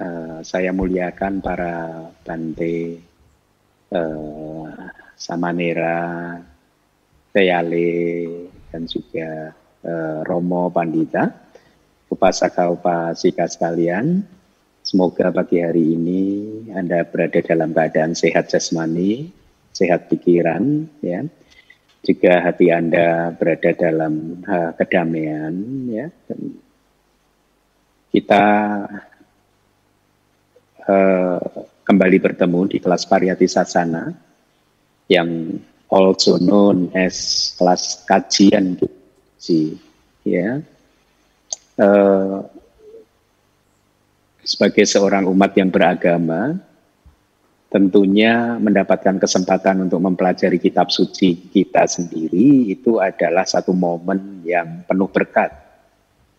[0.00, 2.98] uh, saya muliakan para bante
[3.92, 4.66] uh,
[5.14, 6.38] Samanera,
[7.30, 7.94] Teyale,
[8.70, 11.30] dan juga uh, Romo Pandita,
[12.10, 14.26] upasaka upasika sekalian.
[14.84, 16.22] Semoga pagi hari ini
[16.76, 19.32] Anda berada dalam keadaan sehat jasmani,
[19.72, 21.24] sehat pikiran, ya.
[22.04, 25.54] Juga hati Anda berada dalam uh, kedamaian,
[25.88, 26.12] ya.
[28.12, 28.44] Kita
[30.88, 31.40] uh,
[31.84, 34.12] kembali bertemu di kelas Pariyati Sasana
[35.08, 35.60] yang
[35.92, 38.80] also known as kelas kajian
[39.36, 39.76] si
[40.24, 40.64] ya
[41.76, 42.40] uh,
[44.44, 46.56] sebagai seorang umat yang beragama
[47.68, 55.10] tentunya mendapatkan kesempatan untuk mempelajari kitab suci kita sendiri itu adalah satu momen yang penuh
[55.10, 55.50] berkat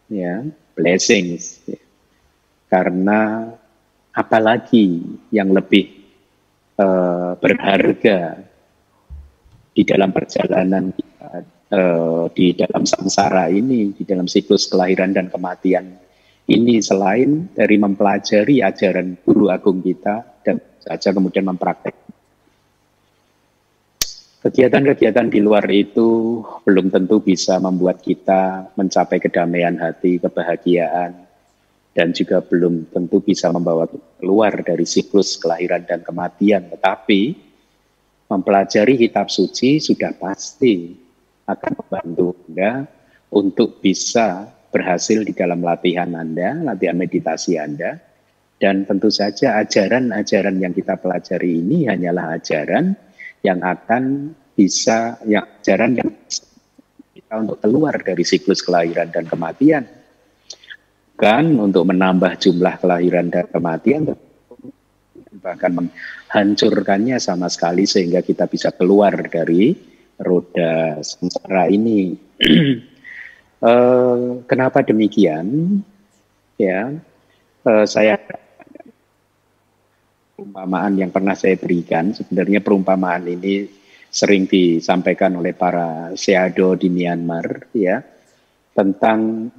[0.08, 1.64] ya blessings.
[2.66, 3.52] Karena
[4.16, 5.92] apalagi yang lebih
[6.80, 8.40] uh, berharga
[9.76, 10.96] di dalam perjalanan
[11.76, 16.00] uh, di dalam samsara ini, di dalam siklus kelahiran dan kematian
[16.48, 16.80] ini.
[16.80, 21.94] Selain dari mempelajari ajaran guru agung kita dan saja kemudian mempraktek.
[24.46, 31.25] Kegiatan-kegiatan di luar itu belum tentu bisa membuat kita mencapai kedamaian hati, kebahagiaan,
[31.96, 33.88] dan juga belum tentu bisa membawa
[34.20, 36.68] keluar dari siklus kelahiran dan kematian.
[36.68, 37.22] Tetapi
[38.28, 40.92] mempelajari kitab suci sudah pasti
[41.48, 42.84] akan membantu Anda
[43.32, 47.96] untuk bisa berhasil di dalam latihan Anda, latihan meditasi Anda.
[48.60, 52.96] Dan tentu saja ajaran-ajaran yang kita pelajari ini hanyalah ajaran
[53.40, 56.12] yang akan bisa yang ajaran yang
[57.12, 59.84] kita untuk keluar dari siklus kelahiran dan kematian
[61.16, 64.16] kan untuk menambah jumlah kelahiran dan kematian
[65.40, 69.76] bahkan menghancurkannya sama sekali sehingga kita bisa keluar dari
[70.18, 72.16] roda sengsara ini.
[73.62, 75.80] uh, kenapa demikian?
[76.56, 76.98] Ya,
[77.68, 78.16] uh, saya
[80.36, 83.68] perumpamaan yang pernah saya berikan, sebenarnya perumpamaan ini
[84.08, 88.00] sering disampaikan oleh para seado di Myanmar ya
[88.72, 89.52] tentang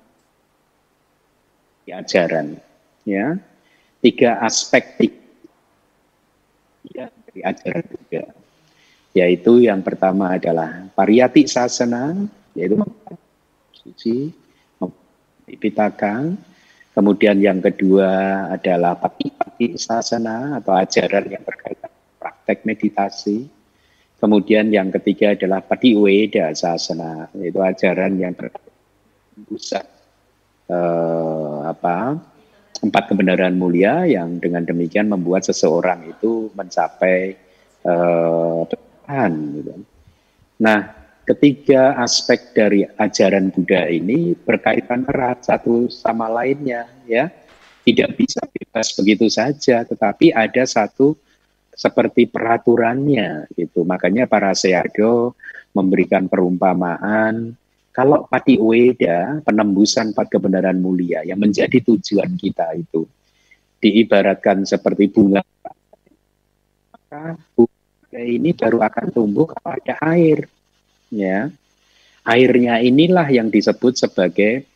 [1.93, 2.59] ajaran
[3.07, 3.39] ya.
[4.03, 5.11] Tiga aspek
[6.95, 8.25] ya, dari ajaran juga.
[9.17, 12.15] Yaitu yang pertama adalah pariyati sasana
[12.55, 12.77] yaitu
[13.73, 14.31] suci
[15.59, 16.37] pitaka
[16.97, 18.09] Kemudian yang kedua
[18.57, 23.53] adalah pati-pati sasana atau ajaran yang berkaitan praktek meditasi.
[24.17, 29.85] Kemudian yang ketiga adalah pati weda sasana, yaitu ajaran yang berpusat
[30.71, 32.19] eh, apa
[32.83, 37.35] empat kebenaran mulia yang dengan demikian membuat seseorang itu mencapai
[37.83, 39.33] eh, Tuhan.
[39.57, 39.73] Gitu.
[40.57, 40.81] Nah,
[41.27, 47.27] ketiga aspek dari ajaran Buddha ini berkaitan erat satu sama lainnya ya
[47.83, 51.19] tidak bisa bebas begitu saja tetapi ada satu
[51.75, 55.35] seperti peraturannya gitu makanya para seado
[55.75, 57.59] memberikan perumpamaan
[57.97, 63.09] kalau pati weda penembusan empat kebenaran mulia yang menjadi tujuan kita itu
[63.81, 65.41] diibaratkan seperti bunga
[66.93, 69.81] maka bunga ini baru akan tumbuh kalau
[70.13, 70.45] air
[71.09, 71.49] ya
[72.27, 74.67] airnya inilah yang disebut sebagai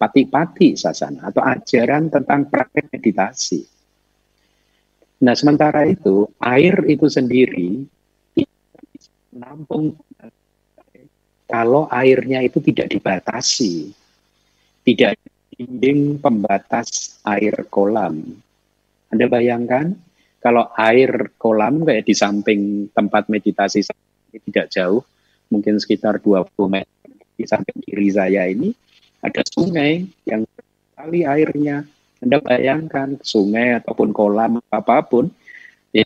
[0.00, 3.60] pati-pati sasana atau ajaran tentang praktek meditasi.
[5.20, 7.84] Nah, sementara itu air itu sendiri
[9.36, 9.92] menampung
[11.50, 13.90] kalau airnya itu tidak dibatasi,
[14.86, 15.18] tidak
[15.50, 18.38] dinding pembatas air kolam.
[19.10, 19.98] Anda bayangkan
[20.38, 23.82] kalau air kolam kayak di samping tempat meditasi
[24.46, 25.02] tidak jauh,
[25.50, 28.70] mungkin sekitar 20 meter di samping kiri saya ini
[29.20, 30.46] ada sungai yang
[30.94, 31.84] kali airnya.
[32.20, 35.32] Anda bayangkan sungai ataupun kolam apa pun,
[35.90, 36.04] ya,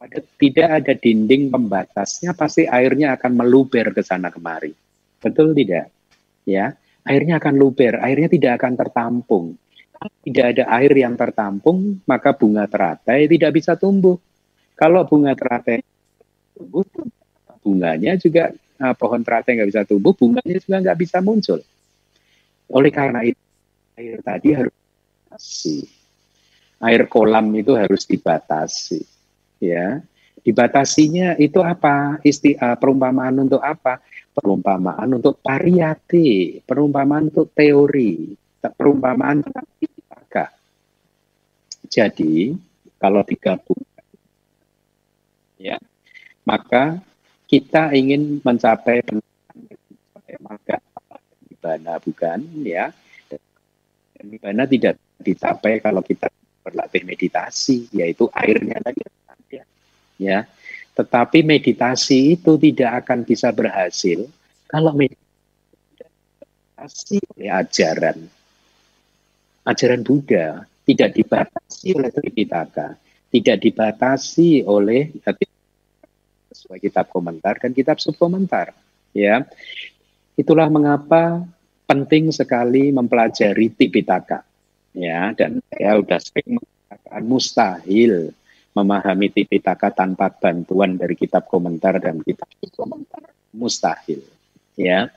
[0.00, 4.72] ada, tidak ada dinding pembatasnya, pasti airnya akan meluber ke sana kemari.
[5.20, 5.92] Betul tidak?
[6.48, 6.72] Ya,
[7.04, 9.46] airnya akan luber, airnya tidak akan tertampung.
[10.00, 14.16] Tidak ada air yang tertampung, maka bunga teratai tidak bisa tumbuh.
[14.72, 15.84] Kalau bunga teratai
[16.56, 16.88] tumbuh,
[17.60, 18.48] bunganya juga
[18.80, 21.60] uh, pohon teratai nggak bisa tumbuh, bunganya juga nggak bisa muncul.
[22.72, 23.42] Oleh karena itu
[24.00, 25.78] air tadi harus dibatasi.
[26.80, 29.04] Air kolam itu harus dibatasi,
[29.60, 30.00] ya.
[30.40, 32.16] Dibatasinya itu apa?
[32.24, 34.00] Isti uh, perumpamaan untuk apa?
[34.32, 39.68] Perumpamaan untuk pariyati, perumpamaan untuk teori, perumpamaan tentang
[41.90, 42.54] Jadi
[43.02, 43.82] kalau digabung,
[45.58, 45.74] ya,
[46.46, 47.02] maka
[47.50, 49.02] kita ingin mencapai
[50.38, 50.78] maka
[51.50, 52.94] nibana bukan ya.
[54.22, 56.30] Nibana tidak dicapai kalau kita
[56.62, 59.02] berlatih meditasi, yaitu airnya tadi.
[60.20, 60.44] Ya,
[60.92, 64.28] tetapi meditasi itu tidak akan bisa berhasil
[64.68, 65.24] kalau meditasi
[67.32, 68.28] oleh ajaran
[69.64, 72.98] ajaran Buddha tidak dibatasi oleh Tripitaka,
[73.30, 75.14] tidak dibatasi oleh
[76.50, 78.74] sesuai kitab komentar dan kitab subkomentar.
[79.14, 79.46] Ya,
[80.34, 81.46] itulah mengapa
[81.86, 84.42] penting sekali mempelajari Tipitaka.
[84.90, 88.34] Ya, dan saya sudah sering mengatakan mustahil
[88.70, 93.26] memahami Tipitaka tanpa bantuan dari kitab komentar dan kitab komentar.
[93.50, 94.22] Mustahil.
[94.78, 95.10] Ya,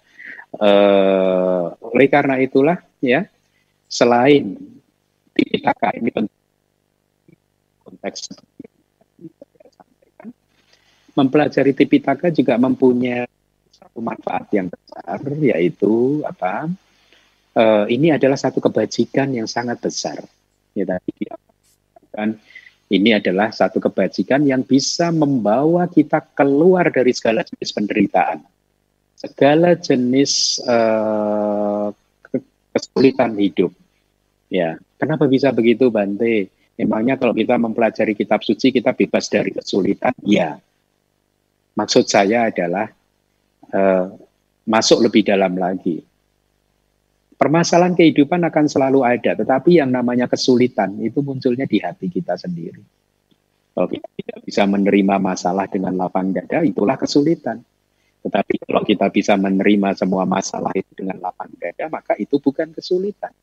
[0.57, 3.25] uh, oleh karena itulah ya
[3.89, 4.57] selain
[5.33, 6.09] Tipitaka ini
[7.81, 8.19] konteks
[11.13, 13.29] mempelajari Tipitaka juga mempunyai
[13.73, 16.69] satu manfaat yang besar yaitu apa
[17.57, 20.21] uh, ini adalah satu kebajikan yang sangat besar
[20.73, 21.13] ya tadi
[22.13, 22.38] kan
[22.94, 28.45] ini adalah satu kebajikan yang bisa membawa kita keluar dari segala jenis penderitaan
[29.18, 31.90] segala jenis uh,
[32.74, 33.74] kesulitan hidup
[34.54, 36.54] Ya, kenapa bisa begitu Bante?
[36.78, 40.13] Emangnya kalau kita mempelajari kitab suci kita bebas dari kesulitan?
[40.22, 40.62] Ya.
[41.74, 42.86] Maksud saya adalah
[43.74, 44.13] uh,
[44.69, 46.06] masuk lebih dalam lagi.
[47.33, 52.80] Permasalahan kehidupan akan selalu ada, tetapi yang namanya kesulitan itu munculnya di hati kita sendiri.
[53.74, 57.57] Kalau kita tidak bisa menerima masalah dengan lapang dada, itulah kesulitan.
[58.24, 63.33] Tetapi kalau kita bisa menerima semua masalah itu dengan lapang dada, maka itu bukan kesulitan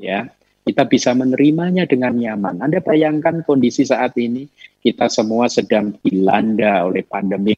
[0.00, 0.32] ya
[0.64, 2.64] kita bisa menerimanya dengan nyaman.
[2.64, 4.48] Anda bayangkan kondisi saat ini
[4.80, 7.56] kita semua sedang dilanda oleh pandemi.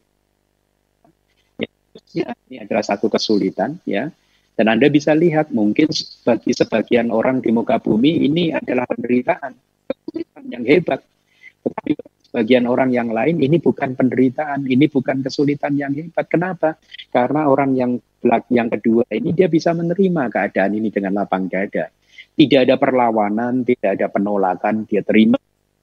[2.13, 4.13] Ya, ini adalah satu kesulitan ya.
[4.53, 5.89] Dan Anda bisa lihat mungkin
[6.23, 9.53] bagi sebagian orang di muka bumi ini adalah penderitaan,
[9.89, 11.01] kesulitan yang hebat.
[11.65, 11.91] Tetapi
[12.29, 16.29] sebagian orang yang lain ini bukan penderitaan, ini bukan kesulitan yang hebat.
[16.29, 16.77] Kenapa?
[17.09, 17.97] Karena orang yang
[18.53, 21.91] yang kedua ini dia bisa menerima keadaan ini dengan lapang dada
[22.33, 25.37] tidak ada perlawanan, tidak ada penolakan, dia terima.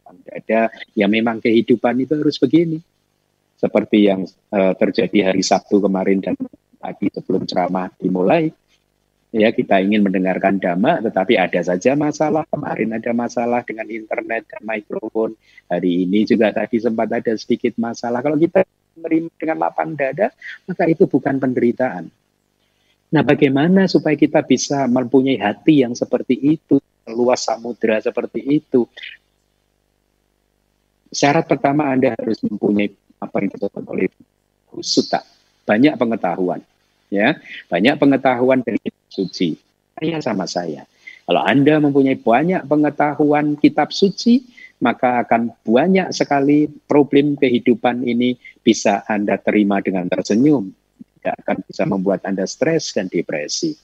[0.10, 0.62] Tidak ada,
[0.98, 2.82] ya memang kehidupan itu harus begini.
[3.60, 4.26] Seperti yang
[4.56, 6.34] uh, terjadi hari Sabtu kemarin dan
[6.80, 8.50] tadi sebelum ceramah dimulai.
[9.30, 12.50] Ya, kita ingin mendengarkan dhamma, tetapi ada saja masalah.
[12.50, 15.38] Kemarin ada masalah dengan internet dan mikrofon.
[15.70, 18.26] Hari ini juga tadi sempat ada sedikit masalah.
[18.26, 18.66] Kalau kita
[18.98, 20.34] menerima dengan lapang dada,
[20.66, 22.10] maka itu bukan penderitaan
[23.10, 26.78] Nah, bagaimana supaya kita bisa mempunyai hati yang seperti itu,
[27.10, 28.86] luas samudera seperti itu?
[31.10, 34.14] Syarat pertama Anda harus mempunyai apa yang disebut oleh
[34.70, 35.26] Husuta,
[35.70, 36.66] banyak pengetahuan,
[37.14, 37.38] ya,
[37.70, 39.50] banyak pengetahuan dari kitab suci.
[39.94, 40.90] Saya sama saya.
[41.30, 44.50] Kalau Anda mempunyai banyak pengetahuan kitab suci,
[44.82, 48.34] maka akan banyak sekali problem kehidupan ini
[48.66, 50.74] bisa Anda terima dengan tersenyum
[51.20, 53.76] tidak akan bisa membuat Anda stres dan depresi.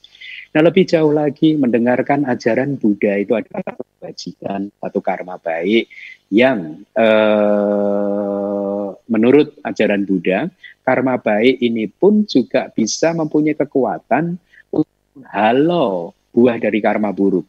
[0.56, 5.84] Nah, lebih jauh lagi, mendengarkan ajaran Buddha itu adalah kebajikan, satu karma baik
[6.30, 10.50] yang eh, menurut ajaran Buddha,
[10.82, 14.38] karma baik ini pun juga bisa mempunyai kekuatan
[14.74, 17.46] untuk halo buah dari karma buruk.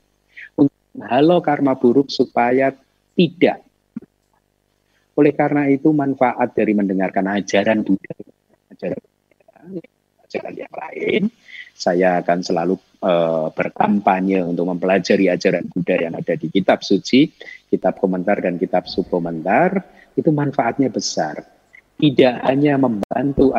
[0.54, 2.74] Untuk halo karma buruk supaya
[3.18, 3.66] tidak.
[5.18, 8.13] Oleh karena itu, manfaat dari mendengarkan ajaran Buddha,
[8.70, 9.02] ajaran
[10.28, 11.22] ajaran yang lain,
[11.74, 17.30] saya akan selalu uh, berkampanye untuk mempelajari ajaran Buddha yang ada di kitab suci,
[17.70, 19.84] kitab komentar dan kitab subkomentar,
[20.18, 21.44] itu manfaatnya besar.
[21.98, 23.58] Tidak hanya membantu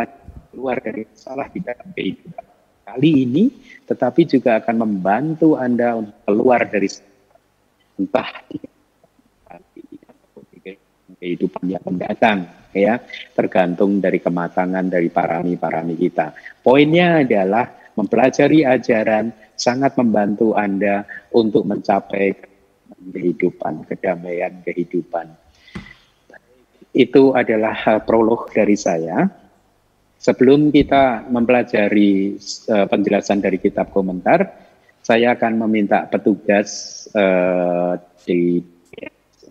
[0.55, 2.45] keluar dari masalah di dalam kehidupan
[2.87, 3.45] kali ini,
[3.85, 6.89] tetapi juga akan membantu Anda untuk keluar dari
[7.99, 8.31] entah
[11.19, 13.03] kehidupan yang mendatang ya
[13.35, 16.33] tergantung dari kematangan dari parami-parami kita.
[16.63, 21.03] Poinnya adalah mempelajari ajaran sangat membantu Anda
[21.35, 22.39] untuk mencapai
[23.11, 25.27] kehidupan, kedamaian kehidupan.
[26.95, 29.27] Itu adalah prolog dari saya.
[30.19, 32.39] Sebelum kita mempelajari
[32.71, 34.51] uh, penjelasan dari kitab komentar,
[35.03, 37.95] saya akan meminta petugas uh,
[38.27, 38.59] di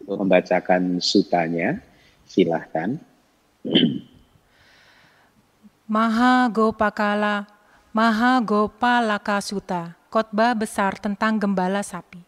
[0.08, 1.84] untuk membacakan sutanya.
[2.28, 2.96] Silahkan.
[5.88, 7.48] Maha Gopakala,
[7.98, 12.22] Maha Gopalaka Suta, khotbah besar tentang gembala sapi.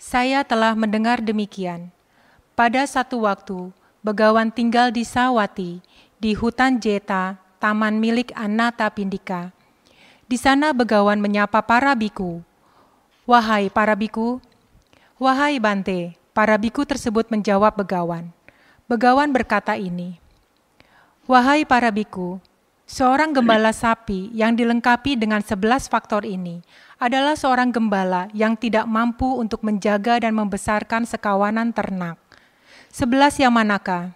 [0.00, 1.92] Saya telah mendengar demikian.
[2.56, 5.84] Pada satu waktu, Begawan tinggal di Sawati,
[6.16, 9.52] di hutan Jeta, taman milik Anata Pindika.
[10.24, 12.40] Di sana Begawan menyapa para biku.
[13.28, 14.40] Wahai para biku,
[15.20, 18.32] wahai Bante, para biku tersebut menjawab Begawan.
[18.88, 20.16] Begawan berkata ini,
[21.28, 22.40] Wahai para biku,
[22.86, 26.62] seorang gembala sapi yang dilengkapi dengan sebelas faktor ini
[27.02, 32.16] adalah seorang gembala yang tidak mampu untuk menjaga dan membesarkan sekawanan ternak.
[32.94, 34.14] Sebelas yang manakah?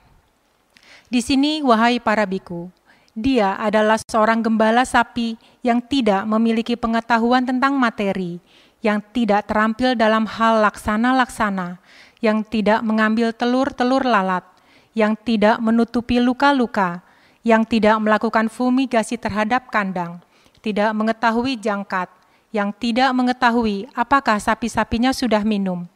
[1.11, 2.71] Di sini, wahai para biku,
[3.19, 5.35] dia adalah seorang gembala sapi
[5.67, 8.39] yang tidak memiliki pengetahuan tentang materi,
[8.81, 11.83] yang tidak terampil dalam hal laksana-laksana,
[12.23, 14.47] yang tidak mengambil telur-telur lalat,
[14.95, 17.03] yang tidak menutupi luka-luka,
[17.41, 20.21] yang tidak melakukan fumigasi terhadap kandang,
[20.61, 22.09] tidak mengetahui jangkat,
[22.51, 25.87] yang tidak mengetahui apakah sapi-sapinya sudah minum,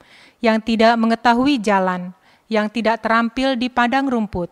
[0.40, 2.14] yang tidak mengetahui jalan,
[2.46, 4.48] yang tidak terampil di padang rumput,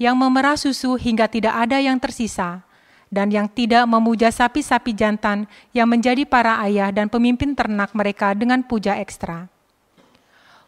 [0.00, 2.66] yang memerah susu hingga tidak ada yang tersisa,
[3.14, 8.66] dan yang tidak memuja sapi-sapi jantan yang menjadi para ayah dan pemimpin ternak mereka dengan
[8.66, 9.46] puja ekstra.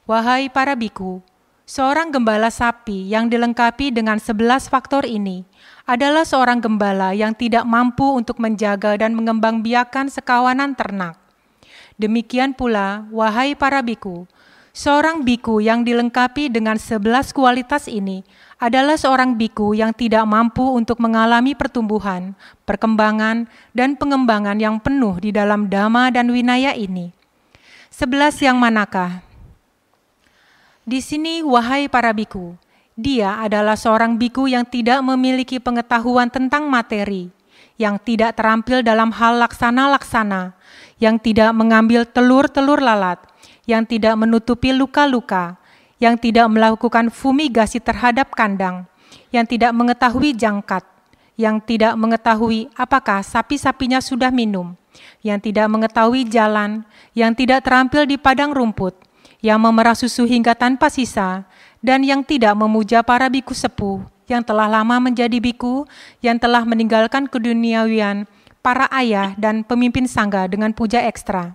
[0.06, 1.18] Wahai para biku,
[1.66, 5.42] seorang gembala sapi yang dilengkapi dengan sebelas faktor ini
[5.86, 11.14] adalah seorang gembala yang tidak mampu untuk menjaga dan mengembangbiakan sekawanan ternak.
[11.96, 14.28] Demikian pula, wahai para biku,
[14.76, 18.20] Seorang biku yang dilengkapi dengan sebelas kualitas ini
[18.60, 22.36] adalah seorang biku yang tidak mampu untuk mengalami pertumbuhan,
[22.68, 27.08] perkembangan, dan pengembangan yang penuh di dalam dhamma dan winaya ini.
[27.88, 29.24] Sebelas yang manakah?
[30.84, 32.52] Di sini, wahai para biku,
[32.96, 37.28] dia adalah seorang biku yang tidak memiliki pengetahuan tentang materi,
[37.76, 40.56] yang tidak terampil dalam hal laksana-laksana,
[40.96, 43.20] yang tidak mengambil telur-telur lalat,
[43.68, 45.60] yang tidak menutupi luka-luka,
[46.00, 48.88] yang tidak melakukan fumigasi terhadap kandang,
[49.28, 50.80] yang tidak mengetahui jangkat,
[51.36, 54.72] yang tidak mengetahui apakah sapi-sapinya sudah minum,
[55.20, 58.96] yang tidak mengetahui jalan, yang tidak terampil di padang rumput,
[59.44, 61.44] yang memerah susu hingga tanpa sisa,
[61.86, 65.86] dan yang tidak memuja para biku sepuh, yang telah lama menjadi biku,
[66.18, 68.26] yang telah meninggalkan keduniawian,
[68.58, 71.54] para ayah dan pemimpin sangga dengan puja ekstra.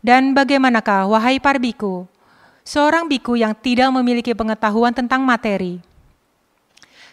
[0.00, 2.08] Dan bagaimanakah, wahai para biku,
[2.64, 5.84] seorang biku yang tidak memiliki pengetahuan tentang materi?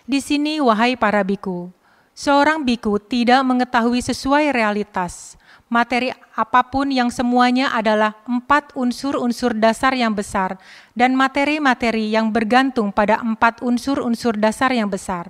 [0.08, 1.68] Di sini, wahai para biku,
[2.16, 5.36] seorang biku tidak mengetahui sesuai realitas
[5.68, 10.58] materi apa pun yang semuanya adalah empat unsur-unsur dasar yang besar
[10.98, 15.30] dan materi-materi yang bergantung pada empat unsur-unsur dasar yang besar.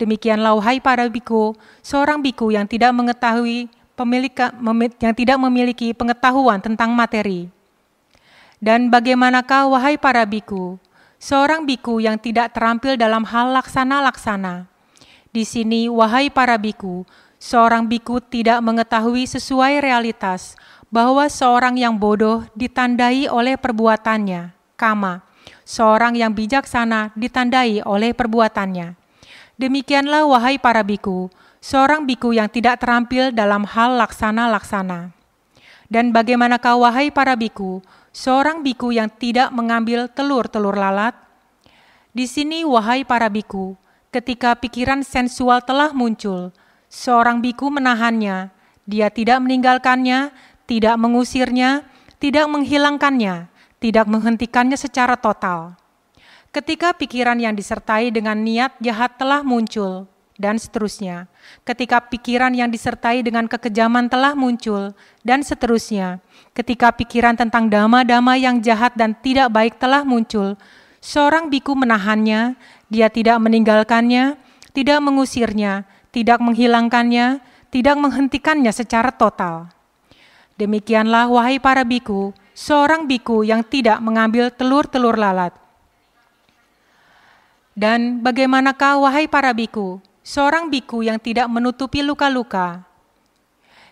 [0.00, 1.52] Demikianlah wahai para biku,
[1.84, 4.32] seorang biku yang tidak mengetahui pemilik
[4.98, 7.52] yang tidak memiliki pengetahuan tentang materi.
[8.56, 10.80] Dan bagaimanakah wahai para biku,
[11.20, 14.70] seorang biku yang tidak terampil dalam hal laksana-laksana?
[15.32, 17.08] Di sini, wahai para biku,
[17.42, 20.54] seorang biku tidak mengetahui sesuai realitas
[20.94, 25.26] bahwa seorang yang bodoh ditandai oleh perbuatannya, kama,
[25.66, 28.94] seorang yang bijaksana ditandai oleh perbuatannya.
[29.58, 35.10] Demikianlah wahai para biku, seorang biku yang tidak terampil dalam hal laksana-laksana.
[35.90, 37.82] Dan bagaimanakah wahai para biku,
[38.14, 41.18] seorang biku yang tidak mengambil telur-telur lalat?
[42.14, 43.74] Di sini wahai para biku,
[44.14, 46.54] ketika pikiran sensual telah muncul,
[46.92, 48.52] seorang biku menahannya,
[48.84, 50.28] dia tidak meninggalkannya,
[50.68, 51.88] tidak mengusirnya,
[52.20, 53.48] tidak menghilangkannya,
[53.80, 55.80] tidak menghentikannya secara total.
[56.52, 60.04] Ketika pikiran yang disertai dengan niat jahat telah muncul,
[60.36, 61.30] dan seterusnya.
[61.62, 64.90] Ketika pikiran yang disertai dengan kekejaman telah muncul,
[65.22, 66.18] dan seterusnya.
[66.52, 70.58] Ketika pikiran tentang dama-dama yang jahat dan tidak baik telah muncul,
[70.98, 72.58] seorang biku menahannya,
[72.90, 74.36] dia tidak meninggalkannya,
[74.74, 77.40] tidak mengusirnya, tidak menghilangkannya,
[77.72, 79.72] tidak menghentikannya secara total.
[80.60, 85.56] Demikianlah, wahai para biku, seorang biku yang tidak mengambil telur-telur lalat.
[87.72, 92.84] Dan bagaimanakah, wahai para biku, seorang biku yang tidak menutupi luka-luka.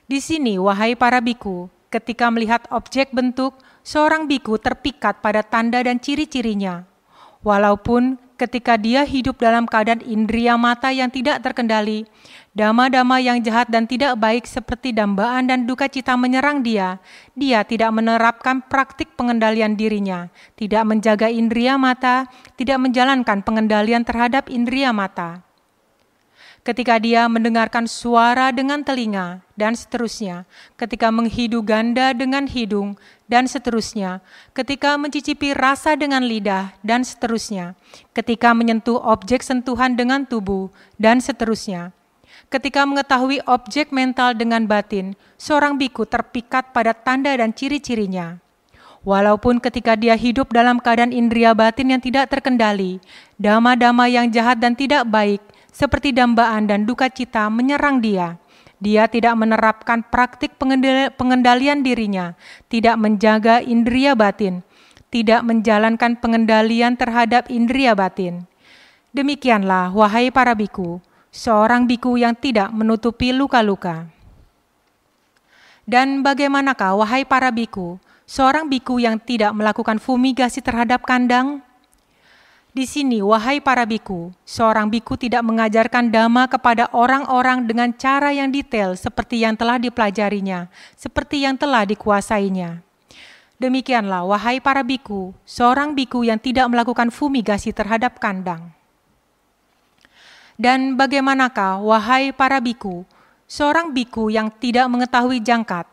[0.04, 5.96] Di sini, wahai para biku, ketika melihat objek bentuk, seorang biku terpikat pada tanda dan
[5.96, 6.84] ciri-cirinya.
[7.40, 12.08] Walaupun ketika dia hidup dalam keadaan indria mata yang tidak terkendali,
[12.56, 16.96] dama-dama yang jahat dan tidak baik seperti dambaan dan duka cita menyerang dia,
[17.36, 22.24] dia tidak menerapkan praktik pengendalian dirinya, tidak menjaga indria mata,
[22.56, 25.49] tidak menjalankan pengendalian terhadap indria mata.
[26.60, 30.44] Ketika dia mendengarkan suara dengan telinga, dan seterusnya,
[30.76, 34.20] ketika menghidu ganda dengan hidung, dan seterusnya,
[34.52, 37.78] ketika mencicipi rasa dengan lidah, dan seterusnya,
[38.12, 40.68] ketika menyentuh objek sentuhan dengan tubuh,
[41.00, 41.96] dan seterusnya.
[42.50, 48.42] Ketika mengetahui objek mental dengan batin, seorang biku terpikat pada tanda dan ciri-cirinya.
[49.00, 53.00] Walaupun ketika dia hidup dalam keadaan indria batin yang tidak terkendali,
[53.40, 55.40] dama-dama yang jahat dan tidak baik,
[55.70, 58.36] seperti dambaan dan duka cita menyerang dia.
[58.80, 60.56] Dia tidak menerapkan praktik
[61.16, 62.32] pengendalian dirinya,
[62.72, 64.64] tidak menjaga indria batin,
[65.12, 68.48] tidak menjalankan pengendalian terhadap indria batin.
[69.12, 74.08] Demikianlah, wahai para biku, seorang biku yang tidak menutupi luka-luka.
[75.84, 81.66] Dan bagaimanakah, wahai para biku, seorang biku yang tidak melakukan fumigasi terhadap kandang?
[82.70, 88.46] Di sini, wahai para biku, seorang biku tidak mengajarkan dhamma kepada orang-orang dengan cara yang
[88.46, 92.78] detail seperti yang telah dipelajarinya, seperti yang telah dikuasainya.
[93.58, 98.70] Demikianlah, wahai para biku, seorang biku yang tidak melakukan fumigasi terhadap kandang.
[100.54, 103.02] Dan bagaimanakah, wahai para biku,
[103.50, 105.90] seorang biku yang tidak mengetahui jangkat?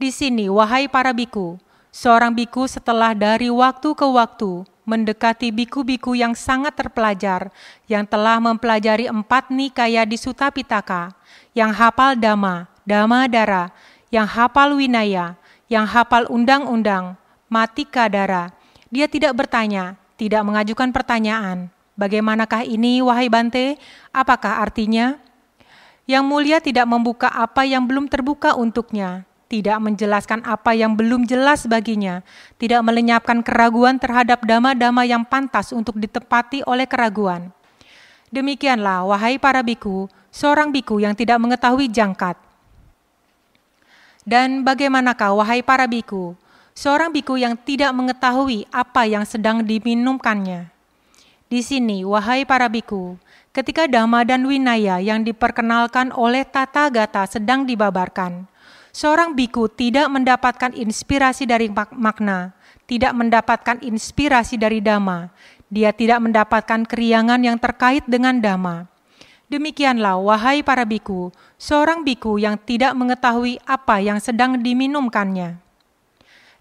[0.00, 1.60] Di sini, wahai para biku,
[1.92, 7.52] seorang biku setelah dari waktu ke waktu mendekati biku-biku yang sangat terpelajar,
[7.86, 11.14] yang telah mempelajari empat nikaya di Sutta Pitaka,
[11.52, 13.70] yang hafal dama, dama dara,
[14.10, 15.38] yang hafal winaya,
[15.70, 17.14] yang hafal undang-undang,
[17.46, 18.50] mati kadara.
[18.90, 21.70] Dia tidak bertanya, tidak mengajukan pertanyaan.
[21.94, 23.78] Bagaimanakah ini, wahai Bante?
[24.10, 25.20] Apakah artinya?
[26.10, 31.66] Yang mulia tidak membuka apa yang belum terbuka untuknya, tidak menjelaskan apa yang belum jelas
[31.66, 32.22] baginya,
[32.54, 37.50] tidak melenyapkan keraguan terhadap dama-dama yang pantas untuk ditepati oleh keraguan.
[38.30, 42.38] Demikianlah, wahai para biku, seorang biku yang tidak mengetahui jangkat.
[44.22, 46.38] Dan bagaimanakah, wahai para biku,
[46.70, 50.70] seorang biku yang tidak mengetahui apa yang sedang diminumkannya?
[51.50, 53.18] Di sini, wahai para biku,
[53.50, 58.46] ketika dhamma dan winaya yang diperkenalkan oleh tata gata sedang dibabarkan,
[58.90, 62.54] Seorang biku tidak mendapatkan inspirasi dari makna,
[62.90, 65.30] tidak mendapatkan inspirasi dari dhamma,
[65.70, 68.90] dia tidak mendapatkan keriangan yang terkait dengan dhamma.
[69.50, 75.58] Demikianlah, wahai para biku, seorang biku yang tidak mengetahui apa yang sedang diminumkannya.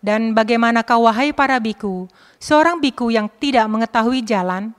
[0.01, 4.73] Dan bagaimanakah wahai para biku, seorang biku yang tidak mengetahui jalan?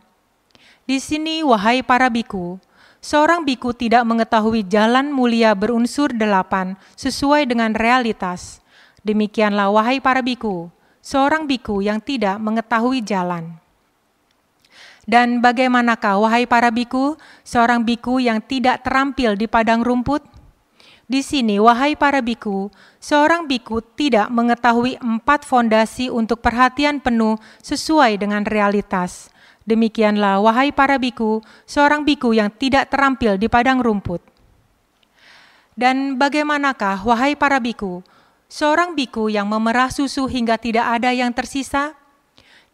[0.87, 2.59] Di sini, wahai para biku,
[3.01, 8.61] Seorang biku tidak mengetahui jalan mulia berunsur delapan sesuai dengan realitas.
[9.01, 10.69] Demikianlah wahai para biku,
[11.01, 13.57] seorang biku yang tidak mengetahui jalan.
[15.09, 20.21] Dan bagaimanakah wahai para biku, seorang biku yang tidak terampil di padang rumput?
[21.09, 22.69] Di sini, wahai para biku,
[23.01, 29.33] seorang biku tidak mengetahui empat fondasi untuk perhatian penuh sesuai dengan realitas
[29.71, 34.19] Demikianlah, wahai para biku, seorang biku yang tidak terampil di padang rumput.
[35.79, 38.03] Dan bagaimanakah, wahai para biku,
[38.51, 41.95] seorang biku yang memerah susu hingga tidak ada yang tersisa?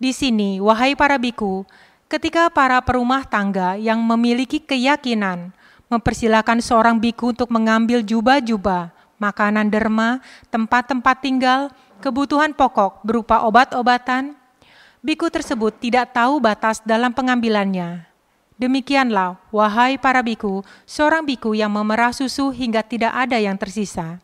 [0.01, 1.69] Di sini, wahai para biku,
[2.09, 5.53] ketika para perumah tangga yang memiliki keyakinan
[5.87, 11.61] mempersilahkan seorang biku untuk mengambil jubah-jubah, makanan derma, tempat-tempat tinggal,
[12.03, 14.36] kebutuhan pokok berupa obat-obatan,
[15.07, 18.03] biku tersebut tidak tahu batas dalam pengambilannya.
[18.59, 24.19] Demikianlah, wahai para biku, seorang biku yang memerah susu hingga tidak ada yang tersisa.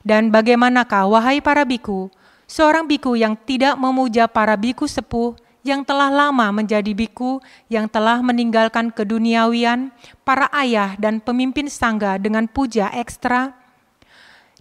[0.00, 2.08] Dan bagaimanakah, wahai para biku,
[2.48, 8.24] seorang biku yang tidak memuja para biku sepuh yang telah lama menjadi biku, yang telah
[8.24, 9.92] meninggalkan keduniawian,
[10.24, 13.52] para ayah dan pemimpin sangga dengan puja ekstra?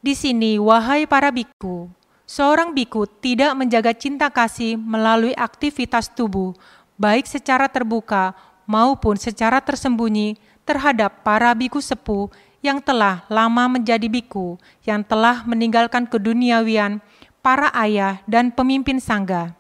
[0.04, 1.88] Di sini, wahai para biku,
[2.28, 6.52] Seorang biku tidak menjaga cinta kasih melalui aktivitas tubuh,
[7.00, 8.36] baik secara terbuka
[8.68, 10.36] maupun secara tersembunyi
[10.68, 12.28] terhadap para biku sepuh
[12.60, 17.00] yang telah lama menjadi biku, yang telah meninggalkan keduniawian,
[17.40, 19.56] para ayah dan pemimpin sangga.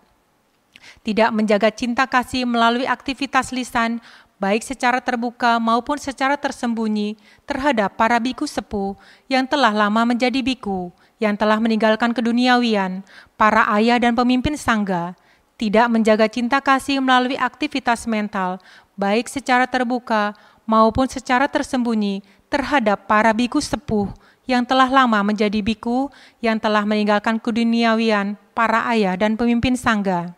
[1.07, 4.03] Tidak menjaga cinta kasih melalui aktivitas lisan,
[4.43, 7.15] baik secara terbuka maupun secara tersembunyi
[7.47, 8.99] terhadap para biku sepuh
[9.31, 13.01] yang telah lama menjadi biku, yang telah meninggalkan keduniawian,
[13.37, 15.17] para ayah dan pemimpin sangga,
[15.57, 18.61] tidak menjaga cinta kasih melalui aktivitas mental,
[18.93, 20.37] baik secara terbuka
[20.69, 24.13] maupun secara tersembunyi terhadap para biku sepuh
[24.47, 26.07] yang telah lama menjadi biku,
[26.39, 30.31] yang telah meninggalkan keduniawian, para ayah dan pemimpin sangga.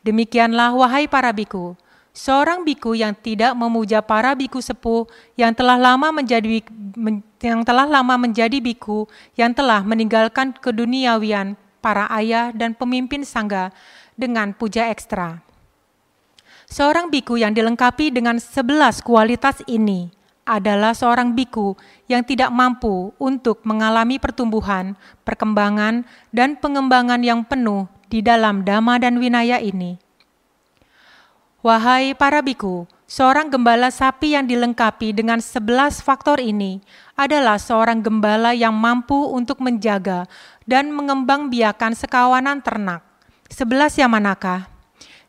[0.00, 1.74] Demikianlah wahai para biku,
[2.10, 5.06] seorang biku yang tidak memuja para biku sepuh
[5.38, 6.62] yang telah lama menjadi
[7.40, 9.06] yang telah lama menjadi biku
[9.38, 13.72] yang telah meninggalkan keduniawian para ayah dan pemimpin sangga
[14.18, 15.40] dengan puja ekstra.
[16.70, 20.12] Seorang biku yang dilengkapi dengan sebelas kualitas ini
[20.46, 21.74] adalah seorang biku
[22.06, 24.94] yang tidak mampu untuk mengalami pertumbuhan,
[25.26, 30.09] perkembangan, dan pengembangan yang penuh di dalam dhamma dan winaya ini.
[31.60, 36.80] Wahai para biku, seorang gembala sapi yang dilengkapi dengan sebelas faktor ini
[37.12, 40.24] adalah seorang gembala yang mampu untuk menjaga
[40.64, 43.04] dan mengembang biakan sekawanan ternak.
[43.52, 44.72] Sebelas yang manakah?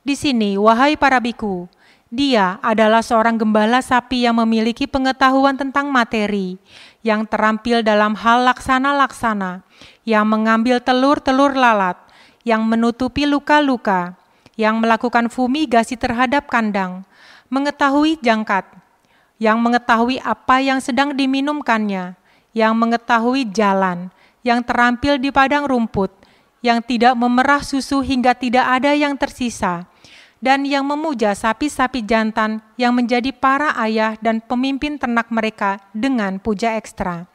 [0.07, 1.67] Di sini, wahai para biku,
[2.07, 6.55] dia adalah seorang gembala sapi yang memiliki pengetahuan tentang materi,
[7.03, 9.67] yang terampil dalam hal laksana-laksana,
[10.07, 11.99] yang mengambil telur-telur lalat,
[12.47, 14.15] yang menutupi luka-luka,
[14.61, 17.01] yang melakukan fumigasi terhadap kandang,
[17.49, 18.61] mengetahui jangkat,
[19.41, 22.13] yang mengetahui apa yang sedang diminumkannya,
[22.53, 24.13] yang mengetahui jalan,
[24.45, 26.13] yang terampil di padang rumput,
[26.61, 29.89] yang tidak memerah susu hingga tidak ada yang tersisa,
[30.37, 36.77] dan yang memuja sapi-sapi jantan yang menjadi para ayah dan pemimpin ternak mereka dengan puja
[36.77, 37.25] ekstra.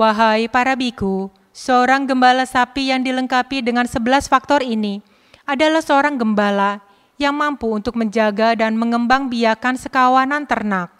[0.00, 5.04] Wahai para biku, seorang gembala sapi yang dilengkapi dengan sebelas faktor ini
[5.44, 6.80] adalah seorang gembala
[7.20, 10.90] yang mampu untuk menjaga dan mengembang biakan sekawanan ternak.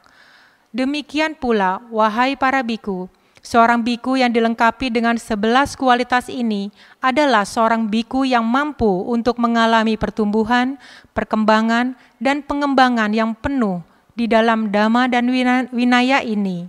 [0.75, 3.07] Demikian pula, wahai para biku,
[3.45, 9.95] seorang biku yang dilengkapi dengan sebelas kualitas ini adalah seorang biku yang mampu untuk mengalami
[9.95, 10.81] pertumbuhan,
[11.15, 13.87] perkembangan, dan pengembangan yang penuh
[14.19, 15.31] di dalam dhamma dan
[15.71, 16.67] winaya ini.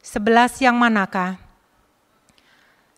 [0.00, 1.36] Sebelas yang manakah?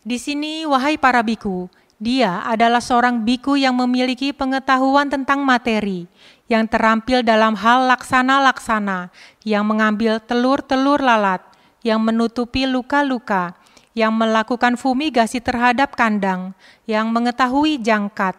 [0.01, 1.67] Di sini, wahai para biku,
[2.01, 6.09] dia adalah seorang biku yang memiliki pengetahuan tentang materi,
[6.49, 9.13] yang terampil dalam hal laksana-laksana,
[9.45, 11.45] yang mengambil telur-telur lalat,
[11.85, 13.53] yang menutupi luka-luka,
[13.93, 16.57] yang melakukan fumigasi terhadap kandang,
[16.89, 18.33] yang mengetahui jangkat,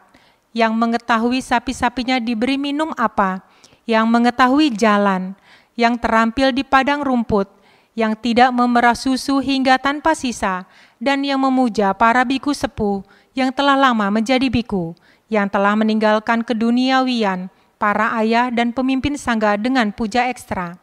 [0.51, 3.46] yang mengetahui sapi-sapinya diberi minum apa,
[3.87, 5.38] yang mengetahui jalan,
[5.79, 7.46] yang terampil di padang rumput,
[7.94, 10.66] yang tidak memerah susu hingga tanpa sisa,
[10.98, 14.92] dan yang memuja para biku sepuh, yang telah lama menjadi biku,
[15.33, 17.49] yang telah meninggalkan keduniawian,
[17.81, 20.79] para ayah dan pemimpin sangga dengan puja ekstra.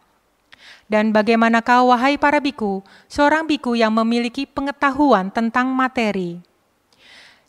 [0.89, 6.41] Dan bagaimanakah wahai para biku, seorang biku yang memiliki pengetahuan tentang materi?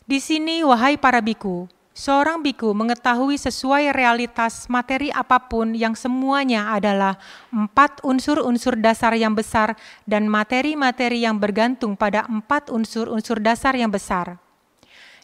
[0.05, 1.65] Di sini wahai para biku,
[1.97, 7.17] seorang biku mengetahui sesuai realitas materi apa pun yang semuanya adalah
[7.49, 9.73] empat unsur-unsur dasar yang besar
[10.05, 14.37] dan materi-materi yang bergantung pada empat unsur-unsur dasar yang besar.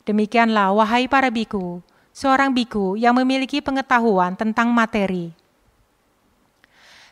[0.07, 1.83] Demikianlah, wahai para biku,
[2.15, 5.35] seorang biku yang memiliki pengetahuan tentang materi.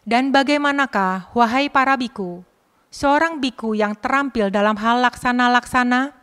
[0.08, 2.48] Dan bagaimanakah, wahai para biku,
[2.88, 6.16] seorang biku yang terampil dalam hal laksana-laksana?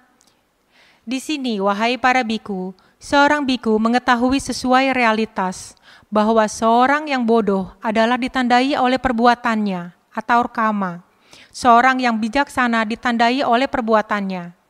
[1.04, 5.76] Di sini, wahai para biku, seorang biku mengetahui sesuai realitas
[6.08, 11.04] bahwa seorang yang bodoh adalah ditandai oleh perbuatannya atau kama.
[11.52, 14.61] Seorang yang bijaksana ditandai oleh perbuatannya.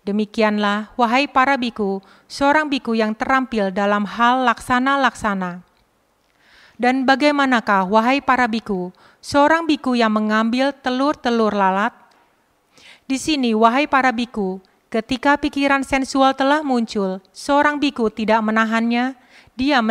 [0.00, 5.60] Demikianlah, wahai para biku, seorang biku yang terampil dalam hal laksana-laksana.
[6.80, 8.88] Dan bagaimanakah, wahai para biku,
[9.20, 11.92] seorang biku yang mengambil telur-telur lalat?
[13.04, 19.12] Di sini, wahai para biku, ketika pikiran sensual telah muncul, seorang biku tidak menahannya,
[19.52, 19.84] dia,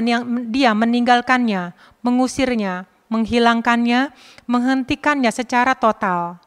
[0.50, 4.10] dia meninggalkannya, mengusirnya, menghilangkannya,
[4.50, 6.42] menghentikannya secara total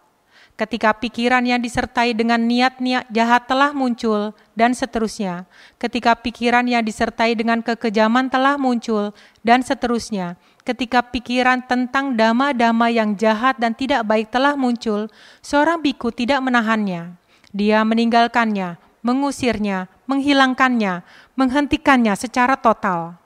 [0.62, 5.51] ketika pikiran yang disertai dengan niat-niat jahat telah muncul, dan seterusnya.
[5.83, 9.11] Ketika pikiran yang disertai dengan kekejaman telah muncul,
[9.42, 10.38] dan seterusnya.
[10.62, 15.11] Ketika pikiran tentang dama-dama yang jahat dan tidak baik telah muncul,
[15.42, 17.18] seorang biku tidak menahannya.
[17.51, 21.03] Dia meninggalkannya, mengusirnya, menghilangkannya,
[21.35, 23.18] menghentikannya secara total.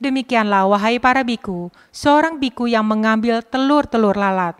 [0.00, 4.56] Demikianlah, wahai para biku, seorang biku yang mengambil telur-telur lalat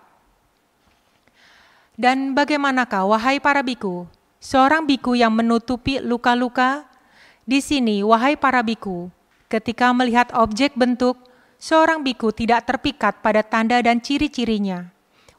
[2.01, 4.09] dan bagaimanakah, wahai para biku,
[4.41, 6.89] seorang biku yang menutupi luka-luka?
[7.45, 9.13] Di sini, wahai para biku,
[9.53, 11.21] ketika melihat objek bentuk,
[11.61, 14.89] seorang biku tidak terpikat pada tanda dan ciri-cirinya.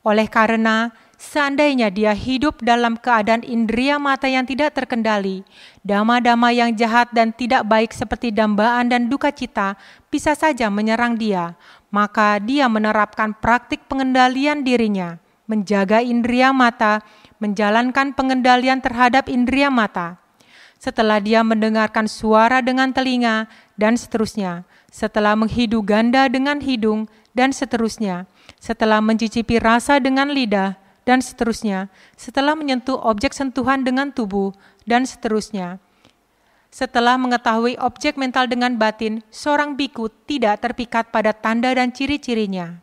[0.06, 5.42] Oleh karena seandainya dia hidup dalam keadaan indria mata yang tidak terkendali,
[5.82, 9.82] dama-dama yang jahat dan tidak baik seperti dambaan dan duka cita
[10.14, 11.58] bisa saja menyerang dia,
[11.90, 15.21] maka dia menerapkan praktik pengendalian dirinya
[15.52, 17.04] menjaga indria mata,
[17.44, 20.16] menjalankan pengendalian terhadap indria mata.
[20.80, 28.26] Setelah dia mendengarkan suara dengan telinga, dan seterusnya, setelah menghidu ganda dengan hidung, dan seterusnya,
[28.58, 34.56] setelah mencicipi rasa dengan lidah, dan seterusnya, setelah menyentuh objek sentuhan dengan tubuh,
[34.88, 35.78] dan seterusnya.
[36.72, 42.80] Setelah mengetahui objek mental dengan batin, seorang biku tidak terpikat pada tanda dan ciri-cirinya.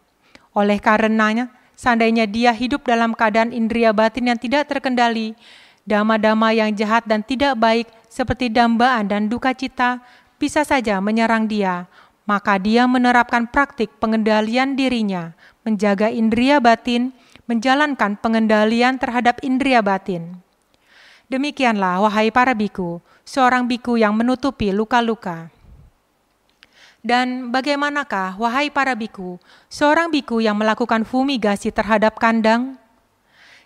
[0.52, 1.48] Oleh karenanya,
[1.79, 5.38] seandainya dia hidup dalam keadaan indria batin yang tidak terkendali,
[5.87, 10.03] dama-dama yang jahat dan tidak baik seperti dambaan dan duka cita
[10.43, 11.87] bisa saja menyerang dia,
[12.27, 17.14] maka dia menerapkan praktik pengendalian dirinya, menjaga indria batin,
[17.47, 20.43] menjalankan pengendalian terhadap indria batin.
[21.31, 25.53] Demikianlah, wahai para biku, seorang biku yang menutupi luka-luka.
[26.99, 29.39] Dan bagaimanakah, wahai para biku,
[29.71, 32.75] seorang biku yang melakukan fumigasi terhadap kandang?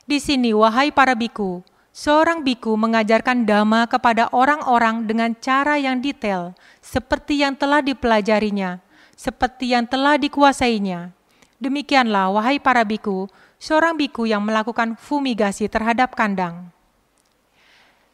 [0.05, 1.65] Di sini, wahai para biku,
[1.97, 6.53] seorang biku mengajarkan dhamma kepada orang-orang dengan cara yang detail,
[6.85, 8.85] seperti yang telah dipelajarinya,
[9.17, 11.17] seperti yang telah dikuasainya.
[11.57, 16.69] Demikianlah, wahai para biku, seorang biku yang melakukan fumigasi terhadap kandang.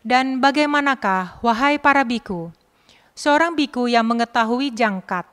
[0.04, 2.54] Dan bagaimanakah, wahai para biku,
[3.18, 5.26] seorang biku yang mengetahui jangkat?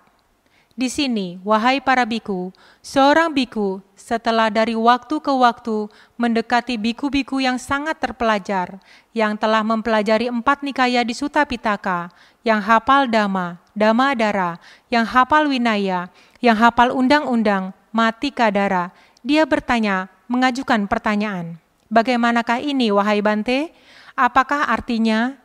[0.76, 2.52] Di sini, wahai para biku,
[2.84, 5.88] seorang biku setelah dari waktu ke waktu
[6.20, 8.84] mendekati biku-biku yang sangat terpelajar,
[9.16, 12.12] yang telah mempelajari empat nikaya di Sutta Pitaka,
[12.44, 14.60] yang hafal dama, dama dara,
[14.92, 16.12] yang hafal winaya,
[16.44, 18.92] yang hafal undang-undang, mati kadara,
[19.24, 21.56] dia bertanya, mengajukan pertanyaan.
[21.88, 23.72] Bagaimanakah ini, wahai Bante?
[24.20, 25.40] Apakah artinya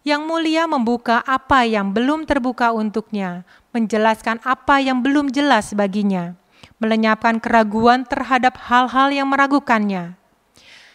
[0.00, 3.44] yang mulia membuka apa yang belum terbuka untuknya,
[3.76, 6.32] menjelaskan apa yang belum jelas baginya,
[6.80, 10.16] melenyapkan keraguan terhadap hal-hal yang meragukannya.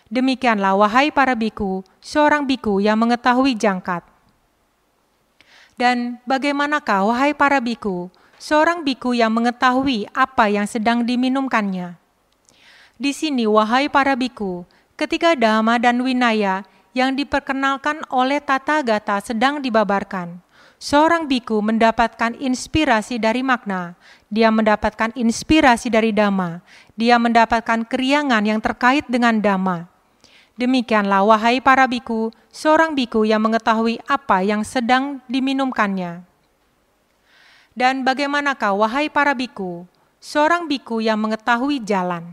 [0.09, 4.05] Demikianlah, wahai para biku, seorang biku yang mengetahui jangkat.
[5.75, 8.09] Dan bagaimanakah, wahai para biku,
[8.41, 11.97] seorang biku yang mengetahui apa yang sedang diminumkannya?
[12.95, 14.63] Di sini, wahai para biku,
[14.95, 16.63] ketika Dhamma dan Winaya
[16.95, 20.39] yang diperkenalkan oleh tata gata sedang dibabarkan.
[20.79, 23.99] Seorang biku mendapatkan inspirasi dari makna,
[24.31, 26.63] dia mendapatkan inspirasi dari dhamma,
[26.95, 29.91] dia mendapatkan keriangan yang terkait dengan dhamma.
[30.55, 36.23] Demikianlah wahai para biku, seorang biku yang mengetahui apa yang sedang diminumkannya.
[37.75, 39.83] Dan bagaimanakah wahai para biku,
[40.23, 42.23] seorang biku yang mengetahui jalan.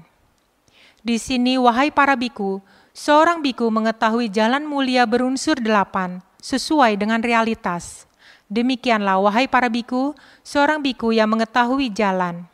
[1.03, 8.05] Di sini wahai para biku, Seorang biku mengetahui jalan mulia berunsur delapan, sesuai dengan realitas.
[8.53, 10.13] Demikianlah, wahai para biku,
[10.45, 12.45] seorang biku yang mengetahui jalan.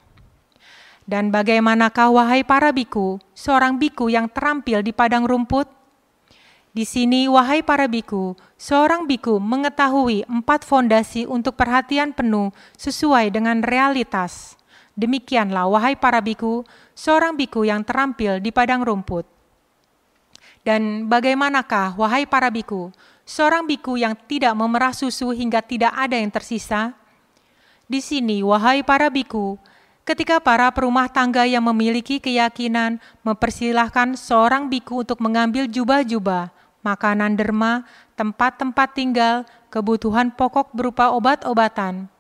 [1.11, 5.67] Dan bagaimanakah, wahai para biku, seorang biku yang terampil di padang rumput?
[6.71, 13.59] Di sini, wahai para biku, seorang biku mengetahui empat fondasi untuk perhatian penuh sesuai dengan
[13.59, 14.55] realitas.
[14.95, 16.63] Demikianlah, wahai para biku,
[16.95, 19.38] seorang biku yang terampil di padang rumput.
[20.69, 22.93] Dan bagaimanakah, wahai para biku,
[23.25, 26.93] seorang biku yang tidak memerah susu hingga tidak ada yang tersisa?
[27.89, 29.57] Di sini, wahai para biku,
[30.05, 36.53] ketika para perumah tangga yang memiliki keyakinan mempersilahkan seorang biku untuk mengambil jubah-jubah,
[36.85, 42.13] makanan derma, tempat-tempat tinggal, kebutuhan pokok berupa obat-obatan,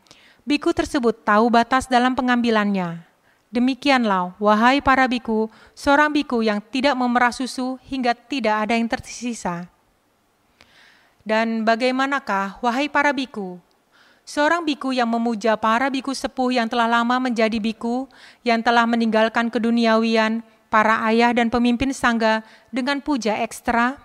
[0.48, 3.07] biku tersebut tahu batas dalam pengambilannya.
[3.48, 9.72] Demikianlah, wahai para biku, seorang biku yang tidak memerah susu hingga tidak ada yang tersisa.
[11.24, 13.56] Dan bagaimanakah, wahai para biku,
[14.28, 18.04] seorang biku yang memuja para biku sepuh yang telah lama menjadi biku,
[18.44, 23.96] yang telah meninggalkan keduniawian, para ayah dan pemimpin sangga dengan puja ekstra?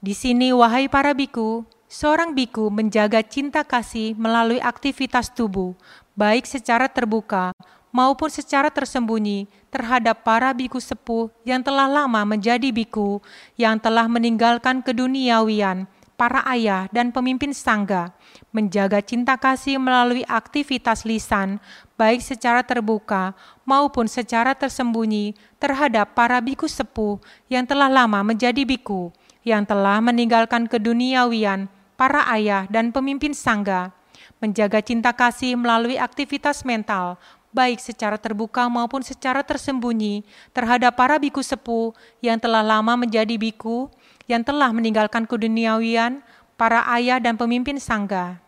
[0.00, 5.76] Di sini, wahai para biku, seorang biku menjaga cinta kasih melalui aktivitas tubuh,
[6.16, 7.52] baik secara terbuka
[7.90, 13.22] maupun secara tersembunyi terhadap para biku sepuh yang telah lama menjadi biku,
[13.54, 15.86] yang telah meninggalkan keduniawian,
[16.20, 18.12] para ayah dan pemimpin sangga,
[18.52, 21.56] menjaga cinta kasih melalui aktivitas lisan,
[21.96, 23.32] baik secara terbuka
[23.64, 27.16] maupun secara tersembunyi terhadap para biku sepuh
[27.48, 29.08] yang telah lama menjadi biku,
[29.48, 33.96] yang telah meninggalkan keduniawian, para ayah dan pemimpin sangga,
[34.44, 37.16] menjaga cinta kasih melalui aktivitas mental,
[37.50, 40.22] baik secara terbuka maupun secara tersembunyi,
[40.54, 43.90] terhadap para biku sepuh yang telah lama menjadi biku,
[44.30, 46.22] yang telah meninggalkan keduniawian,
[46.54, 48.38] para ayah dan pemimpin sangga.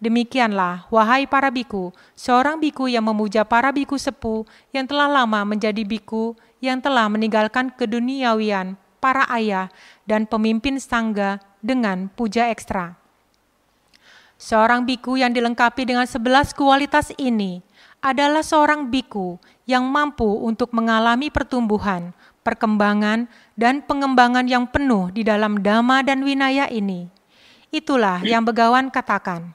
[0.00, 5.84] Demikianlah, wahai para biku, seorang biku yang memuja para biku sepuh yang telah lama menjadi
[5.84, 9.68] biku, yang telah meninggalkan keduniawian, para ayah
[10.08, 12.96] dan pemimpin sangga dengan puja ekstra.
[14.40, 17.60] Seorang biku yang dilengkapi dengan sebelas kualitas ini
[18.00, 19.36] adalah seorang biku
[19.68, 26.66] yang mampu untuk mengalami pertumbuhan, perkembangan, dan pengembangan yang penuh di dalam dhamma dan winaya
[26.72, 27.12] ini.
[27.70, 29.52] Itulah yang begawan katakan.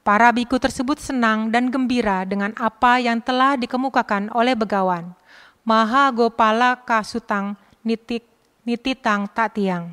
[0.00, 5.12] Para biku tersebut senang dan gembira dengan apa yang telah dikemukakan oleh begawan.
[5.60, 7.52] Maha Gopala Kasutang
[7.84, 8.24] Nitik
[8.64, 9.92] Nititang Tatiang.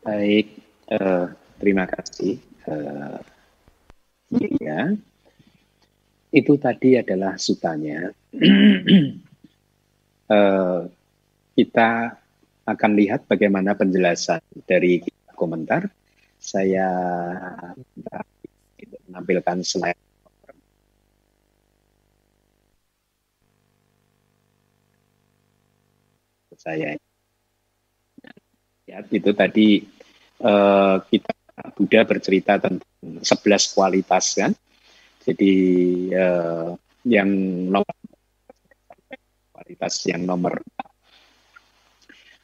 [0.00, 0.56] Baik,
[0.88, 1.28] uh,
[1.60, 2.40] terima kasih.
[2.64, 3.20] Uh,
[4.38, 4.94] ya,
[6.30, 8.14] itu tadi adalah sutanya.
[10.30, 10.86] uh,
[11.58, 11.90] kita
[12.62, 15.02] akan lihat bagaimana penjelasan dari
[15.34, 15.90] komentar.
[16.40, 16.88] Saya
[19.10, 20.10] menampilkan slide
[26.60, 26.92] saya.
[28.84, 29.88] Ya, itu tadi
[30.44, 31.32] uh, kita
[31.76, 32.86] Buddha bercerita tentang
[33.20, 34.52] 11 kualitas kan.
[35.20, 35.54] Jadi
[36.16, 36.72] uh,
[37.04, 37.28] yang
[37.68, 37.96] nomor
[39.52, 40.60] kualitas yang nomor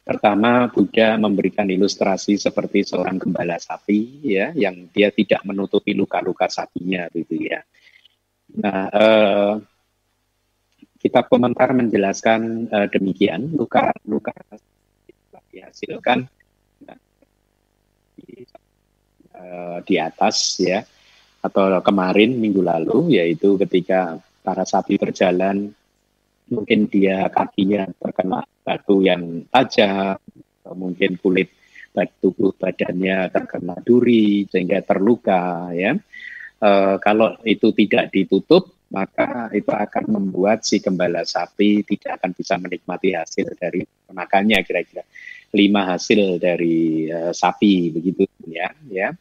[0.07, 7.11] Pertama, Buddha memberikan ilustrasi seperti seorang gembala sapi, ya, yang dia tidak menutupi luka-luka sapinya,
[7.11, 7.59] gitu ya.
[8.55, 9.53] Nah, eh,
[10.95, 14.31] kitab komentar menjelaskan eh, demikian, luka-luka
[15.51, 16.31] dihasilkan
[19.37, 20.81] uh, di atas ya
[21.37, 25.69] atau kemarin minggu lalu yaitu ketika para sapi berjalan
[26.49, 30.17] mungkin dia kakinya terkena batu yang tajam
[30.75, 31.53] mungkin kulit
[32.21, 35.97] tubuh badannya terkena duri sehingga terluka ya.
[36.61, 36.69] E,
[37.01, 43.11] kalau itu tidak ditutup maka itu akan membuat si gembala sapi tidak akan bisa menikmati
[43.11, 45.03] hasil dari penakannya kira-kira
[45.51, 49.11] lima hasil dari uh, sapi begitu ya ya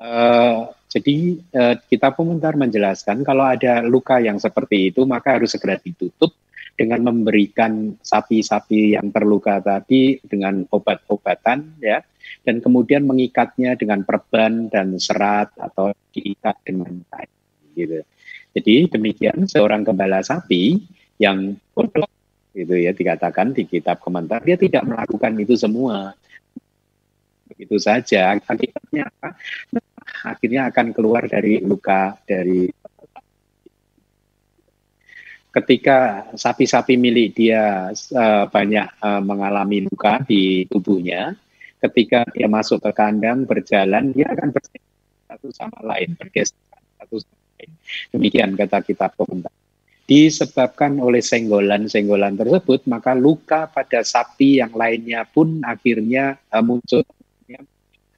[0.00, 1.16] uh, jadi
[1.54, 6.34] uh, kita komentar menjelaskan kalau ada luka yang seperti itu maka harus segera ditutup
[6.80, 12.00] dengan memberikan sapi-sapi yang terluka tadi dengan obat-obatan ya.
[12.40, 17.30] Dan kemudian mengikatnya dengan perban dan serat atau diikat dengan kain
[17.76, 18.00] gitu.
[18.56, 20.80] Jadi demikian seorang gembala sapi
[21.20, 22.08] yang bodoh
[22.56, 26.16] itu ya dikatakan di kitab komentar dia tidak melakukan itu semua.
[27.52, 28.40] Begitu saja.
[28.40, 29.36] Akibatnya apa
[30.24, 32.68] akhirnya akan keluar dari luka dari
[35.50, 41.34] ketika sapi-sapi milik dia uh, banyak uh, mengalami luka di tubuhnya
[41.82, 44.86] ketika dia masuk ke kandang berjalan dia akan bergeser
[45.26, 46.58] satu sama lain bergeser
[47.02, 47.70] satu sama lain
[48.14, 49.50] demikian kata kitab komentar
[50.10, 57.06] disebabkan oleh senggolan-senggolan tersebut, maka luka pada sapi yang lainnya pun akhirnya uh, muncul.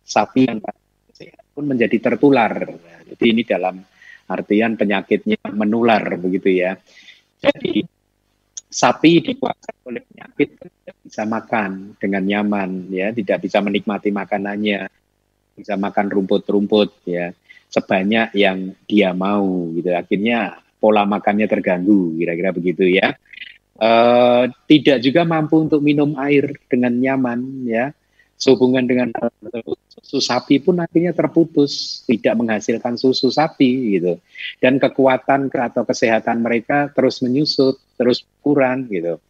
[0.00, 0.64] Sapi yang
[1.52, 2.52] pun menjadi tertular.
[3.12, 3.78] Jadi ini dalam
[4.28, 6.76] artian penyakitnya menular begitu ya.
[7.38, 7.84] Jadi
[8.72, 14.88] sapi dikuasai oleh penyakit tidak bisa makan dengan nyaman ya, tidak bisa menikmati makanannya,
[15.52, 17.36] bisa makan rumput-rumput ya
[17.72, 19.92] sebanyak yang dia mau gitu.
[19.96, 23.16] Akhirnya pola makannya terganggu, kira-kira begitu ya.
[23.82, 27.96] Uh, tidak juga mampu untuk minum air dengan nyaman ya.
[28.40, 29.14] Sehubungan dengan
[29.86, 34.18] susu sapi pun akhirnya terputus, tidak menghasilkan susu sapi gitu.
[34.58, 39.22] Dan kekuatan atau kesehatan mereka terus menyusut, terus kurang gitu.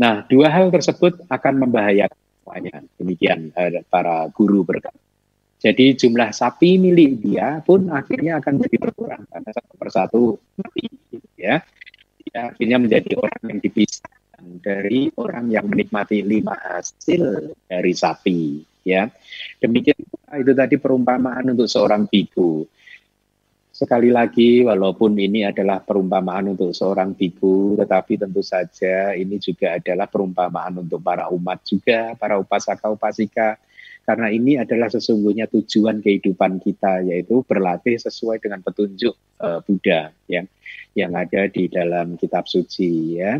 [0.00, 2.74] Nah, dua hal tersebut akan membahayakan semuanya.
[2.96, 4.98] Demikian uh, para guru berkata.
[5.60, 10.22] Jadi jumlah sapi milik dia pun akhirnya akan jadi berkurang karena satu persatu
[10.56, 10.88] mati,
[11.36, 11.60] ya.
[12.24, 14.19] Dia akhirnya menjadi orang yang dipisahkan
[14.60, 19.08] dari orang yang menikmati lima hasil dari sapi, ya.
[19.60, 19.98] Demikian
[20.40, 22.64] itu tadi perumpamaan untuk seorang biku.
[23.70, 30.04] Sekali lagi, walaupun ini adalah perumpamaan untuk seorang biku, tetapi tentu saja ini juga adalah
[30.04, 33.56] perumpamaan untuk para umat juga, para upasaka-upasika,
[34.04, 40.50] karena ini adalah sesungguhnya tujuan kehidupan kita yaitu berlatih sesuai dengan petunjuk uh, Buddha yang
[40.98, 43.38] yang ada di dalam kitab suci ya.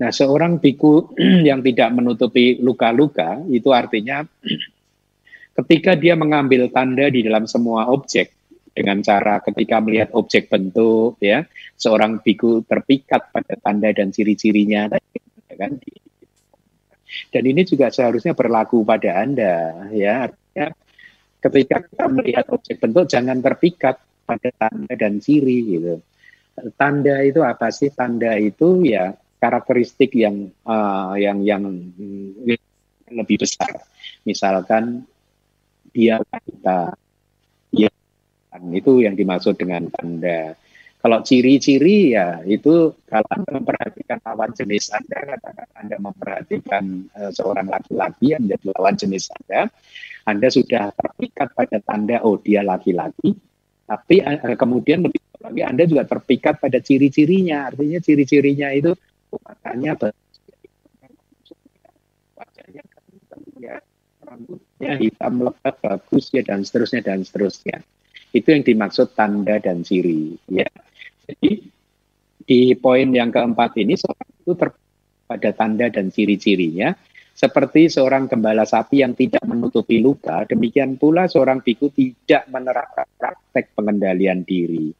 [0.00, 1.12] Nah, seorang biku
[1.48, 4.24] yang tidak menutupi luka-luka itu artinya
[5.60, 8.32] ketika dia mengambil tanda di dalam semua objek
[8.70, 11.42] dengan cara ketika melihat objek bentuk ya
[11.74, 14.88] seorang biku terpikat pada tanda dan ciri-cirinya
[15.58, 15.76] kan
[17.30, 20.30] dan ini juga seharusnya berlaku pada Anda, ya.
[20.30, 20.66] Artinya
[21.40, 23.96] ketika kita melihat objek bentuk jangan terpikat
[24.26, 25.94] pada tanda dan ciri gitu.
[26.76, 27.90] Tanda itu apa sih?
[27.90, 31.64] Tanda itu ya karakteristik yang uh, yang yang
[33.10, 33.82] lebih besar.
[34.28, 35.08] Misalkan
[35.90, 36.94] dia kita.
[37.70, 37.90] Ya,
[38.74, 40.58] itu yang dimaksud dengan tanda.
[41.00, 46.84] Kalau ciri-ciri ya itu kalau Anda memperhatikan lawan jenis Anda, katakan Anda memperhatikan
[47.16, 49.72] uh, seorang laki-laki yang menjadi lawan jenis Anda,
[50.28, 53.32] Anda sudah terpikat pada tanda oh dia laki-laki,
[53.88, 58.92] tapi uh, kemudian lebih lagi Anda juga terpikat pada ciri-cirinya, artinya ciri-cirinya itu
[59.38, 59.92] makanya
[62.34, 62.82] wajahnya
[63.60, 63.76] ya,
[64.24, 67.84] rambutnya hitam lebat bagus ya dan seterusnya dan seterusnya.
[68.30, 70.66] Itu yang dimaksud tanda dan ciri ya.
[71.28, 71.70] Jadi
[72.42, 74.52] di poin yang keempat ini seorang itu
[75.26, 76.96] pada tanda dan ciri-cirinya
[77.40, 83.72] seperti seorang gembala sapi yang tidak menutupi luka, demikian pula seorang biku tidak menerapkan praktek
[83.72, 84.92] pengendalian diri.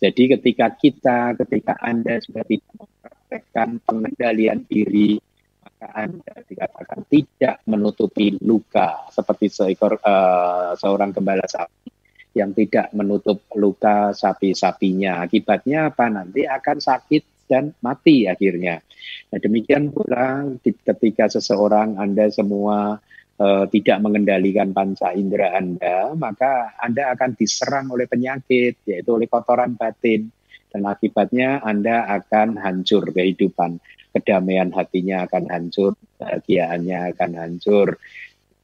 [0.00, 2.88] Jadi ketika kita, ketika Anda sudah tidak
[3.32, 5.16] mempraktekkan pengendalian diri,
[5.64, 11.88] maka Anda dikatakan tidak menutupi luka seperti seekor uh, seorang gembala sapi
[12.36, 15.24] yang tidak menutup luka sapi-sapinya.
[15.24, 16.12] Akibatnya apa?
[16.12, 18.84] Nanti akan sakit dan mati akhirnya.
[19.32, 23.00] Nah, demikian pula ketika seseorang Anda semua
[23.40, 29.72] uh, tidak mengendalikan panca indera Anda, maka Anda akan diserang oleh penyakit, yaitu oleh kotoran
[29.76, 30.28] batin.
[30.72, 33.76] Dan akibatnya Anda akan hancur kehidupan.
[34.12, 37.96] Kedamaian hatinya akan hancur, kebahagiaannya akan hancur.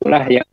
[0.00, 0.48] Itulah yang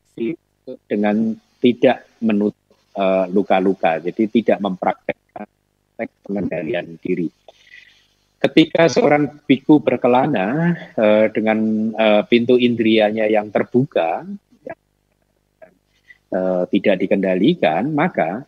[0.88, 5.44] dengan tidak menutup Eh, luka-luka, uh, jadi tidak mempraktekkan
[6.24, 7.28] pengendalian diri.
[8.40, 14.24] Ketika seorang biku berkelana uh, dengan uh, pintu indrianya yang terbuka,
[16.32, 18.48] uh, tidak dikendalikan, maka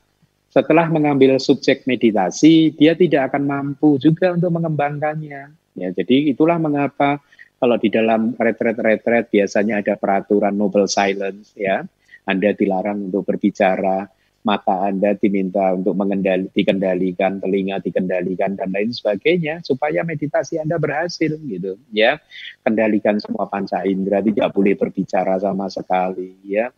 [0.51, 5.43] setelah mengambil subjek meditasi, dia tidak akan mampu juga untuk mengembangkannya.
[5.77, 7.21] Ya, jadi itulah mengapa
[7.57, 11.85] kalau di dalam retret-retret biasanya ada peraturan noble silence, ya,
[12.25, 14.05] Anda dilarang untuk berbicara,
[14.47, 21.35] mata Anda diminta untuk mengendali, dikendalikan, telinga dikendalikan dan lain sebagainya supaya meditasi Anda berhasil
[21.35, 22.15] gitu ya.
[22.63, 26.71] Kendalikan semua panca indera, tidak boleh berbicara sama sekali ya.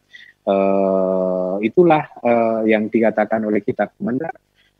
[0.49, 4.33] Uh, itulah uh, yang dikatakan oleh kitab komentar.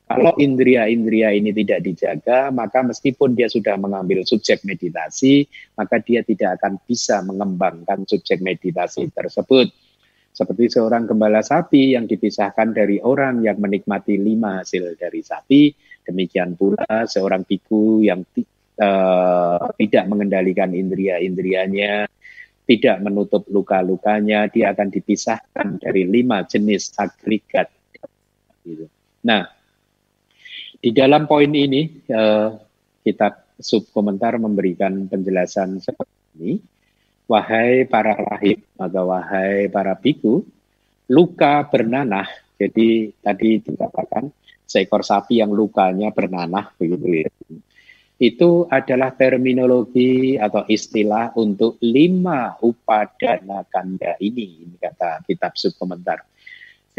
[0.10, 5.46] Kalau indria-indria ini tidak dijaga, maka meskipun dia sudah mengambil subjek meditasi,
[5.78, 9.70] maka dia tidak akan bisa mengembangkan subjek meditasi tersebut
[10.40, 15.74] seperti seorang gembala sapi yang dipisahkan dari orang yang menikmati lima hasil dari sapi,
[16.08, 18.24] demikian pula seorang biku yang
[18.80, 22.08] uh, tidak mengendalikan indria-indrianya,
[22.70, 27.74] tidak menutup luka-lukanya, dia akan dipisahkan dari lima jenis agregat.
[28.62, 28.86] Gitu.
[29.26, 29.50] Nah,
[30.78, 32.54] di dalam poin ini uh,
[33.02, 36.52] kita subkomentar memberikan penjelasan seperti ini
[37.26, 40.46] wahai para rahib atau wahai para biku,
[41.10, 42.30] luka bernanah.
[42.54, 44.30] Jadi tadi dikatakan
[44.70, 47.30] seekor sapi yang lukanya bernanah begitu ya.
[48.20, 56.28] Itu adalah terminologi atau istilah untuk lima upadana kanda ini, ini kata kitab subkomentar.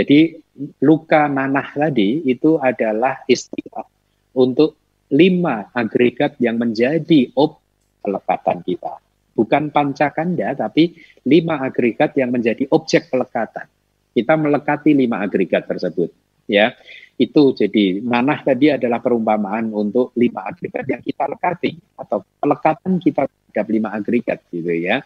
[0.01, 0.41] Jadi
[0.81, 3.85] luka nanah tadi itu adalah istilah
[4.33, 4.81] untuk
[5.13, 7.61] lima agregat yang menjadi ob
[8.01, 8.97] pelekatan kita
[9.41, 10.93] bukan pancakanda tapi
[11.25, 13.65] lima agregat yang menjadi objek pelekatan.
[14.11, 16.11] Kita melekati lima agregat tersebut,
[16.51, 16.75] ya.
[17.21, 23.29] Itu jadi nanah tadi adalah perumpamaan untuk lima agregat yang kita lekati atau pelekatan kita
[23.29, 25.05] terhadap lima agregat gitu ya.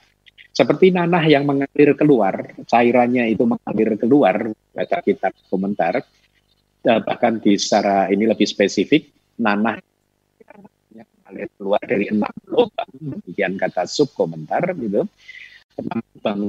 [0.54, 6.06] Seperti nanah yang mengalir keluar, cairannya itu mengalir keluar, baca kitab komentar,
[6.86, 9.10] eh, bahkan di secara ini lebih spesifik,
[9.42, 9.82] nanah
[10.94, 15.02] mengalir keluar dari enam lubang, demikian kata subkomentar gitu,
[15.82, 16.40] enam lubang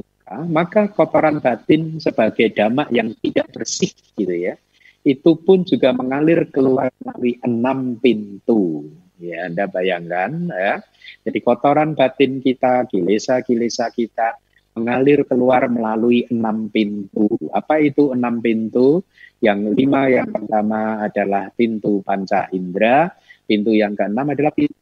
[0.50, 4.58] maka kotoran batin sebagai damak yang tidak bersih gitu ya,
[5.06, 8.90] itu pun juga mengalir keluar melalui enam pintu.
[9.22, 10.82] Ya, Anda bayangkan ya.
[11.22, 14.36] Jadi kotoran batin kita, kilesa-kilesa kita
[14.76, 17.30] mengalir keluar melalui enam pintu.
[17.54, 19.06] Apa itu enam pintu?
[19.40, 23.14] Yang lima yang pertama adalah pintu panca indera,
[23.46, 24.74] Pintu yang keenam adalah pintu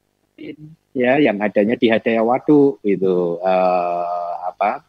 [0.97, 4.81] ya yang adanya di Hadaya Wadu itu uh, apa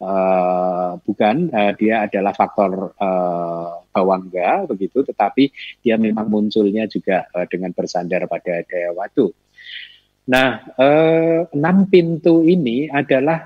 [0.00, 5.50] uh, bukan uh, dia adalah faktor uh, bawangga begitu tetapi
[5.84, 9.30] dia memang munculnya juga uh, dengan bersandar pada Hadaya Wadu.
[10.24, 13.44] Nah, uh, enam pintu ini adalah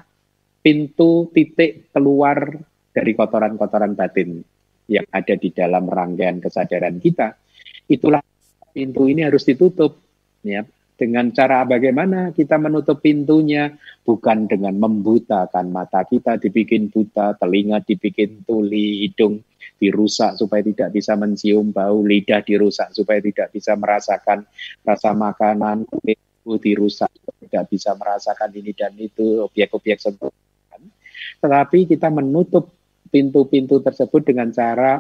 [0.63, 2.55] pintu titik keluar
[2.95, 4.39] dari kotoran-kotoran batin
[4.87, 7.35] yang ada di dalam rangkaian kesadaran kita.
[7.91, 8.23] Itulah
[8.71, 9.99] pintu ini harus ditutup
[10.47, 10.63] ya
[10.99, 13.71] Dengan cara bagaimana kita menutup pintunya,
[14.03, 19.39] bukan dengan membutakan mata kita dibikin buta, telinga dibikin tuli, hidung
[19.79, 24.43] dirusak supaya tidak bisa mencium bau, lidah dirusak supaya tidak bisa merasakan
[24.83, 26.19] rasa makanan, kulit
[26.67, 27.15] dirusak
[27.47, 30.83] tidak bisa merasakan ini dan itu objek-objek sentuhan.
[31.39, 32.75] Tetapi kita menutup
[33.09, 34.99] pintu-pintu tersebut dengan cara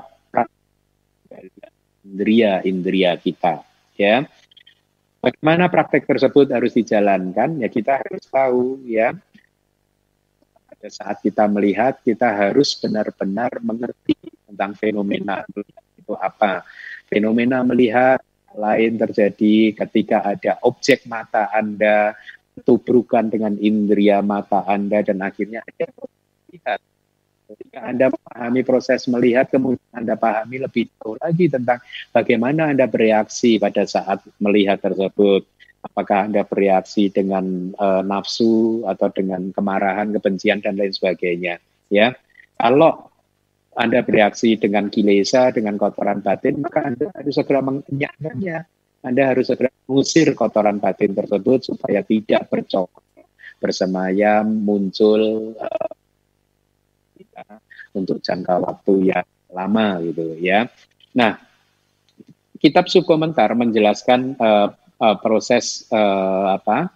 [2.07, 3.66] indria-indria kita,
[3.99, 4.24] ya.
[5.19, 7.59] Bagaimana praktek tersebut harus dijalankan?
[7.59, 9.19] Ya kita harus tahu ya.
[10.71, 14.14] Pada saat kita melihat, kita harus benar-benar mengerti
[14.47, 15.43] tentang fenomena
[15.99, 16.62] itu apa.
[17.11, 18.23] Fenomena melihat
[18.55, 22.14] lain terjadi ketika ada objek mata Anda
[22.62, 25.87] tubrukan dengan indria mata Anda dan akhirnya ada
[26.51, 26.81] lihat
[27.49, 31.80] Ketika Anda pahami proses melihat, kemudian Anda pahami lebih jauh lagi tentang
[32.12, 35.49] bagaimana Anda bereaksi pada saat melihat tersebut.
[35.80, 41.57] Apakah Anda bereaksi dengan uh, nafsu atau dengan kemarahan, kebencian dan lain sebagainya.
[41.88, 42.12] Ya,
[42.61, 43.09] kalau
[43.72, 48.59] Anda bereaksi dengan kilesa, dengan kotoran batin, maka Anda harus segera mengenyahkannya.
[49.09, 53.24] Anda harus segera mengusir kotoran batin tersebut supaya tidak bercokol,
[53.57, 55.96] bersemayam, muncul uh,
[57.95, 60.68] untuk jangka waktu yang lama gitu ya.
[61.16, 61.41] Nah,
[62.61, 66.93] kitab subkomentar menjelaskan uh, uh, proses uh, apa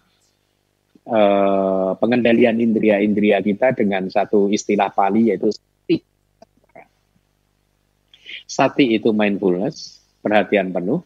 [1.09, 5.97] uh, pengendalian indria-indria kita dengan satu istilah Pali yaitu sati.
[8.43, 11.01] Sati itu mindfulness, perhatian penuh.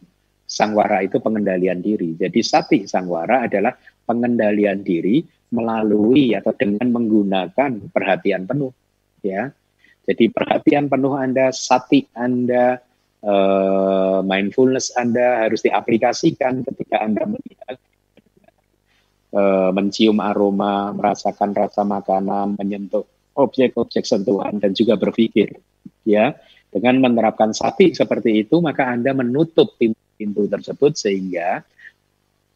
[0.47, 2.15] Sangwara itu pengendalian diri.
[2.15, 3.75] Jadi sati sangwara adalah
[4.07, 5.19] pengendalian diri
[5.51, 8.71] melalui atau dengan menggunakan perhatian penuh
[9.27, 9.43] ya
[10.07, 12.79] jadi perhatian penuh Anda, sati Anda,
[13.27, 17.75] uh, mindfulness Anda harus diaplikasikan ketika Anda melihat,
[19.35, 23.03] uh, mencium aroma, merasakan rasa makanan, menyentuh
[23.35, 25.59] objek-objek sentuhan dan juga berpikir.
[26.07, 26.39] Ya,
[26.71, 31.67] dengan menerapkan sati seperti itu, maka Anda menutup pintu-pintu tersebut sehingga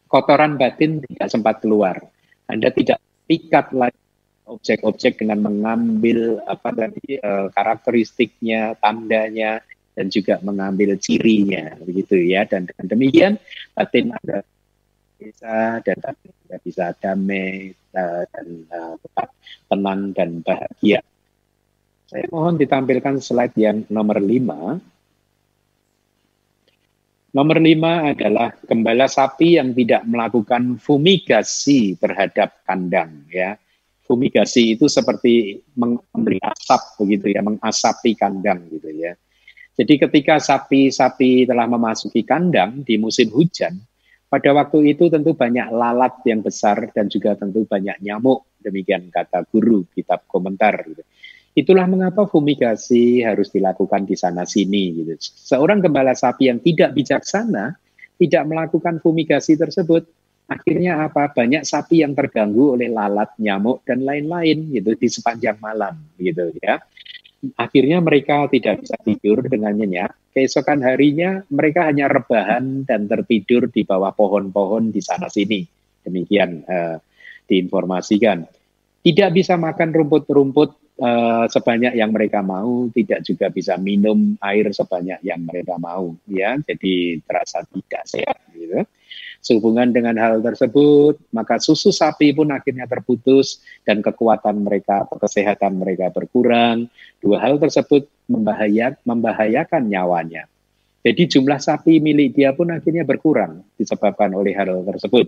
[0.08, 2.00] kotoran batin tidak sempat keluar.
[2.48, 2.96] Anda tidak
[3.28, 4.01] pikat lagi
[4.46, 9.62] objek-objek dengan mengambil apa tadi uh, karakteristiknya, tandanya
[9.92, 13.32] dan juga mengambil cirinya begitu ya dan dengan demikian
[13.76, 14.40] batin ada
[15.20, 19.28] bisa dan tidak bisa damai uh, dan uh, tetap
[19.68, 21.00] tenang dan bahagia.
[22.08, 24.76] Saya mohon ditampilkan slide yang nomor lima.
[27.32, 33.56] Nomor lima adalah gembala sapi yang tidak melakukan fumigasi terhadap kandang ya
[34.12, 39.16] fumigasi itu seperti memberi asap begitu ya, mengasapi kandang gitu ya.
[39.72, 43.80] Jadi ketika sapi-sapi telah memasuki kandang di musim hujan,
[44.28, 49.48] pada waktu itu tentu banyak lalat yang besar dan juga tentu banyak nyamuk, demikian kata
[49.48, 50.76] guru kitab komentar.
[50.84, 51.00] Gitu.
[51.56, 54.92] Itulah mengapa fumigasi harus dilakukan di sana sini.
[54.92, 55.16] Gitu.
[55.20, 57.76] Seorang gembala sapi yang tidak bijaksana
[58.20, 60.06] tidak melakukan fumigasi tersebut,
[60.52, 61.32] akhirnya apa?
[61.32, 66.80] Banyak sapi yang terganggu oleh lalat nyamuk dan lain-lain gitu di sepanjang malam gitu ya.
[67.58, 70.14] Akhirnya mereka tidak bisa tidur dengan nyenyak.
[70.30, 75.66] Keesokan harinya mereka hanya rebahan dan tertidur di bawah pohon-pohon di sana sini.
[76.06, 76.96] Demikian uh,
[77.50, 78.46] diinformasikan.
[79.02, 80.70] Tidak bisa makan rumput-rumput
[81.02, 86.54] uh, sebanyak yang mereka mau, tidak juga bisa minum air sebanyak yang mereka mau, ya.
[86.62, 88.86] Jadi terasa tidak sehat, gitu.
[89.42, 96.14] Sehubungan dengan hal tersebut, maka susu sapi pun akhirnya terputus dan kekuatan mereka kesehatan mereka
[96.14, 96.86] berkurang.
[97.18, 100.46] Dua hal tersebut membahayak, membahayakan nyawanya.
[101.02, 105.26] Jadi jumlah sapi milik dia pun akhirnya berkurang disebabkan oleh hal tersebut.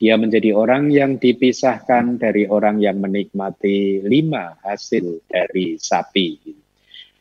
[0.00, 6.40] Dia menjadi orang yang dipisahkan dari orang yang menikmati lima hasil dari sapi.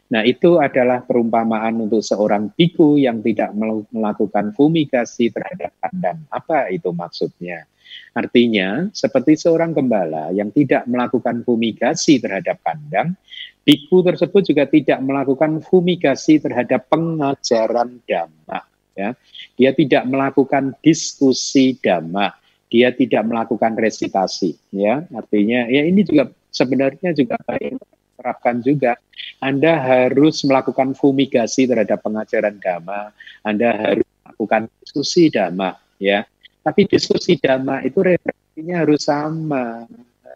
[0.10, 3.54] Nah, itu adalah perumpamaan untuk seorang biku yang tidak
[3.94, 6.26] melakukan fumigasi terhadap kandang.
[6.34, 7.70] Apa itu maksudnya?
[8.18, 13.14] Artinya, seperti seorang gembala yang tidak melakukan fumigasi terhadap kandang,
[13.62, 18.66] biku tersebut juga tidak melakukan fumigasi terhadap pengajaran dhamma.
[18.98, 19.14] Ya.
[19.62, 22.34] Dia tidak melakukan diskusi dhamma.
[22.74, 24.58] Dia tidak melakukan resitasi.
[24.74, 25.06] Ya.
[25.14, 27.78] Artinya, ya ini juga sebenarnya juga baik
[28.20, 29.00] terapkan juga.
[29.40, 33.16] Anda harus melakukan fumigasi terhadap pengajaran dhamma.
[33.48, 36.28] Anda harus melakukan diskusi dhamma, ya.
[36.60, 39.88] Tapi diskusi dhamma itu referensinya harus sama.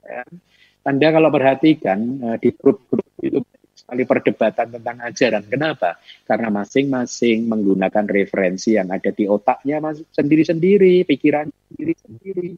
[0.07, 0.23] Ya.
[0.87, 3.39] Anda kalau perhatikan uh, di grup-grup itu
[3.75, 5.43] sekali perdebatan tentang ajaran.
[5.47, 5.99] Kenapa?
[6.23, 9.83] Karena masing-masing menggunakan referensi yang ada di otaknya
[10.15, 12.55] sendiri-sendiri, pikiran diri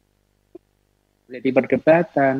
[1.26, 2.34] sendiri jadi perdebatan.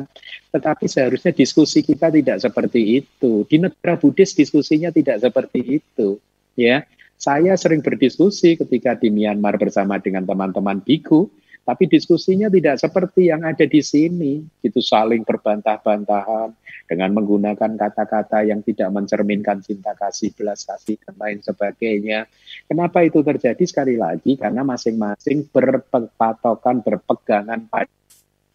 [0.51, 3.43] Tetapi seharusnya diskusi kita tidak seperti itu.
[3.45, 6.17] Di negara Buddhis diskusinya tidak seperti itu.
[6.57, 6.87] Ya,
[7.19, 11.29] saya sering berdiskusi ketika di Myanmar bersama dengan teman-teman biku,
[11.67, 16.55] tapi diskusinya tidak seperti yang ada di sini, gitu saling berbantah-bantahan
[16.87, 22.25] dengan menggunakan kata-kata yang tidak mencerminkan cinta kasih, belas kasih dan lain sebagainya.
[22.65, 24.39] Kenapa itu terjadi sekali lagi?
[24.39, 27.91] Karena masing-masing berpatokan, berpegangan pada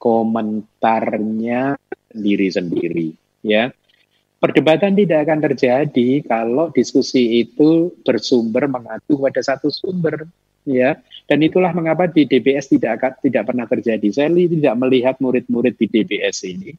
[0.02, 1.78] komentarnya
[2.10, 3.14] sendiri-sendiri
[3.46, 3.70] ya.
[4.42, 10.26] Perdebatan tidak akan terjadi kalau diskusi itu bersumber mengacu pada satu sumber
[10.66, 10.98] ya.
[11.30, 14.08] Dan itulah mengapa di DBS tidak akan tidak pernah terjadi.
[14.10, 16.74] Saya tidak melihat murid-murid di DBS ini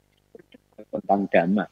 [0.91, 1.65] tentang dhamma.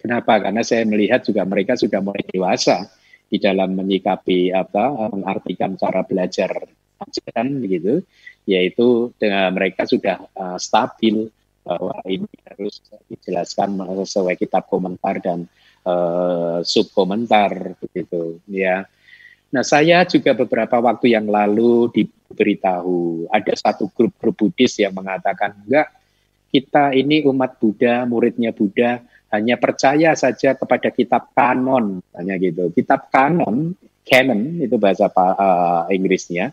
[0.00, 0.40] Kenapa?
[0.40, 2.88] Karena saya melihat juga mereka sudah mulai dewasa
[3.28, 6.48] di dalam menyikapi apa mengartikan cara belajar
[7.02, 8.02] ajaran begitu
[8.48, 11.30] yaitu dengan mereka sudah uh, stabil
[11.62, 15.46] bahwa ini harus dijelaskan sesuai kitab komentar dan
[15.86, 18.82] uh, subkomentar begitu ya.
[19.52, 25.92] Nah saya juga beberapa waktu yang lalu diberitahu ada satu grup-grup Buddhis yang mengatakan enggak
[26.52, 29.00] kita ini umat Buddha muridnya Buddha
[29.32, 36.52] hanya percaya saja kepada kitab kanon hanya gitu kitab kanon canon itu bahasa uh, Inggrisnya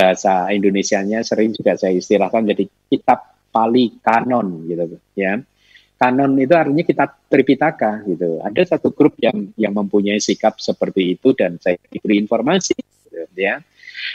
[0.00, 5.36] bahasa Indonesianya sering juga saya istilahkan jadi kitab Pali kanon gitu ya.
[6.00, 8.40] Kanon itu artinya kitab Tripitaka gitu.
[8.40, 13.60] Ada satu grup yang yang mempunyai sikap seperti itu dan saya diberi informasi gitu, ya.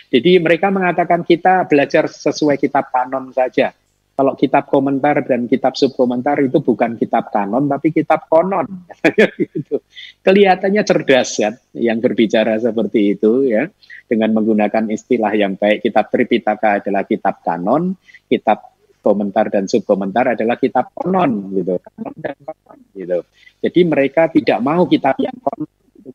[0.10, 3.70] Jadi mereka mengatakan kita belajar sesuai kitab kanon saja.
[4.16, 8.66] Kalau kitab komentar dan kitab subkomentar itu bukan kitab kanon tapi kitab konon.
[9.54, 9.84] gitu.
[10.26, 13.70] Kelihatannya cerdas ya yang berbicara seperti itu ya
[14.06, 17.98] dengan menggunakan istilah yang baik kitab Tripitaka adalah kitab kanon,
[18.30, 21.78] kitab komentar dan subkomentar adalah kitab konon gitu.
[21.82, 23.20] Kanon dan konon gitu.
[23.62, 25.70] Jadi mereka tidak mau kitab yang konon,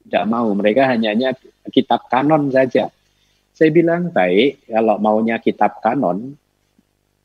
[0.07, 0.49] tidak mau.
[0.55, 1.34] Mereka hanya
[1.70, 2.91] kitab kanon saja.
[3.55, 6.38] Saya bilang baik kalau maunya kitab kanon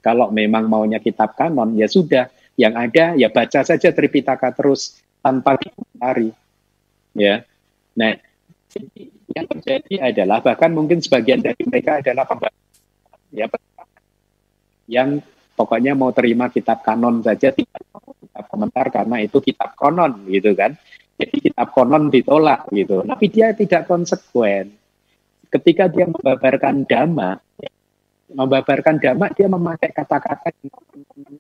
[0.06, 2.30] kalau memang maunya kitab kanon, ya sudah.
[2.56, 6.30] Yang ada, ya baca saja Tripitaka terus tanpa dikomentari.
[7.18, 7.42] Ya.
[7.98, 8.14] Nah,
[9.32, 12.28] yang terjadi adalah bahkan mungkin sebagian dari mereka adalah
[13.32, 13.48] ya,
[14.88, 15.20] yang
[15.56, 20.52] pokoknya mau terima kitab kanon saja tidak mau kitab komentar karena itu kitab konon gitu
[20.56, 20.76] kan.
[21.16, 23.00] Jadi kitab konon ditolak gitu.
[23.08, 24.76] Tapi dia tidak konsekuen.
[25.48, 27.40] Ketika dia membabarkan dhamma,
[28.36, 30.52] membabarkan dhamma dia memakai kata-kata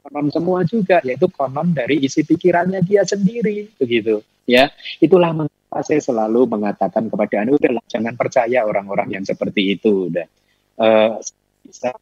[0.05, 4.69] konon semua juga yaitu konon dari isi pikirannya dia sendiri begitu ya
[5.01, 5.33] itulah
[5.81, 10.13] saya selalu mengatakan kepada anda udahlah jangan percaya orang-orang yang seperti itu.
[10.13, 10.27] Udah.
[10.75, 11.19] Uh,
[11.65, 11.95] bisa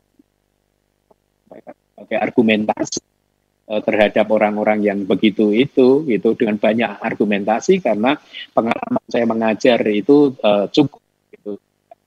[1.95, 3.01] pakai argumentasi
[3.69, 8.17] uh, terhadap orang-orang yang begitu itu itu dengan banyak argumentasi karena
[8.51, 11.01] pengalaman saya mengajar itu uh, cukup
[11.31, 11.51] itu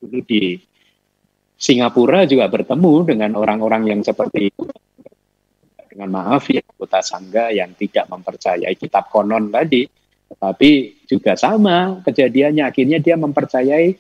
[0.03, 0.59] dulu di
[1.57, 4.69] Singapura juga bertemu dengan orang-orang yang seperti itu.
[5.89, 9.89] Dengan maaf ya, kota sangga yang tidak mempercayai kitab konon tadi,
[10.29, 12.67] tetapi juga sama kejadiannya.
[12.67, 13.95] Akhirnya dia mempercayai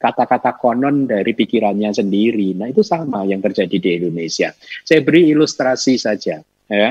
[0.00, 2.56] kata-kata konon dari pikirannya sendiri.
[2.56, 4.52] Nah itu sama yang terjadi di Indonesia.
[4.82, 6.42] Saya beri ilustrasi saja.
[6.66, 6.90] Ya.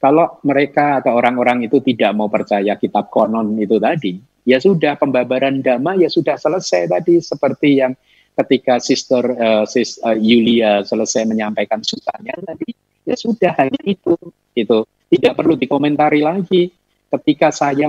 [0.00, 4.16] Kalau mereka atau orang-orang itu tidak mau percaya kitab konon itu tadi,
[4.46, 7.92] ya sudah pembabaran dhamma ya sudah selesai tadi seperti yang
[8.36, 12.70] ketika Sister uh, Sis uh, Yulia selesai menyampaikan sutanya tadi
[13.02, 14.14] ya sudah hanya itu
[14.54, 14.78] itu
[15.10, 16.70] tidak perlu dikomentari lagi
[17.12, 17.86] ketika saya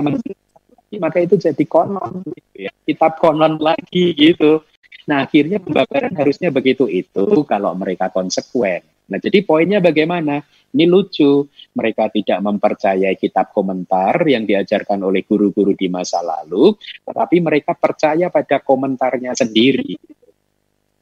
[0.96, 2.72] maka itu jadi konon gitu ya.
[2.88, 4.64] Kitab konon lagi gitu.
[5.04, 8.80] Nah akhirnya pembabaran harusnya begitu itu kalau mereka konsekuen.
[9.08, 10.40] Nah jadi poinnya bagaimana?
[10.68, 11.48] Ini lucu.
[11.76, 18.32] Mereka tidak mempercayai kitab komentar yang diajarkan oleh guru-guru di masa lalu tetapi mereka percaya
[18.32, 19.96] pada komentarnya sendiri.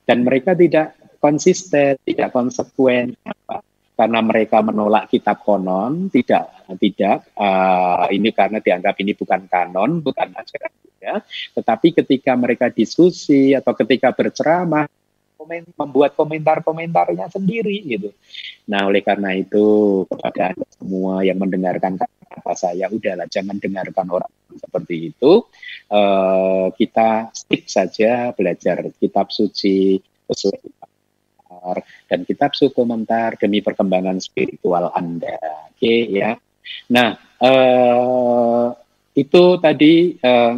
[0.06, 3.18] Dan mereka tidak konsisten, tidak konsekuen.
[3.96, 10.36] Karena mereka menolak kitab konon, tidak tidak uh, ini karena dianggap ini bukan kanon, bukan
[10.36, 11.16] ajaran ya.
[11.56, 14.84] Tetapi ketika mereka diskusi atau ketika berceramah,
[15.40, 18.10] komen, membuat komentar-komentarnya sendiri gitu.
[18.68, 25.12] Nah, oleh karena itu kepada semua yang mendengarkan kata saya, udahlah jangan dengarkan orang seperti
[25.12, 25.44] itu
[25.92, 30.88] uh, kita stick saja belajar kitab suci sesuai kitab
[32.10, 35.36] dan kitab suci komentar demi perkembangan spiritual Anda.
[35.72, 36.30] Oke okay, ya.
[36.92, 38.74] Nah, uh,
[39.16, 40.54] itu tadi uh,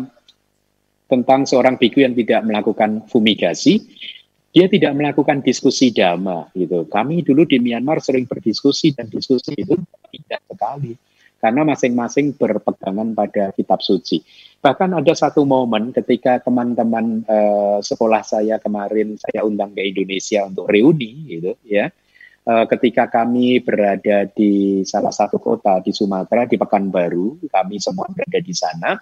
[1.09, 3.75] tentang seorang biku yang tidak melakukan fumigasi.
[3.79, 4.19] Di
[4.49, 6.89] dia tidak melakukan diskusi dhamma gitu.
[6.89, 9.77] Kami dulu di Myanmar sering berdiskusi dan diskusi itu
[10.11, 10.93] tidak sekali
[11.39, 14.19] karena masing-masing berpegangan pada kitab suci.
[14.59, 20.67] Bahkan ada satu momen ketika teman-teman uh, sekolah saya kemarin saya undang ke Indonesia untuk
[20.67, 21.89] reuni gitu ya.
[22.49, 28.41] Uh, ketika kami berada di salah satu kota di Sumatera di Pekanbaru, kami semua berada
[28.41, 28.99] di sana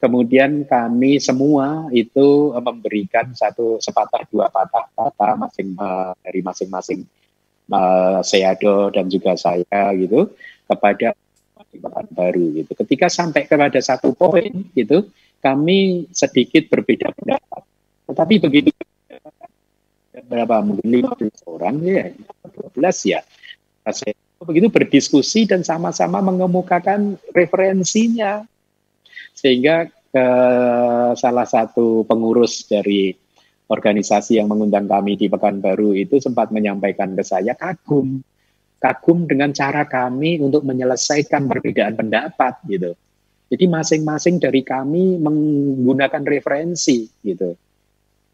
[0.00, 7.04] Kemudian kami semua itu eh, memberikan satu sepatah dua patah kata masing uh, dari masing-masing
[7.68, 10.32] uh, Seado dan juga saya gitu
[10.64, 11.12] kepada
[11.78, 12.72] Bahan baru gitu.
[12.74, 15.06] Ketika sampai kepada satu poin gitu,
[15.38, 17.62] kami sedikit berbeda pendapat.
[18.10, 18.70] Tetapi begitu
[20.26, 22.06] berapa mungkin 15 orang ya,
[22.74, 23.20] 12 ya.
[24.40, 28.42] Begitu berdiskusi dan sama-sama mengemukakan referensinya
[29.36, 33.14] sehingga eh, salah satu pengurus dari
[33.70, 38.18] organisasi yang mengundang kami di Pekanbaru itu sempat menyampaikan ke saya kagum
[38.80, 42.96] kagum dengan cara kami untuk menyelesaikan perbedaan pendapat gitu.
[43.50, 47.52] Jadi masing-masing dari kami menggunakan referensi gitu.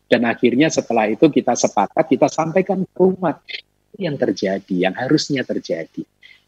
[0.07, 3.43] Dan akhirnya setelah itu kita sepakat, kita sampaikan ke umat
[3.99, 6.07] yang terjadi, yang harusnya terjadi.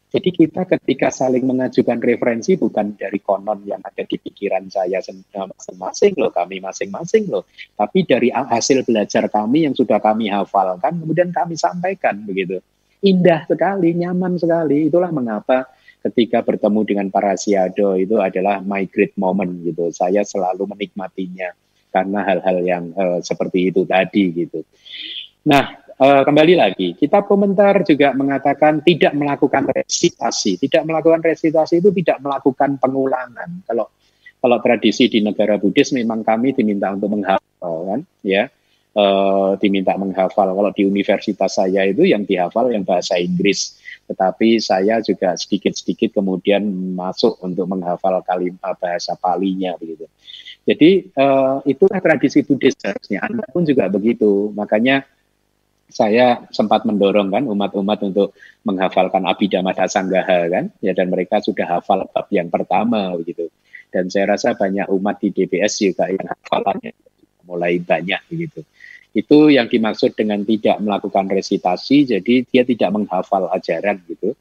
[0.09, 6.17] Jadi kita ketika saling mengajukan referensi bukan dari konon yang ada di pikiran saya masing-masing
[6.17, 7.45] loh, kami masing-masing loh,
[7.77, 12.57] tapi dari hasil belajar kami yang sudah kami hafalkan, kemudian kami sampaikan begitu.
[12.99, 14.91] Indah sekali, nyaman sekali.
[14.91, 15.71] Itulah mengapa
[16.03, 19.91] ketika bertemu dengan para siado itu adalah my great moment gitu.
[19.91, 21.51] Saya selalu menikmatinya
[21.91, 24.63] karena hal-hal yang uh, seperti itu tadi gitu.
[25.47, 30.59] Nah, uh, kembali lagi, kita komentar juga mengatakan tidak melakukan resitasi.
[30.59, 33.63] Tidak melakukan resitasi itu tidak melakukan pengulangan.
[33.67, 33.91] Kalau
[34.39, 38.47] kalau tradisi di negara Buddhis memang kami diminta untuk menghafal kan, ya.
[38.89, 40.49] Uh, diminta menghafal.
[40.49, 43.77] Kalau di universitas saya itu yang dihafal yang bahasa Inggris,
[44.09, 46.65] tetapi saya juga sedikit-sedikit kemudian
[46.97, 50.09] masuk untuk menghafal kalimat bahasa Palinya begitu.
[50.65, 53.21] Jadi uh, itulah tradisi Buddhis seharusnya.
[53.29, 54.49] Anda pun juga begitu.
[54.57, 55.05] Makanya
[55.89, 62.05] saya sempat mendorong kan umat-umat untuk menghafalkan Abhidhamma Dasanggaha kan ya dan mereka sudah hafal
[62.05, 63.49] bab yang pertama begitu
[63.89, 66.93] dan saya rasa banyak umat di DBS juga yang hafalannya
[67.49, 68.61] mulai banyak begitu
[69.13, 74.37] itu yang dimaksud dengan tidak melakukan resitasi jadi dia tidak menghafal ajaran gitu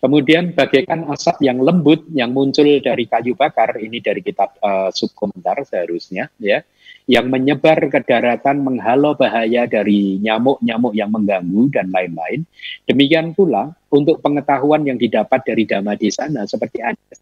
[0.00, 5.62] kemudian bagaikan asap yang lembut yang muncul dari kayu bakar ini dari kitab uh, subkomentar
[5.68, 6.64] seharusnya ya
[7.10, 12.46] yang menyebar ke daratan menghalau bahaya dari nyamuk-nyamuk yang mengganggu dan lain-lain.
[12.86, 17.14] Demikian pula untuk pengetahuan yang didapat dari dhamma di sana seperti Anda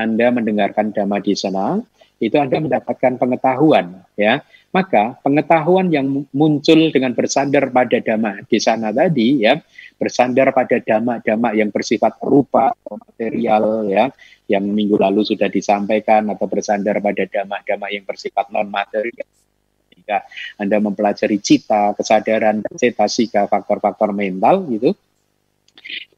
[0.00, 1.76] Anda mendengarkan dhamma di sana,
[2.24, 4.40] itu Anda mendapatkan pengetahuan ya.
[4.70, 9.58] Maka pengetahuan yang muncul dengan bersandar pada dhamma di sana tadi ya,
[9.98, 14.14] bersandar pada dhamma-dhamma yang bersifat rupa material ya,
[14.46, 20.22] yang minggu lalu sudah disampaikan atau bersandar pada dhamma-dhamma yang bersifat non materi ketika
[20.54, 24.94] Anda mempelajari cita, kesadaran, cetasika, faktor-faktor mental gitu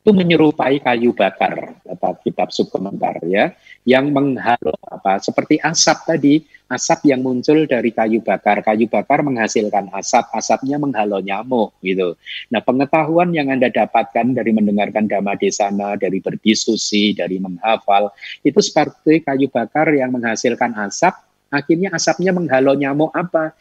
[0.03, 6.35] itu menyerupai kayu bakar kata kitab subkomentar ya yang menghalau apa seperti asap tadi
[6.71, 12.15] asap yang muncul dari kayu bakar kayu bakar menghasilkan asap asapnya menghalau nyamuk gitu
[12.47, 18.15] nah pengetahuan yang anda dapatkan dari mendengarkan dhamma desana dari berdiskusi dari menghafal
[18.47, 21.19] itu seperti kayu bakar yang menghasilkan asap
[21.53, 23.53] akhirnya asapnya menghalau nyamuk apa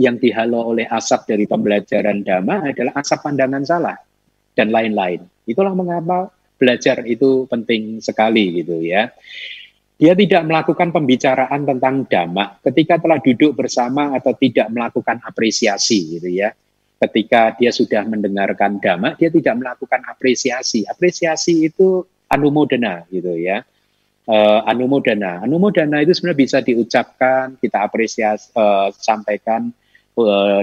[0.00, 3.96] yang dihalau oleh asap dari pembelajaran dhamma adalah asap pandangan salah
[4.56, 5.22] dan lain-lain.
[5.44, 9.12] Itulah mengapa belajar itu penting sekali gitu ya.
[9.96, 16.28] Dia tidak melakukan pembicaraan tentang dhamma ketika telah duduk bersama atau tidak melakukan apresiasi gitu
[16.28, 16.52] ya.
[16.96, 20.84] Ketika dia sudah mendengarkan dhamma, dia tidak melakukan apresiasi.
[20.84, 23.64] Apresiasi itu anumodana gitu ya.
[24.28, 25.44] Uh, anumodana.
[25.44, 29.72] Anumodana itu sebenarnya bisa diucapkan, kita apresiasi, uh, sampaikan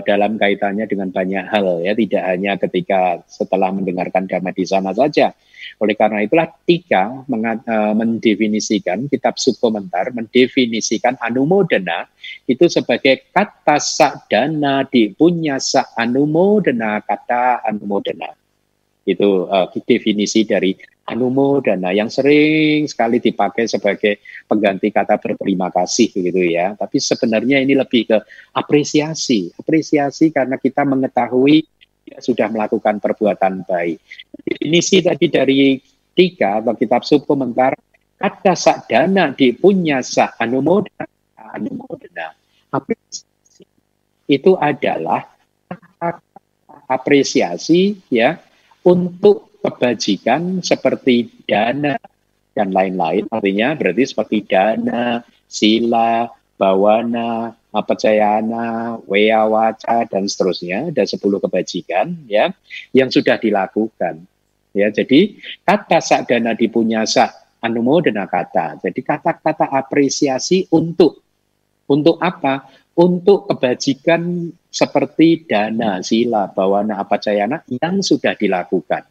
[0.02, 5.30] dalam kaitannya dengan banyak hal ya tidak hanya ketika setelah mendengarkan dhamma di sana saja.
[5.80, 12.10] Oleh karena itulah tiga uh, mendefinisikan kitab subkomentar mendefinisikan anumodana
[12.50, 18.43] itu sebagai kata sadana di punya sa anumodana kata anumodana.
[19.04, 20.72] Itu uh, definisi dari
[21.04, 26.76] anumodana yang sering sekali dipakai sebagai pengganti kata berterima kasih gitu ya.
[26.80, 28.18] Tapi sebenarnya ini lebih ke
[28.56, 31.68] apresiasi, apresiasi karena kita mengetahui
[32.04, 34.00] dia sudah melakukan perbuatan baik.
[34.44, 35.80] Definisi tadi dari
[36.16, 37.76] tiga atau kitab subkomentar
[38.20, 42.32] kata sadana di punya sa anumodana, anumodana.
[42.72, 43.68] Apresiasi
[44.32, 45.28] itu adalah
[46.88, 48.40] apresiasi ya
[48.84, 51.96] untuk kebajikan seperti dana
[52.54, 53.26] dan lain-lain.
[53.32, 56.28] Artinya berarti seperti dana, sila,
[56.60, 60.94] bawana, apacayana, weawaca dan seterusnya.
[60.94, 62.54] Ada 10 kebajikan ya
[62.94, 64.24] yang sudah dilakukan.
[64.74, 67.30] Ya, jadi kata sakdana dipunyasa
[67.62, 68.82] anumodana kata.
[68.82, 71.22] Jadi kata-kata apresiasi untuk
[71.88, 72.70] untuk apa?
[72.94, 79.06] Untuk kebajikan seperti dana, sila, bawana, apacayana yang sudah dilakukan.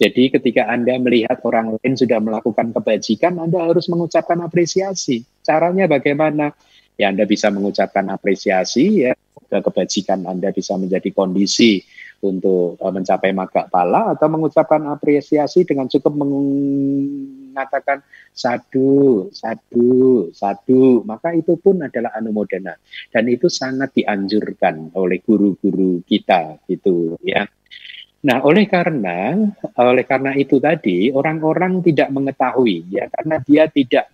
[0.00, 5.22] Jadi ketika Anda melihat orang lain sudah melakukan kebajikan, Anda harus mengucapkan apresiasi.
[5.44, 6.56] Caranya bagaimana?
[6.96, 9.12] Ya Anda bisa mengucapkan apresiasi ya
[9.54, 11.82] ke kebajikan Anda bisa menjadi kondisi
[12.24, 16.10] untuk uh, mencapai maga pala atau mengucapkan apresiasi dengan cukup
[17.54, 18.02] mengatakan
[18.34, 22.74] sadu, sadu, sadu, maka itu pun adalah anumodana
[23.14, 27.46] dan itu sangat dianjurkan oleh guru-guru kita gitu ya.
[28.26, 29.38] Nah, oleh karena
[29.78, 34.10] oleh karena itu tadi orang-orang tidak mengetahui ya karena dia tidak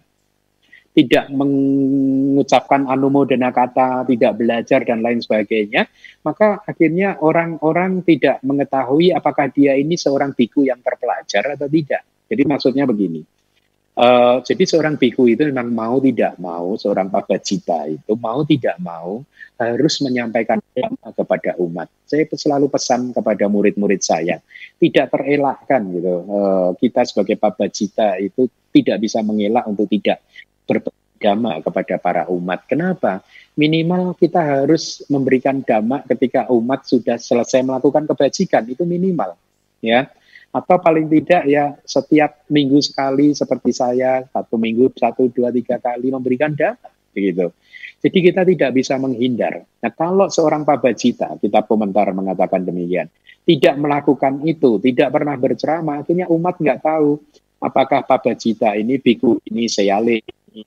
[0.91, 5.86] tidak mengucapkan anumodana kata, tidak belajar dan lain sebagainya,
[6.26, 12.03] maka akhirnya orang-orang tidak mengetahui apakah dia ini seorang biku yang terpelajar atau tidak.
[12.31, 13.26] Jadi maksudnya begini.
[14.01, 19.20] Uh, jadi seorang biku itu memang mau tidak mau, seorang pabacita itu mau tidak mau
[19.61, 20.57] harus menyampaikan
[21.12, 21.91] kepada umat.
[22.09, 24.41] Saya selalu pesan kepada murid-murid saya,
[24.81, 26.14] tidak terelakkan gitu.
[26.24, 30.24] Uh, kita sebagai pabacita itu tidak bisa mengelak untuk tidak
[30.64, 32.64] beragama kepada para umat.
[32.64, 33.20] Kenapa?
[33.59, 39.37] Minimal kita harus memberikan dhamma ketika umat sudah selesai melakukan kebajikan itu minimal,
[39.85, 40.09] ya.
[40.51, 46.11] Atau paling tidak ya setiap minggu sekali seperti saya satu minggu satu dua tiga kali
[46.11, 47.55] memberikan dhamma, begitu.
[48.01, 49.62] Jadi kita tidak bisa menghindar.
[49.62, 53.07] Nah kalau seorang pabajita, kita komentar mengatakan demikian,
[53.46, 57.20] tidak melakukan itu, tidak pernah berceramah, akhirnya umat nggak tahu
[57.61, 60.24] apakah pabajita ini, biku ini, seyale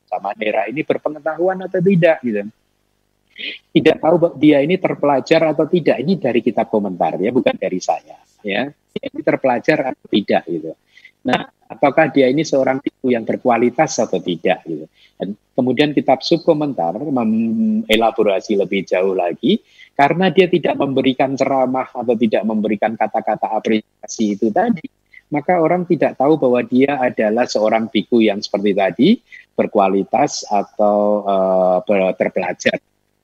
[0.07, 2.47] sama daerah ini berpengetahuan atau tidak gitu.
[3.73, 5.97] Tidak tahu dia ini terpelajar atau tidak.
[5.97, 8.69] Ini dari kitab komentar ya, bukan dari saya ya.
[8.93, 10.77] Ini terpelajar atau tidak gitu.
[11.23, 14.86] Nah, apakah dia ini seorang biku yang berkualitas atau tidak gitu.
[15.17, 19.63] Dan kemudian kitab subkomentar mengelaborasi lebih jauh lagi
[19.97, 24.86] karena dia tidak memberikan ceramah atau tidak memberikan kata-kata apresiasi itu tadi
[25.34, 29.09] maka orang tidak tahu bahwa dia adalah seorang biku yang seperti tadi
[29.57, 32.77] berkualitas atau uh, terpelajar.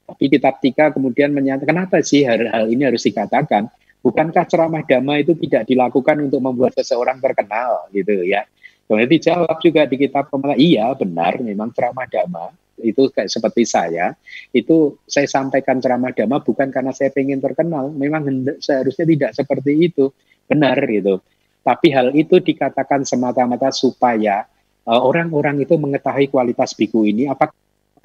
[0.09, 3.69] Tapi kitab Tika kemudian menyatakan kenapa sih hal, hal ini harus dikatakan?
[3.99, 8.47] Bukankah ceramah dhamma itu tidak dilakukan untuk membuat seseorang terkenal gitu ya?
[8.87, 12.49] Kemudian dijawab juga di kitab pemerintah, iya benar memang ceramah dhamma
[12.79, 14.15] itu kayak seperti saya
[14.55, 18.25] itu saya sampaikan ceramah dhamma bukan karena saya ingin terkenal memang
[18.63, 20.09] seharusnya tidak seperti itu
[20.47, 21.19] benar gitu
[21.61, 24.47] tapi hal itu dikatakan semata-mata supaya
[24.87, 27.53] uh, orang-orang itu mengetahui kualitas biku ini apakah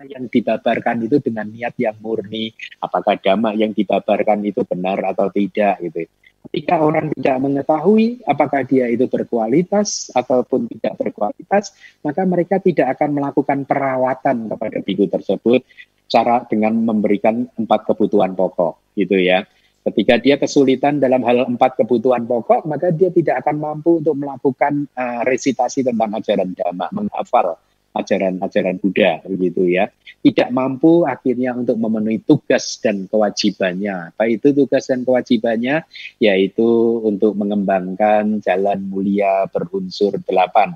[0.03, 2.51] yang dibabarkan itu dengan niat yang murni,
[2.82, 6.11] apakah dhamma yang dibabarkan itu benar atau tidak gitu.
[6.45, 11.72] Ketika orang tidak mengetahui apakah dia itu berkualitas ataupun tidak berkualitas,
[12.05, 15.64] maka mereka tidak akan melakukan perawatan kepada biku tersebut
[16.05, 19.49] cara dengan memberikan empat kebutuhan pokok gitu ya.
[19.84, 24.88] Ketika dia kesulitan dalam hal empat kebutuhan pokok, maka dia tidak akan mampu untuk melakukan
[24.97, 27.61] uh, resitasi tentang ajaran dhamma, menghafal
[27.95, 29.88] ajaran-ajaran Buddha begitu ya.
[30.24, 34.12] Tidak mampu akhirnya untuk memenuhi tugas dan kewajibannya.
[34.12, 35.84] Apa itu tugas dan kewajibannya?
[36.18, 36.66] Yaitu
[37.05, 40.74] untuk mengembangkan jalan mulia berunsur delapan.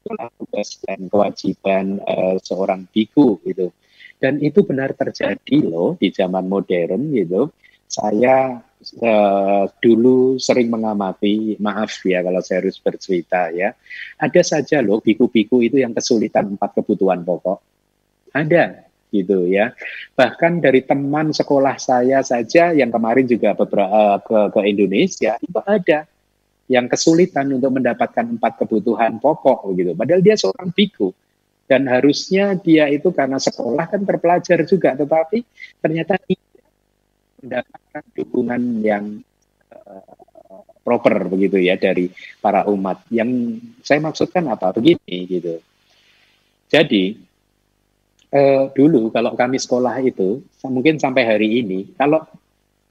[0.00, 3.72] Itulah tugas dan kewajiban uh, seorang biku gitu.
[4.20, 7.48] Dan itu benar terjadi loh di zaman modern gitu
[7.90, 8.62] saya
[9.02, 13.74] uh, dulu sering mengamati, maaf ya kalau saya harus bercerita ya,
[14.14, 17.58] ada saja loh biku-biku itu yang kesulitan empat kebutuhan pokok.
[18.30, 19.74] Ada gitu ya.
[20.14, 25.58] Bahkan dari teman sekolah saya saja yang kemarin juga beberapa uh, ke, ke Indonesia itu
[25.66, 26.06] ada
[26.70, 29.98] yang kesulitan untuk mendapatkan empat kebutuhan pokok gitu.
[29.98, 31.10] Padahal dia seorang biku
[31.66, 35.42] dan harusnya dia itu karena sekolah kan terpelajar juga, tetapi
[35.82, 36.14] ternyata
[37.40, 39.04] mendapatkan dukungan yang
[39.72, 40.20] uh,
[40.84, 42.08] proper begitu ya dari
[42.40, 43.04] para umat.
[43.12, 44.72] Yang saya maksudkan apa?
[44.76, 45.60] Begini gitu.
[46.70, 47.18] Jadi
[48.34, 52.22] uh, dulu kalau kami sekolah itu mungkin sampai hari ini kalau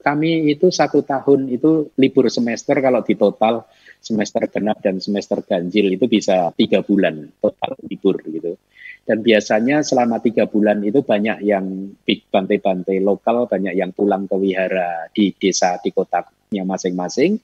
[0.00, 3.68] kami itu satu tahun itu libur semester kalau di total
[4.00, 8.56] semester genap dan semester ganjil itu bisa tiga bulan total libur gitu.
[9.00, 15.10] Dan biasanya selama tiga bulan itu banyak yang bantai-bantai lokal, banyak yang pulang ke wihara
[15.10, 17.40] di desa, di kota hostnya masing-masing.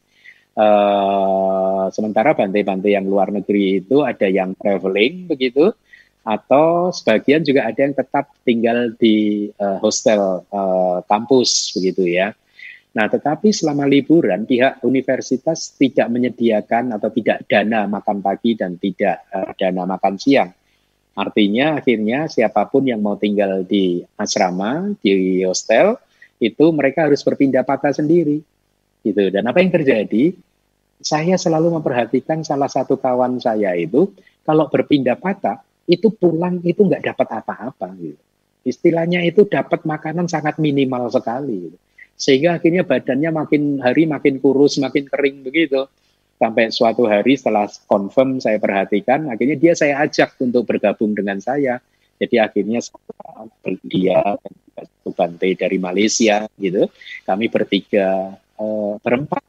[0.56, 5.74] Uh, sementara bantai-bantai yang luar negeri itu ada yang traveling begitu,
[6.26, 12.34] atau sebagian juga ada yang tetap tinggal di uh, hostel uh, kampus begitu ya.
[12.96, 19.28] Nah, tetapi selama liburan pihak universitas tidak menyediakan atau tidak dana makan pagi dan tidak
[19.30, 20.50] uh, dana makan siang.
[21.16, 25.96] Artinya akhirnya siapa pun yang mau tinggal di asrama, di hostel,
[26.36, 28.44] itu mereka harus berpindah patah sendiri.
[29.00, 29.24] Gitu.
[29.32, 30.36] Dan apa yang terjadi?
[31.00, 34.12] Saya selalu memperhatikan salah satu kawan saya itu,
[34.44, 37.96] kalau berpindah patah, itu pulang itu nggak dapat apa-apa.
[37.96, 38.20] Gitu.
[38.68, 41.72] Istilahnya itu dapat makanan sangat minimal sekali.
[41.72, 41.78] Gitu
[42.16, 45.84] sehingga akhirnya badannya makin hari makin kurus, makin kering begitu.
[46.36, 51.80] Sampai suatu hari setelah confirm saya perhatikan, akhirnya dia saya ajak untuk bergabung dengan saya.
[52.20, 52.80] Jadi akhirnya
[53.84, 54.36] dia
[54.76, 56.88] satu Bante dari Malaysia gitu,
[57.24, 59.40] kami bertiga uh, berempat,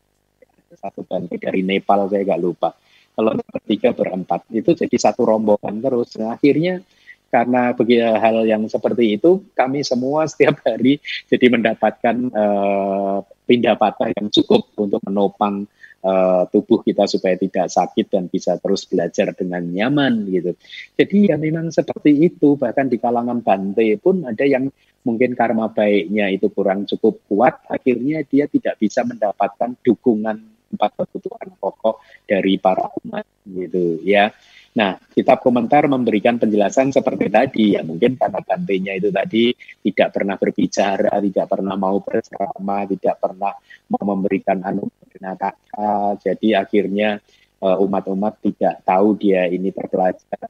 [0.80, 2.72] satu Bante dari Nepal saya nggak lupa.
[3.18, 6.16] Kalau bertiga berempat itu jadi satu rombongan terus.
[6.22, 6.86] Nah, akhirnya
[7.28, 14.16] karena bagi hal yang seperti itu kami semua setiap hari jadi mendapatkan uh, pindah patah
[14.16, 15.68] yang cukup untuk menopang
[16.04, 20.52] uh, tubuh kita supaya tidak sakit dan bisa terus belajar dengan nyaman gitu.
[20.98, 24.70] Jadi ya memang seperti itu bahkan di kalangan Bante pun ada yang
[25.08, 31.48] mungkin karma baiknya itu kurang cukup kuat akhirnya dia tidak bisa mendapatkan dukungan empat kebutuhan
[31.64, 34.36] pokok dari para umat gitu ya.
[34.78, 39.50] Nah, kitab komentar memberikan penjelasan seperti tadi, ya mungkin karena bantenya itu tadi
[39.90, 43.58] tidak pernah berbicara, tidak pernah mau bersama, tidak pernah
[43.90, 47.18] mau memberikan anugerah kata, jadi akhirnya
[47.66, 50.46] uh, umat-umat tidak tahu dia ini terpelajar,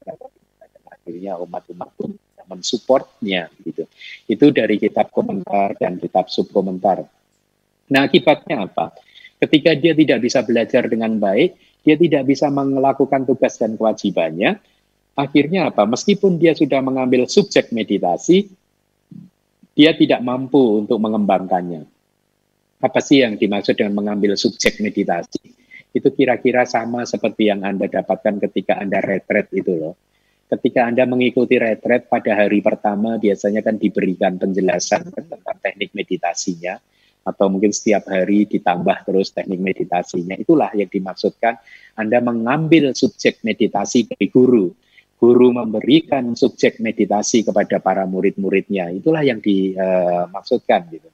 [0.92, 2.12] akhirnya umat-umat pun
[2.48, 3.88] mensupportnya gitu.
[4.28, 7.00] Itu dari kitab komentar dan kitab subkomentar.
[7.88, 8.92] Nah, akibatnya apa?
[9.40, 14.58] Ketika dia tidak bisa belajar dengan baik, dia tidak bisa melakukan tugas dan kewajibannya,
[15.18, 15.86] akhirnya apa?
[15.86, 18.50] Meskipun dia sudah mengambil subjek meditasi,
[19.74, 21.86] dia tidak mampu untuk mengembangkannya.
[22.78, 25.54] Apa sih yang dimaksud dengan mengambil subjek meditasi?
[25.90, 29.94] Itu kira-kira sama seperti yang Anda dapatkan ketika Anda retret itu loh.
[30.48, 36.78] Ketika Anda mengikuti retret pada hari pertama biasanya kan diberikan penjelasan tentang teknik meditasinya
[37.28, 40.32] atau mungkin setiap hari ditambah terus teknik meditasinya.
[40.40, 41.60] Itulah yang dimaksudkan
[41.92, 44.72] Anda mengambil subjek meditasi dari guru.
[45.18, 48.88] Guru memberikan subjek meditasi kepada para murid-muridnya.
[48.94, 51.10] Itulah yang dimaksudkan gitu.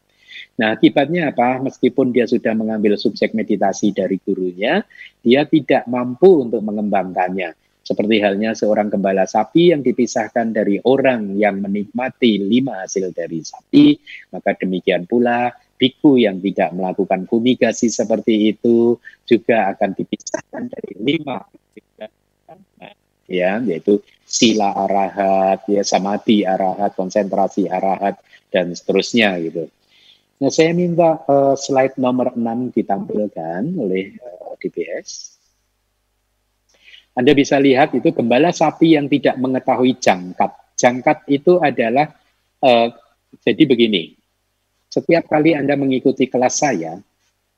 [0.54, 1.58] Nah, akibatnya apa?
[1.58, 4.86] Meskipun dia sudah mengambil subjek meditasi dari gurunya,
[5.18, 7.58] dia tidak mampu untuk mengembangkannya.
[7.84, 13.92] Seperti halnya seorang gembala sapi yang dipisahkan dari orang yang menikmati lima hasil dari sapi,
[14.32, 15.52] maka demikian pula
[15.84, 18.96] biku yang tidak melakukan fumigasi seperti itu
[19.28, 21.44] juga akan dipisahkan dari lima
[23.28, 28.16] ya yaitu sila arahat ya samadhi arahat konsentrasi arahat
[28.48, 29.68] dan seterusnya gitu.
[30.40, 35.36] Nah saya minta uh, slide nomor 6 ditampilkan oleh uh, eh, DBS
[37.14, 40.50] anda bisa lihat itu gembala sapi yang tidak mengetahui jangkat.
[40.74, 42.10] Jangkat itu adalah
[42.58, 42.90] uh,
[43.44, 44.23] jadi begini
[44.94, 47.02] setiap kali Anda mengikuti kelas saya,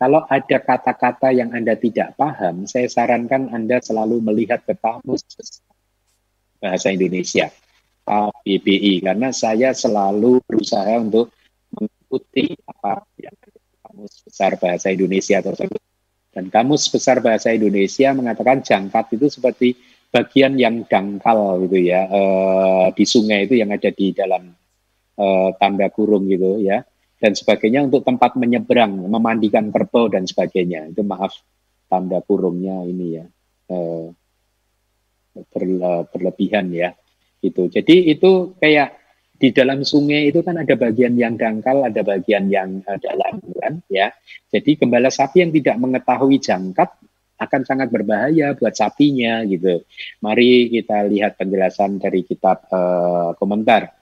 [0.01, 5.21] kalau ada kata-kata yang Anda tidak paham, saya sarankan Anda selalu melihat ke kamus
[6.57, 7.53] bahasa Indonesia,
[8.09, 11.29] KBBI, karena saya selalu berusaha untuk
[11.77, 13.37] mengikuti apa yang
[13.85, 15.83] kamus besar bahasa Indonesia tersebut.
[16.33, 19.77] Dan kamus besar bahasa Indonesia mengatakan jangkat itu seperti
[20.09, 22.21] bagian yang dangkal gitu ya, e,
[22.97, 24.53] di sungai itu yang ada di dalam
[25.17, 25.27] e,
[25.57, 26.85] tanda kurung gitu ya
[27.17, 30.93] dan sebagainya untuk tempat menyeberang, memandikan kerbau dan sebagainya.
[30.93, 31.33] Itu maaf
[31.87, 33.25] tanda kurungnya ini ya
[33.73, 34.07] eh,
[36.13, 36.93] berlebihan ya
[37.45, 37.69] itu.
[37.69, 38.97] Jadi itu kayak
[39.37, 43.85] di dalam sungai itu kan ada bagian yang dangkal, ada bagian yang uh, dalam kan
[43.93, 44.09] ya.
[44.49, 46.89] Jadi gembala sapi yang tidak mengetahui jangkat
[47.37, 49.85] akan sangat berbahaya buat sapinya gitu.
[50.25, 53.93] Mari kita lihat penjelasan dari kitab uh, komentar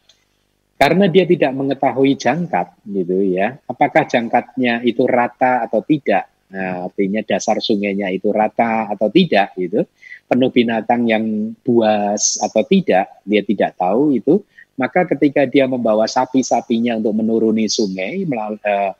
[0.74, 3.54] karena dia tidak mengetahui jangkat gitu ya.
[3.70, 6.26] Apakah jangkatnya itu rata atau tidak?
[6.50, 9.86] Nah, artinya dasar sungainya itu rata atau tidak gitu.
[10.26, 14.42] Penuh binatang yang buas atau tidak dia tidak tahu itu.
[14.74, 18.92] Maka ketika dia membawa sapi-sapinya untuk menuruni sungai melalui, uh,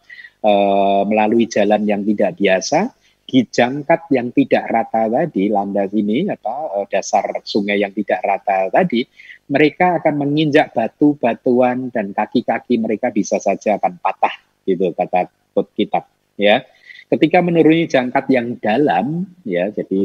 [0.47, 2.95] uh, melalui jalan yang tidak biasa
[3.25, 9.03] di jangkat yang tidak rata tadi landas ini apa dasar sungai yang tidak rata tadi
[9.49, 14.35] mereka akan menginjak batu-batuan dan kaki-kaki mereka bisa saja akan patah
[14.65, 15.29] gitu kata
[15.77, 16.09] kitab
[16.41, 16.65] ya.
[17.05, 20.03] Ketika menuruni jangkat yang dalam, ya, jadi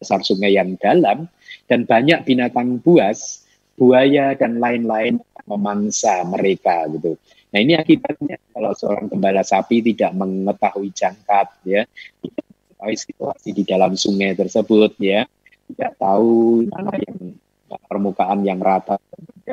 [0.00, 1.28] dasar sungai yang dalam,
[1.68, 3.44] dan banyak binatang buas,
[3.76, 7.20] buaya dan lain-lain memangsa mereka gitu.
[7.52, 11.84] Nah ini akibatnya kalau seorang gembala sapi tidak mengetahui jangkat, ya,
[12.24, 15.28] tidak mengetahui situasi di dalam sungai tersebut, ya,
[15.70, 17.36] tidak tahu mana yang
[17.86, 18.98] permukaan yang rata,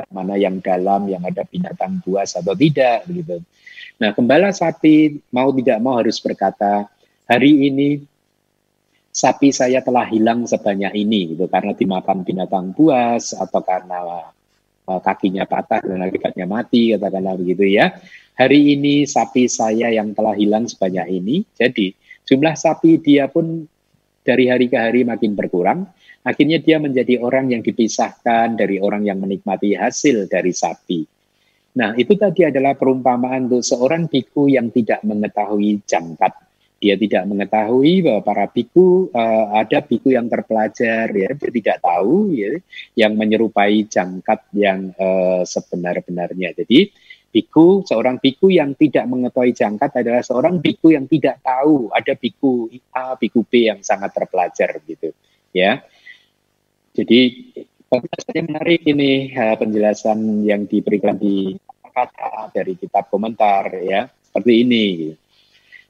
[0.09, 3.41] mana yang dalam, yang ada binatang buas atau tidak, gitu.
[3.97, 6.85] Nah, gembala sapi mau tidak mau harus berkata,
[7.25, 8.01] hari ini
[9.09, 14.29] sapi saya telah hilang sebanyak ini, gitu, karena dimakan binatang buas atau karena
[14.85, 17.97] uh, kakinya patah dan akibatnya mati, katakanlah begitu ya.
[18.37, 21.93] Hari ini sapi saya yang telah hilang sebanyak ini, jadi
[22.29, 23.65] jumlah sapi dia pun
[24.21, 25.89] dari hari ke hari makin berkurang.
[26.25, 31.01] Akhirnya dia menjadi orang yang dipisahkan dari orang yang menikmati hasil dari sapi.
[31.77, 36.33] Nah, itu tadi adalah perumpamaan untuk seorang biku yang tidak mengetahui jangkat.
[36.77, 42.33] Dia tidak mengetahui bahwa para biku uh, ada biku yang terpelajar ya, dia tidak tahu
[42.33, 42.53] ya
[42.93, 46.53] yang menyerupai jangkat yang uh, sebenar-benarnya.
[46.53, 46.93] Jadi
[47.33, 52.69] biku seorang biku yang tidak mengetahui jangkat adalah seorang biku yang tidak tahu ada biku
[52.93, 55.13] A, biku B yang sangat terpelajar gitu
[55.53, 55.81] ya.
[56.97, 57.53] Jadi
[58.25, 61.53] saya menarik ini penjelasan yang diberikan di
[61.97, 64.85] kata dari kitab komentar ya seperti ini.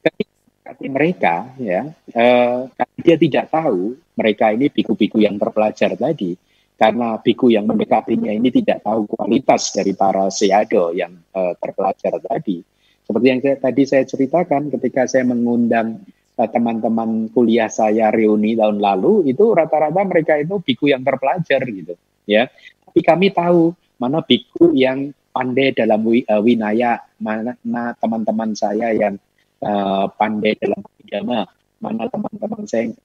[0.03, 2.59] Ketika mereka ya eh,
[2.99, 6.35] dia tidak tahu mereka ini biku-biku yang terpelajar tadi
[6.75, 12.63] karena biku yang mendekatinya ini tidak tahu kualitas dari para seado yang eh, terpelajar tadi.
[13.07, 16.03] Seperti yang saya, tadi saya ceritakan ketika saya mengundang
[16.45, 21.97] teman-teman kuliah saya reuni tahun lalu itu rata-rata mereka itu biku yang terpelajar gitu
[22.29, 22.45] ya.
[22.85, 29.17] Tapi kami tahu mana biku yang pandai dalam uh, winaya, mana teman-teman saya yang
[29.65, 31.49] uh, pandai dalam agama,
[31.81, 32.97] mana teman-teman saya yang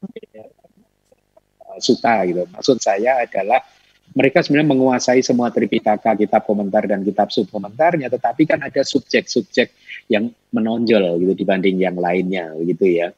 [1.64, 2.44] uh, suka gitu.
[2.52, 3.64] Maksud saya adalah
[4.12, 9.72] mereka sebenarnya menguasai semua Tripitaka, kitab komentar dan kitab subkomentarnya, tetapi kan ada subjek-subjek
[10.12, 13.16] yang menonjol gitu dibanding yang lainnya gitu ya.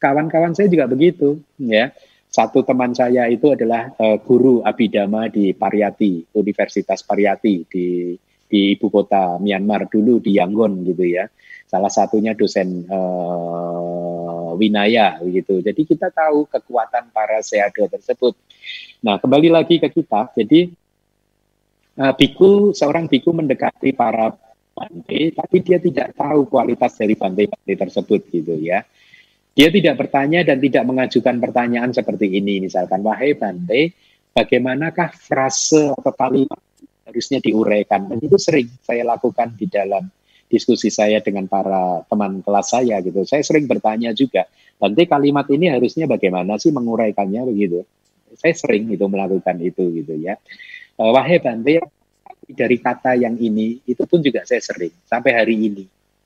[0.00, 1.92] Kawan-kawan saya juga begitu ya.
[2.30, 8.14] Satu teman saya itu adalah uh, guru abidama di Pariyati, Universitas Pariyati di
[8.50, 11.26] di ibu kota Myanmar dulu di Yangon gitu ya.
[11.70, 14.09] Salah satunya dosen uh,
[14.54, 15.60] Winaya gitu.
[15.60, 18.34] Jadi kita tahu kekuatan para seado tersebut.
[19.04, 20.32] Nah, kembali lagi ke kita.
[20.36, 20.70] Jadi
[22.00, 24.32] uh, biku seorang biku mendekati para
[24.70, 28.80] bante, tapi dia tidak tahu kualitas dari bante-bante tersebut gitu ya.
[29.50, 33.92] Dia tidak bertanya dan tidak mengajukan pertanyaan seperti ini, misalkan, wahai bante,
[34.30, 36.62] bagaimanakah frase atau kalimat
[37.04, 38.06] harusnya diuraikan.
[38.08, 40.06] Dan itu sering saya lakukan di dalam
[40.50, 43.22] diskusi saya dengan para teman kelas saya gitu.
[43.22, 44.50] Saya sering bertanya juga,
[44.82, 47.86] nanti kalimat ini harusnya bagaimana sih menguraikannya begitu.
[48.34, 50.34] Saya sering itu melakukan itu gitu ya.
[50.98, 51.78] Eh, wahai Bante,
[52.50, 55.84] dari kata yang ini itu pun juga saya sering sampai hari ini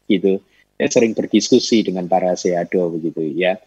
[0.08, 0.40] gitu.
[0.74, 3.60] Saya sering berdiskusi dengan para seado begitu ya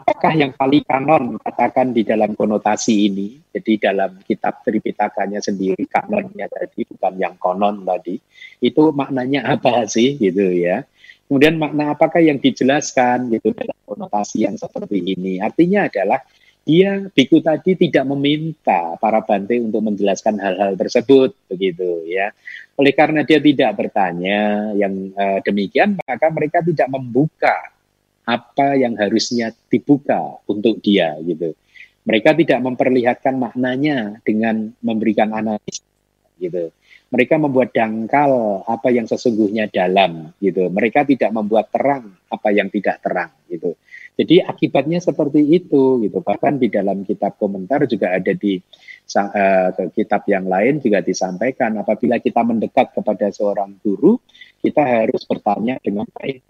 [0.00, 3.36] apakah yang paling kanon katakan di dalam konotasi ini?
[3.52, 8.16] Jadi dalam kitab Tripitakanya sendiri kanonnya tadi bukan yang konon tadi.
[8.64, 10.88] Itu maknanya apa sih gitu ya?
[11.28, 15.38] Kemudian makna apakah yang dijelaskan gitu dalam konotasi yang seperti ini?
[15.38, 16.18] Artinya adalah
[16.64, 22.34] dia biku tadi tidak meminta para bante untuk menjelaskan hal-hal tersebut begitu ya.
[22.74, 27.56] Oleh karena dia tidak bertanya yang uh, demikian maka mereka tidak membuka
[28.26, 31.56] apa yang harusnya dibuka untuk dia gitu.
[32.04, 35.84] Mereka tidak memperlihatkan maknanya dengan memberikan analisis
[36.40, 36.72] gitu.
[37.10, 40.70] Mereka membuat dangkal apa yang sesungguhnya dalam gitu.
[40.70, 43.74] Mereka tidak membuat terang apa yang tidak terang gitu.
[44.14, 46.18] Jadi akibatnya seperti itu gitu.
[46.22, 48.60] Bahkan di dalam kitab komentar juga ada di
[49.16, 54.20] uh, kitab yang lain juga disampaikan apabila kita mendekat kepada seorang guru
[54.60, 56.44] kita harus bertanya dengan baik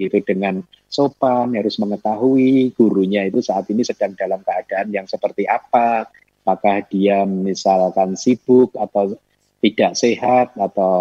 [0.00, 6.08] itu dengan sopan harus mengetahui gurunya itu saat ini sedang dalam keadaan yang seperti apa.
[6.40, 9.14] Apakah dia misalkan sibuk atau
[9.60, 10.96] tidak sehat atau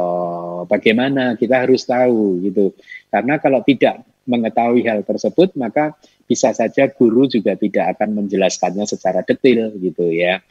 [0.67, 2.75] bagaimana kita harus tahu gitu.
[3.07, 5.95] Karena kalau tidak mengetahui hal tersebut maka
[6.27, 10.43] bisa saja guru juga tidak akan menjelaskannya secara detail gitu ya.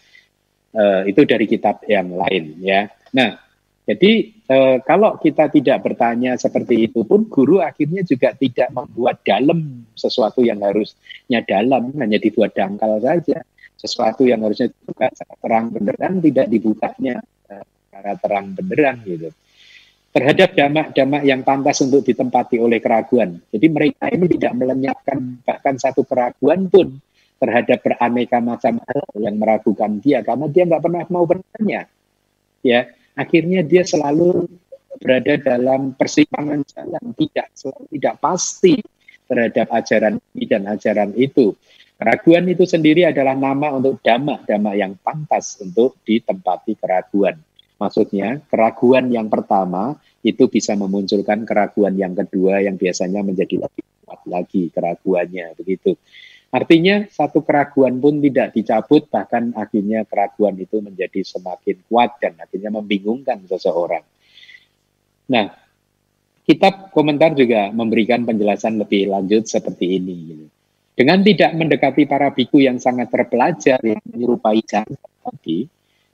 [0.72, 2.88] Uh, itu dari kitab yang lain ya.
[3.12, 3.47] Nah
[3.88, 9.88] jadi eh, kalau kita tidak bertanya seperti itu pun guru akhirnya juga tidak membuat dalam
[9.96, 13.40] sesuatu yang harusnya dalam hanya dibuat dangkal saja
[13.80, 15.08] sesuatu yang harusnya dibuka
[15.40, 17.16] terang benderang tidak dibukanya
[17.98, 19.28] secara terang benderang gitu.
[20.14, 23.42] terhadap damak-damak yang pantas untuk ditempati oleh keraguan.
[23.52, 26.96] Jadi mereka ini tidak melenyapkan bahkan satu keraguan pun
[27.38, 31.90] terhadap beraneka macam hal yang meragukan dia karena dia nggak pernah mau bertanya.
[32.64, 34.46] Ya, akhirnya dia selalu
[35.02, 38.74] berada dalam persimpangan jalan tidak selalu tidak pasti
[39.28, 41.52] terhadap ajaran ini dan ajaran itu.
[41.98, 47.34] Keraguan itu sendiri adalah nama untuk damak-damak yang pantas untuk ditempati keraguan.
[47.78, 54.22] Maksudnya, keraguan yang pertama itu bisa memunculkan keraguan yang kedua yang biasanya menjadi lebih kuat
[54.30, 55.98] lagi keraguannya begitu.
[56.48, 62.72] Artinya satu keraguan pun tidak dicabut bahkan akhirnya keraguan itu menjadi semakin kuat dan akhirnya
[62.72, 64.00] membingungkan seseorang.
[65.28, 65.52] Nah,
[66.48, 70.48] kitab komentar juga memberikan penjelasan lebih lanjut seperti ini.
[70.96, 75.68] Dengan tidak mendekati para biku yang sangat terpelajar yang menyerupai jangan tadi,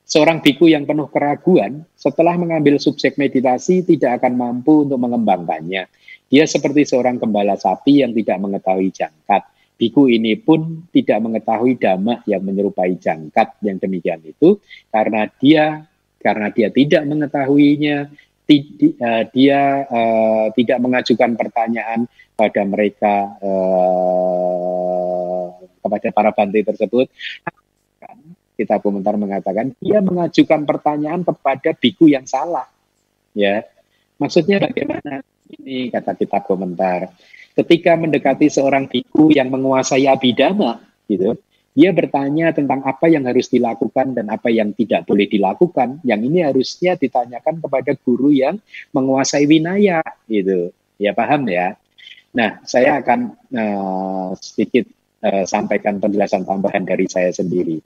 [0.05, 5.89] Seorang biku yang penuh keraguan, setelah mengambil subjek meditasi, tidak akan mampu untuk mengembangkannya.
[6.28, 9.48] Dia seperti seorang gembala sapi yang tidak mengetahui jangkat.
[9.75, 15.83] Biku ini pun tidak mengetahui dhamma yang menyerupai jangkat yang demikian itu, karena dia
[16.23, 25.53] karena dia tidak mengetahuinya, uh, dia uh, tidak mengajukan pertanyaan pada mereka uh,
[25.85, 27.13] kepada para bante tersebut
[28.55, 32.71] kita komentar mengatakan dia mengajukan pertanyaan kepada biku yang salah.
[33.35, 33.67] Ya,
[34.15, 35.27] maksudnya bagaimana?
[35.51, 37.11] Ini kata kita komentar.
[37.55, 41.39] Ketika mendekati seorang biku yang menguasai abidama, gitu,
[41.75, 46.03] dia bertanya tentang apa yang harus dilakukan dan apa yang tidak boleh dilakukan.
[46.03, 48.59] Yang ini harusnya ditanyakan kepada guru yang
[48.91, 50.75] menguasai winaya, gitu.
[50.99, 51.79] Ya paham ya.
[52.35, 54.91] Nah, saya akan uh, sedikit
[55.23, 57.79] uh, sampaikan penjelasan tambahan dari saya sendiri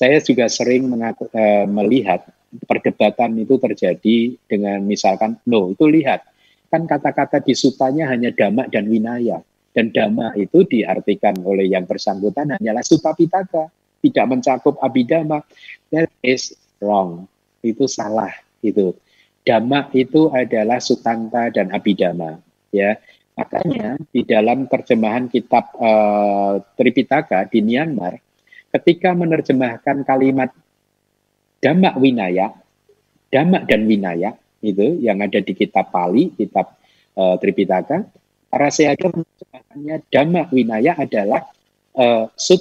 [0.00, 2.24] saya juga sering mengaku, uh, melihat
[2.64, 6.24] perdebatan itu terjadi dengan misalkan, no itu lihat,
[6.70, 9.42] kan kata-kata di sutanya hanya damak dan winaya.
[9.70, 13.70] Dan dhamma itu diartikan oleh yang bersangkutan hanyalah suta pitaka,
[14.02, 15.46] tidak mencakup abidama.
[15.94, 17.30] That is wrong.
[17.62, 18.34] Itu salah
[18.66, 18.94] itu.
[19.46, 22.42] Dhamma itu adalah sutanta dan abidama,
[22.74, 22.98] ya.
[23.38, 28.20] Makanya di dalam terjemahan kitab uh, Tripitaka di Myanmar
[28.74, 30.52] ketika menerjemahkan kalimat
[31.62, 32.52] damak winaya,
[33.32, 36.76] damak dan winaya itu yang ada di kitab Pali, kitab
[37.16, 38.04] uh, Tripitaka,
[38.52, 41.48] para seaga menerjemahkannya damak winaya adalah
[41.96, 42.60] uh, sut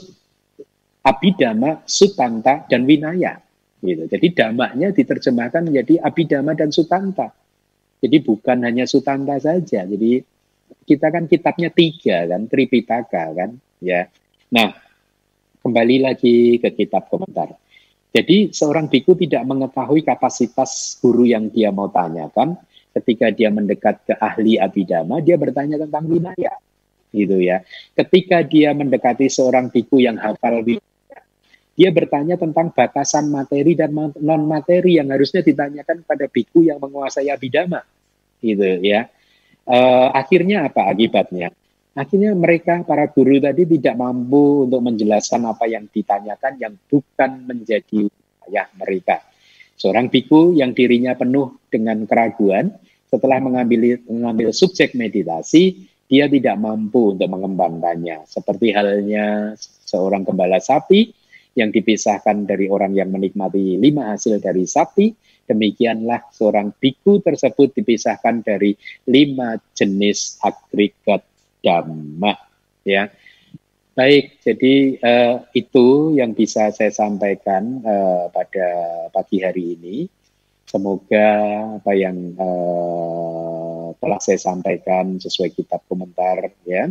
[1.04, 3.40] abidama, sutanta dan winaya.
[3.80, 4.12] Gitu.
[4.12, 7.32] Jadi damaknya diterjemahkan menjadi abidama dan sutanta.
[8.00, 9.84] Jadi bukan hanya sutanta saja.
[9.88, 10.24] Jadi
[10.88, 13.50] kita kan kitabnya tiga kan, Tripitaka kan,
[13.84, 14.08] ya.
[14.50, 14.72] Nah,
[15.62, 17.56] kembali lagi ke kitab komentar.
[18.10, 22.58] Jadi seorang biku tidak mengetahui kapasitas guru yang dia mau tanyakan.
[22.90, 26.58] Ketika dia mendekat ke ahli abidama, dia bertanya tentang winaya.
[27.14, 27.62] Gitu ya.
[27.94, 31.22] Ketika dia mendekati seorang biku yang hafal winaya,
[31.78, 37.30] dia bertanya tentang batasan materi dan non materi yang harusnya ditanyakan pada biku yang menguasai
[37.30, 37.86] abidama.
[38.42, 39.06] Gitu ya.
[39.70, 41.54] Uh, akhirnya apa akibatnya?
[42.00, 48.08] Akhirnya mereka, para guru tadi tidak mampu untuk menjelaskan apa yang ditanyakan yang bukan menjadi
[48.48, 49.20] ayah mereka.
[49.76, 52.72] Seorang biku yang dirinya penuh dengan keraguan,
[53.12, 58.24] setelah mengambil, mengambil subjek meditasi, dia tidak mampu untuk mengembangkannya.
[58.32, 61.12] Seperti halnya seorang gembala sapi
[61.60, 65.12] yang dipisahkan dari orang yang menikmati lima hasil dari sapi,
[65.52, 68.72] demikianlah seorang biku tersebut dipisahkan dari
[69.04, 71.28] lima jenis agregat
[71.64, 72.34] dhamma
[72.84, 73.10] ya.
[74.00, 78.68] Baik, jadi uh, itu yang bisa saya sampaikan uh, pada
[79.12, 80.08] pagi hari ini.
[80.64, 81.28] Semoga
[81.84, 86.88] apa yang uh, telah saya sampaikan sesuai kitab komentar ya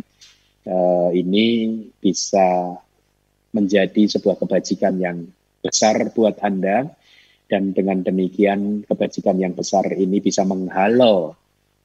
[0.68, 2.76] uh, ini bisa
[3.56, 5.24] menjadi sebuah kebajikan yang
[5.64, 6.92] besar buat Anda
[7.48, 11.32] dan dengan demikian kebajikan yang besar ini bisa menghalau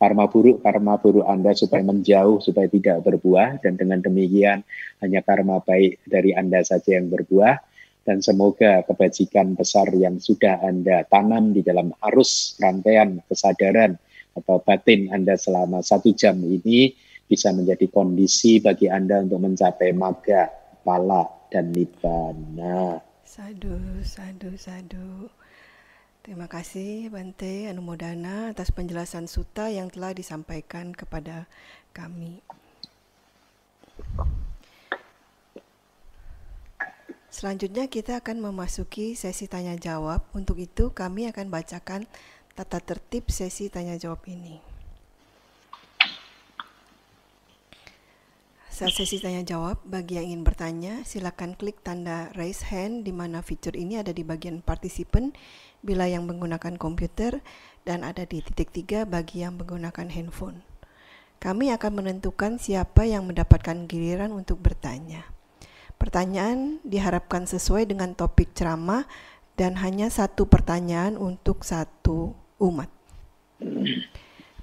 [0.04, 4.60] karma buruk karma buruk Anda supaya menjauh supaya tidak berbuah dan dengan demikian
[5.00, 7.56] hanya karma baik dari Anda saja yang berbuah
[8.04, 13.96] dan semoga kebajikan besar yang sudah Anda tanam di dalam arus rantaian kesadaran
[14.36, 16.92] atau batin Anda selama satu jam ini
[17.24, 20.52] bisa menjadi kondisi bagi Anda untuk mencapai maga,
[20.84, 23.00] pala, dan nibbana.
[23.24, 25.32] Sadu, sadu, sadu.
[26.24, 31.52] Terima kasih Bante Anumodana atas penjelasan suta yang telah disampaikan kepada
[31.92, 32.40] kami.
[37.28, 40.24] Selanjutnya kita akan memasuki sesi tanya jawab.
[40.32, 42.08] Untuk itu kami akan bacakan
[42.56, 44.64] tata tertib sesi tanya jawab ini.
[48.72, 53.44] Saat sesi tanya jawab, bagi yang ingin bertanya, silakan klik tanda raise hand di mana
[53.44, 55.30] fitur ini ada di bagian partisipan
[55.84, 57.44] bila yang menggunakan komputer
[57.84, 60.64] dan ada di titik tiga bagi yang menggunakan handphone.
[61.44, 65.28] Kami akan menentukan siapa yang mendapatkan giliran untuk bertanya.
[66.00, 69.04] Pertanyaan diharapkan sesuai dengan topik ceramah
[69.60, 72.32] dan hanya satu pertanyaan untuk satu
[72.64, 72.88] umat.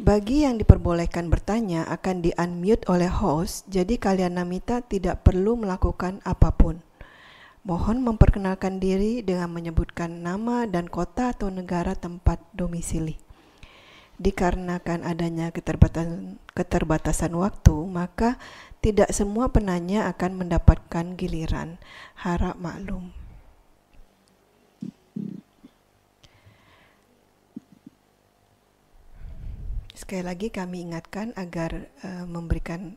[0.01, 6.57] Bagi yang diperbolehkan bertanya akan di-unmute oleh host, jadi kalian Namita tidak perlu melakukan apa
[6.57, 6.81] pun.
[7.61, 13.21] Mohon memperkenalkan diri dengan menyebutkan nama dan kota atau negara tempat domisili.
[14.17, 18.41] Dikarenakan adanya keterbatasan, keterbatasan waktu, maka
[18.81, 21.77] tidak semua penanya akan mendapatkan giliran.
[22.17, 23.13] Harap maklum.
[29.93, 32.97] Sekali lagi kami ingatkan agar uh, memberikan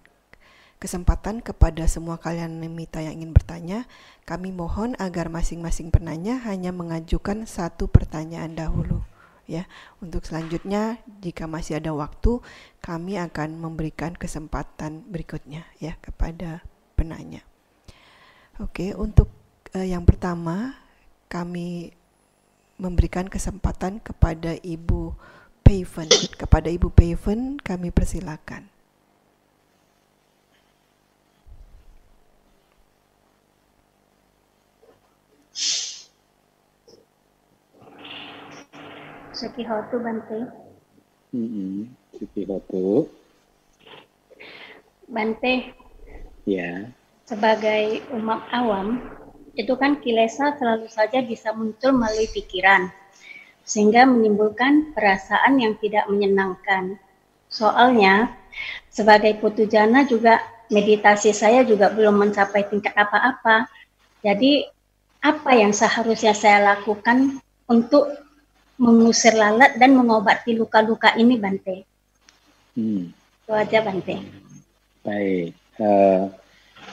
[0.83, 3.87] kesempatan kepada semua kalian mita yang ingin bertanya.
[4.27, 8.99] Kami mohon agar masing-masing penanya hanya mengajukan satu pertanyaan dahulu.
[9.47, 9.63] Ya,
[10.03, 12.43] untuk selanjutnya jika masih ada waktu,
[12.83, 16.63] kami akan memberikan kesempatan berikutnya ya kepada
[16.99, 17.39] penanya.
[18.59, 19.31] Oke, untuk
[19.71, 20.75] uh, yang pertama
[21.31, 21.95] kami
[22.75, 25.15] memberikan kesempatan kepada Ibu
[25.63, 26.11] Paven.
[26.35, 28.72] Kepada Ibu Paven kami persilakan.
[39.43, 40.39] Sekihotu Bante.
[41.35, 41.77] Mm -hmm.
[45.11, 45.53] Bante.
[46.47, 46.87] Ya.
[47.27, 49.03] Sebagai umat awam,
[49.59, 52.87] itu kan kilesa selalu saja bisa muncul melalui pikiran
[53.63, 56.99] sehingga menimbulkan perasaan yang tidak menyenangkan.
[57.47, 58.35] Soalnya,
[58.91, 63.71] sebagai putu jana juga meditasi saya juga belum mencapai tingkat apa-apa.
[64.19, 64.67] Jadi,
[65.23, 67.39] apa yang seharusnya saya lakukan
[67.71, 68.11] untuk
[68.77, 71.85] mengusir lalat dan mengobati luka-luka ini, Bante?
[72.73, 73.13] Hmm.
[73.13, 74.15] Itu aja, Bante.
[75.03, 75.51] Baik,
[75.81, 76.31] uh,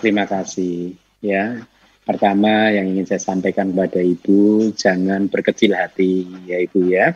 [0.02, 0.96] terima kasih.
[1.20, 1.68] Ya,
[2.10, 7.14] Pertama yang ingin saya sampaikan kepada Ibu, jangan berkecil hati ya Ibu ya.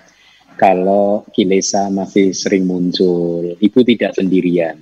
[0.54, 4.78] Kalau kilesa masih sering muncul, Ibu tidak sendirian.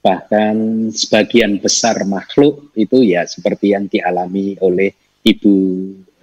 [0.00, 5.56] Bahkan sebagian besar makhluk itu ya seperti yang dialami oleh Ibu,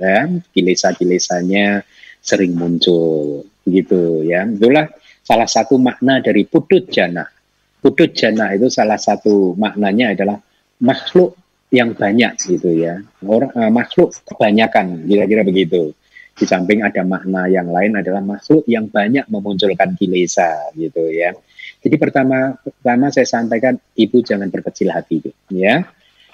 [0.02, 1.86] ya, kilesa-kilesanya
[2.22, 4.46] sering muncul, gitu ya.
[4.46, 4.90] Itulah
[5.26, 7.26] salah satu makna dari putut jana.
[7.82, 10.38] Putut jana itu salah satu maknanya adalah
[10.82, 11.38] makhluk
[11.74, 13.02] yang banyak gitu ya.
[13.26, 15.96] Orang uh, makhluk kebanyakan kira-kira begitu.
[16.32, 21.34] Di samping ada makna yang lain adalah makhluk yang banyak memunculkan kilesa gitu ya.
[21.82, 25.82] Jadi pertama pertama saya sampaikan ibu jangan berkecil hati ya.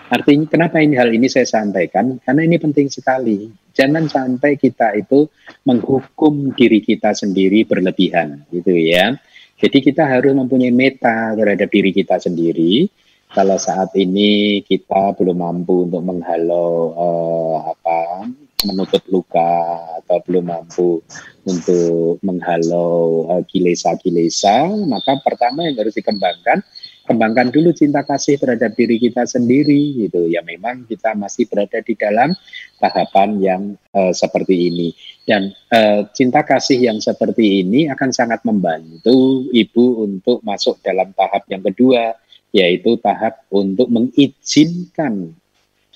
[0.07, 2.19] Artinya kenapa ini hal ini saya sampaikan?
[2.23, 3.51] Karena ini penting sekali.
[3.77, 5.29] Jangan sampai kita itu
[5.61, 9.13] menghukum diri kita sendiri berlebihan gitu ya.
[9.57, 12.89] Jadi kita harus mempunyai meta terhadap diri kita sendiri
[13.27, 18.23] kalau saat ini kita belum mampu untuk menghalau uh, apa
[18.63, 21.03] menutup luka atau belum mampu
[21.43, 26.63] untuk menghalau uh, kilesa-kilesa, maka pertama yang harus dikembangkan
[27.07, 31.95] kembangkan dulu cinta kasih terhadap diri kita sendiri gitu ya memang kita masih berada di
[31.95, 32.35] dalam
[32.84, 33.61] tahapan yang
[33.95, 34.91] uh, seperti ini
[35.23, 41.47] dan uh, cinta kasih yang seperti ini akan sangat membantu ibu untuk masuk dalam tahap
[41.47, 42.13] yang kedua
[42.51, 45.31] yaitu tahap untuk mengizinkan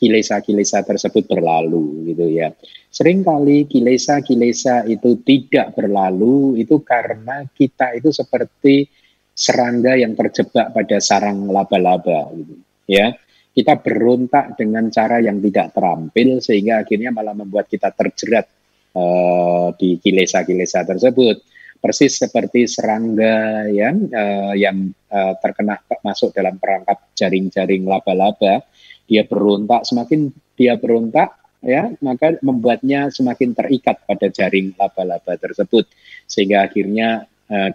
[0.01, 2.49] kilesa-kilesa tersebut berlalu gitu ya.
[2.89, 8.89] Seringkali kilesa-kilesa itu tidak berlalu itu karena kita itu seperti
[9.31, 12.55] serangga yang terjebak pada sarang laba-laba gitu
[12.87, 13.15] ya.
[13.51, 18.47] Kita berontak dengan cara yang tidak terampil sehingga akhirnya malah membuat kita terjerat
[18.95, 21.51] uh, di kilesa-kilesa tersebut
[21.81, 28.61] persis seperti serangga ya uh, yang uh, terkena masuk dalam perangkap jaring-jaring laba-laba
[29.09, 35.89] dia berontak semakin dia berontak ya maka membuatnya semakin terikat pada jaring laba-laba tersebut
[36.29, 37.25] sehingga akhirnya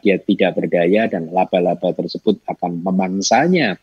[0.01, 3.77] dia tidak berdaya dan laba-laba tersebut akan memangsanya.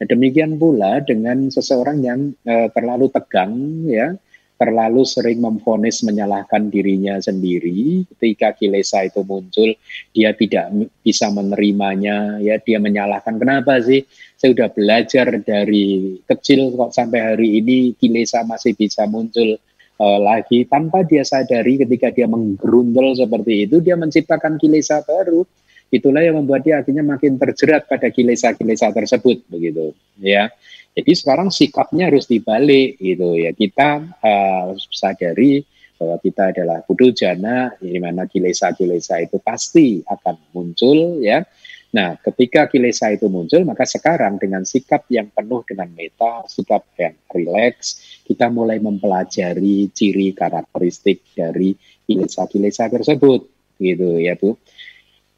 [0.00, 4.16] Nah, demikian pula dengan seseorang yang uh, terlalu tegang ya
[4.60, 9.72] terlalu sering memfonis menyalahkan dirinya sendiri ketika kilesa itu muncul
[10.12, 10.68] dia tidak
[11.00, 13.40] bisa menerimanya ya dia menyalahkan.
[13.40, 14.04] Kenapa sih?
[14.36, 19.56] Saya sudah belajar dari kecil kok sampai hari ini kilesa masih bisa muncul
[20.00, 25.44] uh, lagi tanpa dia sadari ketika dia menggerundel seperti itu dia menciptakan kilesa baru.
[25.90, 30.48] Itulah yang membuat dia akhirnya makin terjerat pada kilesa-kilesa tersebut begitu ya.
[30.94, 33.50] Jadi sekarang sikapnya harus dibalik gitu ya.
[33.50, 35.66] Kita uh, sadari
[36.00, 41.44] bahwa kita adalah budu jana di mana kilesa-kilesa itu pasti akan muncul ya
[41.90, 47.18] Nah, ketika kilesa itu muncul, maka sekarang dengan sikap yang penuh dengan meta, sikap yang
[47.26, 51.74] rileks, kita mulai mempelajari ciri karakteristik dari
[52.06, 53.42] kilesa-kilesa tersebut,
[53.82, 54.54] gitu ya Bu.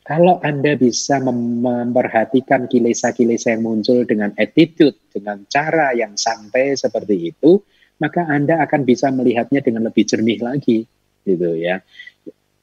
[0.04, 7.64] Kalau Anda bisa memperhatikan kilesa-kilesa yang muncul dengan attitude, dengan cara yang santai seperti itu,
[7.96, 10.84] maka Anda akan bisa melihatnya dengan lebih jernih lagi,
[11.24, 11.80] gitu ya.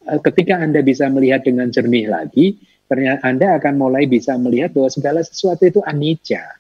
[0.03, 2.59] Ketika Anda bisa melihat dengan jernih lagi,
[2.89, 6.57] ternyata Anda akan mulai bisa melihat bahwa segala sesuatu itu anicca.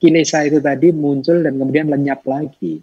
[0.00, 2.80] Kilesa itu tadi muncul dan kemudian lenyap lagi.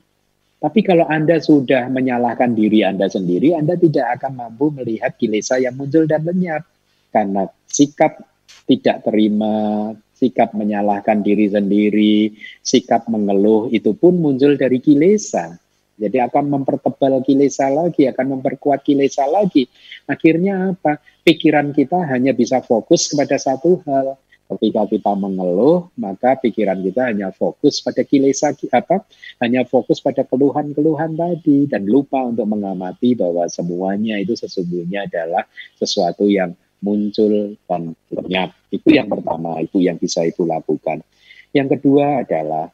[0.57, 5.79] Tapi kalau Anda sudah menyalahkan diri Anda sendiri, Anda tidak akan mampu melihat kilesa yang
[5.79, 6.67] muncul dan lenyap.
[7.09, 8.21] Karena sikap
[8.67, 15.55] tidak terima, sikap menyalahkan diri sendiri, sikap mengeluh, itu pun muncul dari kilesa.
[15.97, 19.65] Jadi akan mempertebal kilesa lagi, akan memperkuat kilesa lagi.
[20.05, 21.01] Akhirnya apa?
[21.25, 24.15] Pikiran kita hanya bisa fokus kepada satu hal.
[24.47, 29.03] Ketika kita mengeluh, maka pikiran kita hanya fokus pada kilesa apa?
[29.43, 35.43] Hanya fokus pada keluhan-keluhan tadi dan lupa untuk mengamati bahwa semuanya itu sesungguhnya adalah
[35.75, 38.55] sesuatu yang muncul dan lenyap.
[38.71, 41.03] Itu yang pertama, itu yang bisa itu lakukan.
[41.51, 42.71] Yang kedua adalah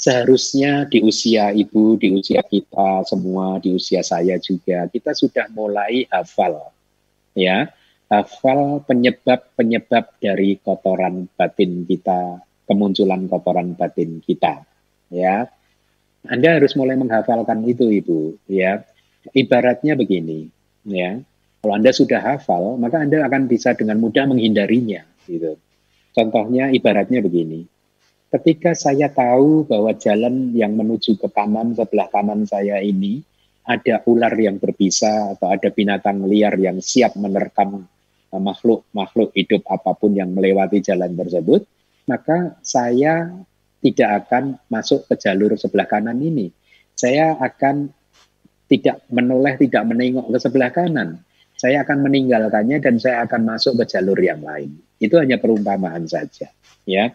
[0.00, 6.08] seharusnya di usia ibu, di usia kita semua, di usia saya juga, kita sudah mulai
[6.08, 6.72] hafal,
[7.36, 7.68] ya,
[8.08, 14.64] hafal penyebab-penyebab dari kotoran batin kita, kemunculan kotoran batin kita,
[15.12, 15.44] ya.
[16.24, 18.80] Anda harus mulai menghafalkan itu, ibu, ya.
[19.36, 20.48] Ibaratnya begini,
[20.88, 21.20] ya.
[21.60, 25.60] Kalau Anda sudah hafal, maka Anda akan bisa dengan mudah menghindarinya, gitu.
[26.16, 27.79] Contohnya ibaratnya begini
[28.30, 33.26] ketika saya tahu bahwa jalan yang menuju ke kanan sebelah kanan saya ini
[33.66, 37.86] ada ular yang berbisa atau ada binatang liar yang siap menerkam
[38.30, 41.66] eh, makhluk-makhluk hidup apa pun yang melewati jalan tersebut,
[42.06, 43.30] maka saya
[43.80, 46.50] tidak akan masuk ke jalur sebelah kanan ini.
[46.94, 47.88] Saya akan
[48.70, 51.22] tidak menoleh, tidak menengok ke sebelah kanan.
[51.56, 54.80] Saya akan meninggalkannya dan saya akan masuk ke jalur yang lain.
[55.00, 56.48] Itu hanya perumpamaan saja,
[56.84, 57.12] ya.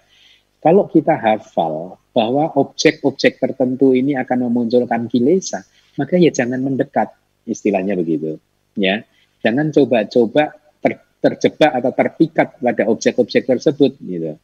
[0.65, 5.61] Kalau kita hafal bahwa objek-objek tertentu ini akan memunculkan kilesa,
[5.93, 7.13] maka ya jangan mendekat,
[7.45, 8.41] istilahnya begitu.
[8.73, 9.05] Ya,
[9.45, 13.93] jangan coba-coba ter, terjebak atau terpikat pada objek-objek tersebut.
[14.01, 14.41] Gitu.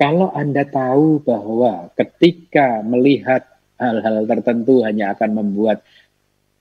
[0.00, 3.44] Kalau Anda tahu bahwa ketika melihat
[3.76, 5.84] hal-hal tertentu hanya akan membuat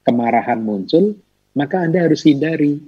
[0.04, 1.16] kemarahan muncul,
[1.56, 2.84] maka Anda harus hindari.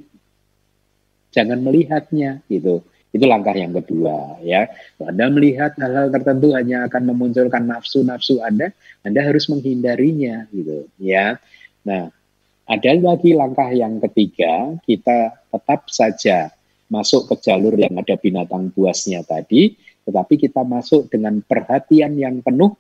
[1.32, 2.84] Jangan melihatnya gitu.
[3.16, 4.68] Itu langkah yang kedua ya.
[5.00, 11.40] Anda melihat hal-hal tertentu hanya akan memunculkan nafsu-nafsu Anda, Anda harus menghindarinya gitu ya.
[11.88, 12.12] Nah,
[12.68, 16.52] ada lagi langkah yang ketiga, kita tetap saja
[16.92, 22.76] masuk ke jalur yang ada binatang buasnya tadi, tetapi kita masuk dengan perhatian yang penuh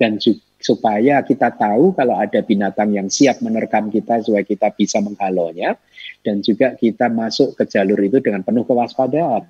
[0.00, 4.98] dan juga supaya kita tahu kalau ada binatang yang siap menerkam kita supaya kita bisa
[4.98, 5.78] menghalonya
[6.26, 9.46] dan juga kita masuk ke jalur itu dengan penuh kewaspadaan.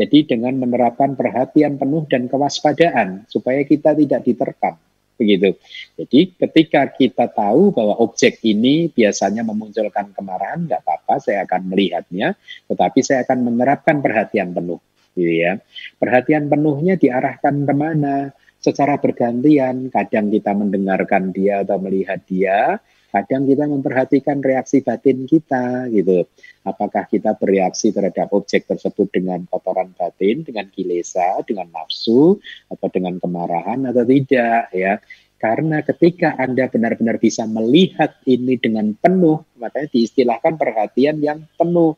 [0.00, 4.80] Jadi dengan menerapkan perhatian penuh dan kewaspadaan supaya kita tidak diterkam
[5.20, 5.52] begitu.
[6.00, 12.32] Jadi ketika kita tahu bahwa objek ini biasanya memunculkan kemarahan, nggak apa-apa, saya akan melihatnya,
[12.72, 14.80] tetapi saya akan menerapkan perhatian penuh,
[15.12, 15.60] gitu ya.
[16.00, 18.32] Perhatian penuhnya diarahkan ke mana?
[18.60, 22.80] Secara bergantian, kadang kita mendengarkan dia atau melihat dia,
[23.10, 26.24] kadang kita memperhatikan reaksi batin kita gitu.
[26.62, 32.38] Apakah kita bereaksi terhadap objek tersebut dengan kotoran batin, dengan kilesa, dengan nafsu,
[32.70, 35.02] atau dengan kemarahan atau tidak ya.
[35.40, 41.96] Karena ketika Anda benar-benar bisa melihat ini dengan penuh, makanya diistilahkan perhatian yang penuh.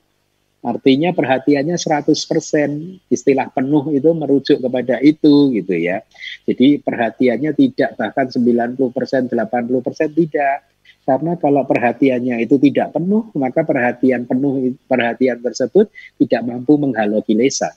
[0.63, 2.15] Artinya perhatiannya 100%,
[3.11, 6.07] istilah penuh itu merujuk kepada itu gitu ya.
[6.47, 10.63] Jadi perhatiannya tidak bahkan 90%, 80% tidak
[11.03, 15.91] karena kalau perhatiannya itu tidak penuh, maka perhatian penuh perhatian tersebut
[16.23, 17.75] tidak mampu menghalau kilesa.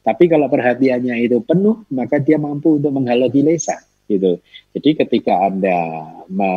[0.00, 3.76] Tapi kalau perhatiannya itu penuh, maka dia mampu untuk menghalau kilesa.
[4.08, 4.40] Gitu.
[4.72, 5.76] Jadi ketika anda
[6.32, 6.52] me,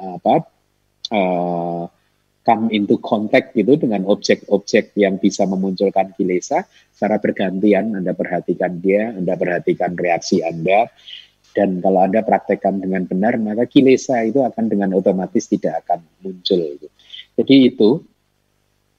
[0.00, 0.48] apa,
[1.12, 1.84] uh,
[2.44, 9.16] come into contact gitu dengan objek-objek yang bisa memunculkan kilesa secara bergantian Anda perhatikan dia,
[9.16, 10.92] Anda perhatikan reaksi Anda,
[11.54, 16.60] Dan kalau Anda praktekkan dengan benar, maka kilesa itu akan dengan otomatis tidak akan muncul.
[17.38, 18.02] Jadi itu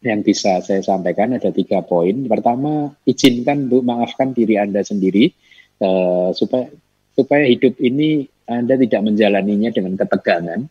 [0.06, 2.16] yang bisa saya sampaikan ada tiga poin.
[2.32, 5.36] Pertama, izinkan Bu maafkan diri Anda sendiri
[5.84, 6.72] uh, supaya
[7.12, 10.62] supaya hidup ini Anda tidak menjalaninya dengan ketegangan,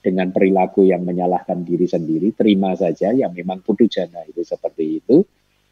[0.00, 2.32] dengan perilaku yang menyalahkan diri sendiri.
[2.32, 5.20] Terima saja yang memang putu jana itu seperti itu.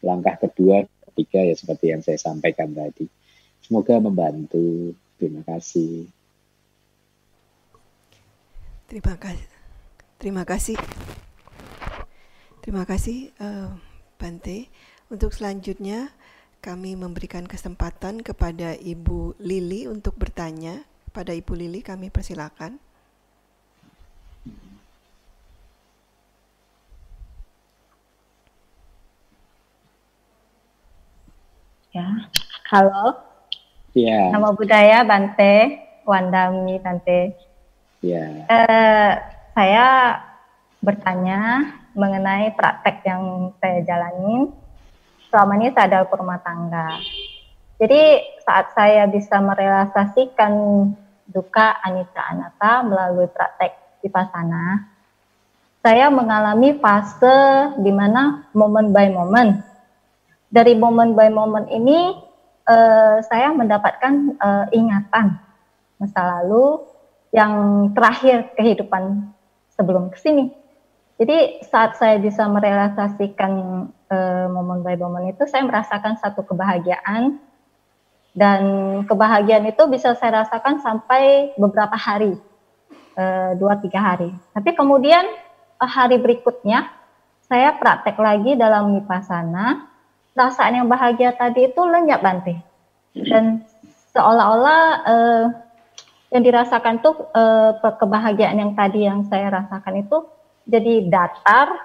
[0.03, 3.07] Langkah kedua, ketiga ya seperti yang saya sampaikan tadi.
[3.63, 4.93] Semoga membantu.
[5.23, 6.11] Terima kasih.
[8.91, 9.47] Terima kasih.
[10.19, 10.77] Terima kasih.
[12.59, 13.71] Terima kasih uh,
[14.19, 14.67] Bante.
[15.07, 16.11] Untuk selanjutnya
[16.59, 20.83] kami memberikan kesempatan kepada Ibu Lili untuk bertanya.
[21.15, 22.75] Pada Ibu Lili kami persilakan.
[31.95, 32.27] Ya,
[32.67, 33.32] halo.
[33.93, 34.33] Ya.
[34.33, 37.37] Nama budaya Bante, Wandami Tante.
[38.01, 38.25] Ya.
[38.49, 39.11] Uh,
[39.53, 40.17] saya
[40.81, 44.49] bertanya mengenai praktek yang saya jalani
[45.29, 46.97] selama ini saya adalah rumah tangga.
[47.77, 48.01] Jadi
[48.41, 50.51] saat saya bisa merealisasikan
[51.29, 54.89] duka Anita Anata melalui praktek vipassana,
[55.85, 59.61] saya mengalami fase di mana momen by moment.
[60.53, 62.13] Dari momen by moment ini
[62.67, 65.39] uh, saya mendapatkan uh, ingatan
[65.99, 66.83] masa lalu
[67.33, 67.53] yang
[67.97, 69.31] terakhir kehidupan
[69.73, 70.53] sebelum ke sini.
[71.17, 73.51] Jadi saat saya bisa merealisasikan
[74.09, 77.37] uh, momen by momen itu, saya merasakan satu kebahagiaan
[78.33, 78.61] dan
[79.05, 82.33] kebahagiaan itu bisa saya rasakan sampai beberapa hari,
[83.61, 84.33] dua tiga hari.
[84.57, 85.21] Tapi kemudian
[85.77, 86.89] hari berikutnya
[87.45, 89.92] saya praktek lagi dalam vipassana
[90.33, 92.57] perasaan yang bahagia tadi itu lenyap Bante.
[93.13, 93.61] Dan
[94.13, 95.45] seolah-olah uh,
[96.33, 100.17] yang dirasakan tuh uh, kebahagiaan yang tadi yang saya rasakan itu
[100.65, 101.77] jadi datar,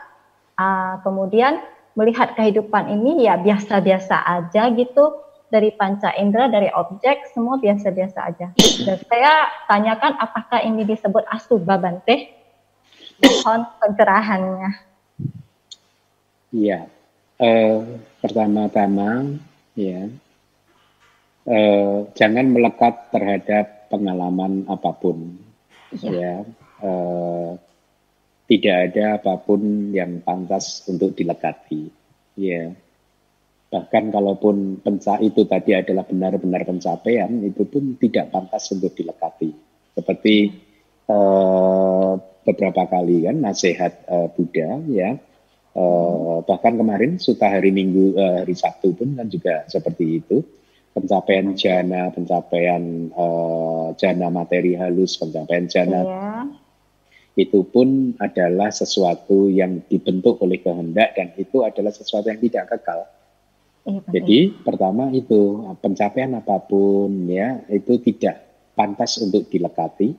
[0.57, 1.61] uh, kemudian
[1.93, 5.19] melihat kehidupan ini ya biasa-biasa aja gitu
[5.49, 8.47] dari panca indera, dari objek semua biasa-biasa aja.
[8.57, 9.33] Dan saya
[9.69, 12.33] tanyakan apakah ini disebut asuba Bante?
[13.19, 14.71] Mohon pencerahannya.
[16.55, 16.89] Iya,
[17.39, 19.39] Uh, pertama-tama
[19.79, 20.11] ya
[21.47, 25.39] uh, jangan melekat terhadap pengalaman apa pun
[25.95, 26.35] ya, ya.
[26.83, 27.55] Uh,
[28.51, 31.87] tidak ada apa pun yang pantas untuk dilekati
[32.35, 32.75] ya.
[33.71, 39.55] Bahkan kalaupun penca itu tadi adalah benar-benar pencapaian itu pun tidak pantas untuk dilekati.
[39.95, 40.37] Seperti
[41.07, 45.28] uh, beberapa kali kan nasihat uh, Buddha ya
[45.79, 50.43] Uh, bahkan kemarin suta hari Minggu uh, hari Sabtu pun kan juga seperti itu.
[50.91, 52.83] Pencapaian jana pencapaian
[53.15, 56.43] uh, jana materi halus pencapaian jana yeah.
[57.39, 63.07] itu pun adalah sesuatu yang dibentuk oleh kehendak dan itu adalah sesuatu yang tidak kekal.
[63.87, 68.43] Iya, jadi pertama itu pencapaian apa pun ya itu tidak
[68.75, 70.19] pantas untuk dilekati.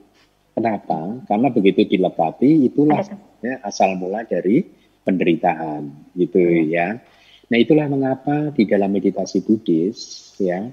[0.56, 1.20] Kenapa?
[1.28, 3.04] Karena begitu dilekati itulah
[3.44, 4.79] ya, asal mula dari
[5.10, 6.38] penderitaan gitu
[6.70, 7.02] ya.
[7.50, 9.98] Nah itulah mengapa di dalam meditasi Buddhis
[10.38, 10.70] ya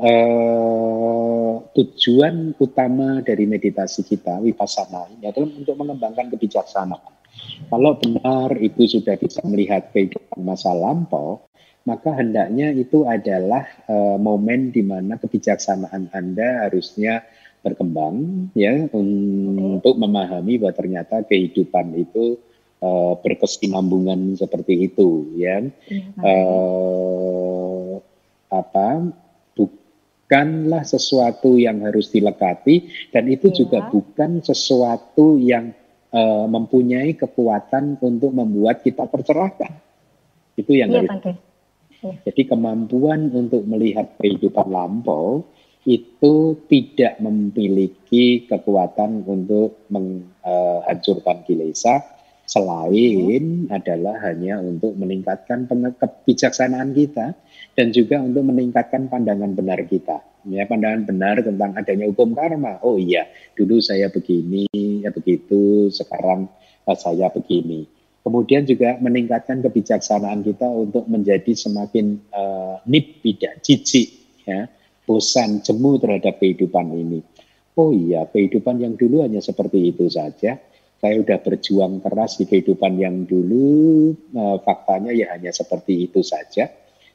[0.00, 7.16] eh, tujuan utama dari meditasi kita vipassana ini adalah untuk mengembangkan kebijaksanaan.
[7.72, 11.40] Kalau benar itu sudah bisa melihat kehidupan masa lampau,
[11.88, 17.24] maka hendaknya itu adalah eh, momen di mana kebijaksanaan Anda harusnya
[17.60, 22.40] berkembang ya untuk memahami bahwa ternyata kehidupan itu
[22.80, 25.64] uh, berkesinambungan seperti itu ya.
[26.20, 28.00] Uh,
[28.50, 29.14] apa
[29.54, 33.56] bukanlah sesuatu yang harus dilekati dan itu ya.
[33.62, 35.70] juga bukan sesuatu yang
[36.10, 39.70] uh, mempunyai kekuatan untuk membuat kita tercerahkan.
[40.58, 41.12] Itu yang ya, harus
[42.02, 42.12] ya.
[42.26, 45.46] jadi kemampuan untuk melihat kehidupan lampau
[45.88, 52.04] itu tidak memiliki kekuatan untuk menghancurkan kilesa
[52.50, 57.38] selain adalah hanya untuk meningkatkan kebijaksanaan kita
[57.78, 60.18] dan juga untuk meningkatkan pandangan benar kita.
[60.50, 62.82] Ya, pandangan benar tentang adanya hukum karma.
[62.82, 66.50] Oh iya, dulu saya begini, ya begitu, sekarang
[66.90, 67.86] uh, saya begini.
[68.26, 72.82] Kemudian juga meningkatkan kebijaksanaan kita untuk menjadi semakin uh,
[73.22, 74.08] tidak jijik,
[74.42, 74.66] ya,
[75.06, 77.20] bosan, jemu terhadap kehidupan ini.
[77.78, 80.58] Oh iya, kehidupan yang dulu hanya seperti itu saja
[81.00, 86.68] saya sudah berjuang keras di kehidupan yang dulu, uh, faktanya ya hanya seperti itu saja.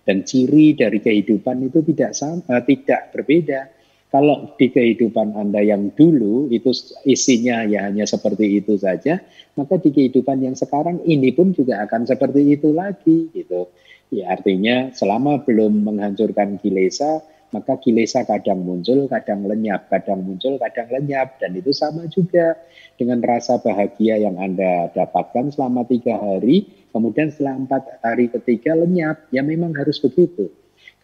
[0.06, 3.70] Dan ciri dari kehidupan itu tidak sama, uh, tidak berbeda.
[4.16, 6.72] kalau di kehidupan Anda yang dulu itu
[7.03, 9.20] isinya ya hanya seperti itu saja,
[9.60, 13.68] maka di kehidupan yang sekarang ini pun juga akan seperti itu lagi gitu.
[14.16, 20.89] Ya artinya selama belum menghancurkan kilesa, maka kilesa kadang muncul, kadang lenyap, kadang muncul, kadang
[20.89, 21.38] lenyap.
[21.38, 22.57] Dan itu sama juga
[22.95, 26.65] dengan rasa bahagia yang Anda dapatkan selama tiga hari,
[26.95, 29.30] kemudian setelah empat hari ketiga lenyap.
[29.30, 30.49] Ya memang harus begitu.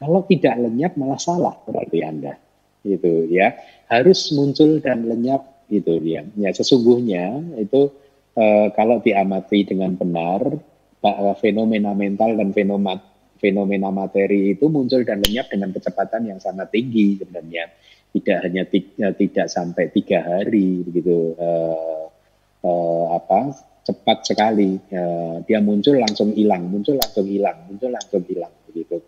[0.02, 2.34] Kalau tidak lenyap malah salah berarti Anda
[2.82, 3.54] gitu ya
[3.90, 7.94] harus muncul dan lenyap gitu ya ya sesungguhnya itu
[8.36, 10.42] eh, kalau diamati dengan benar
[11.42, 13.02] fenomena mental dan fenomena
[13.42, 17.74] fenomena materi itu muncul dan lenyap dengan kecepatan yang sangat tinggi sebenarnya
[18.12, 22.06] tidak hanya tiga, tidak sampai tiga hari begitu eh,
[22.64, 28.54] eh, apa cepat sekali eh, dia muncul langsung hilang muncul langsung hilang muncul langsung hilang
[28.70, 29.02] begitu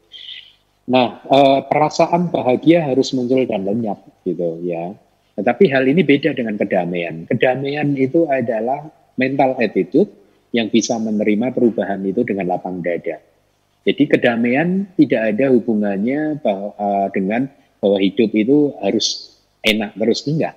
[0.83, 4.91] Nah, eh, perasaan bahagia harus muncul dan lenyap gitu ya.
[5.39, 7.23] Tetapi hal ini beda dengan kedamaian.
[7.23, 8.83] Kedamaian itu adalah
[9.15, 10.11] mental attitude
[10.51, 13.17] yang bisa menerima perubahan itu dengan lapang dada.
[13.83, 17.51] Jadi kedamaian tidak ada hubungannya bahwa, uh, dengan
[17.83, 20.55] bahwa hidup itu harus enak terus enggak.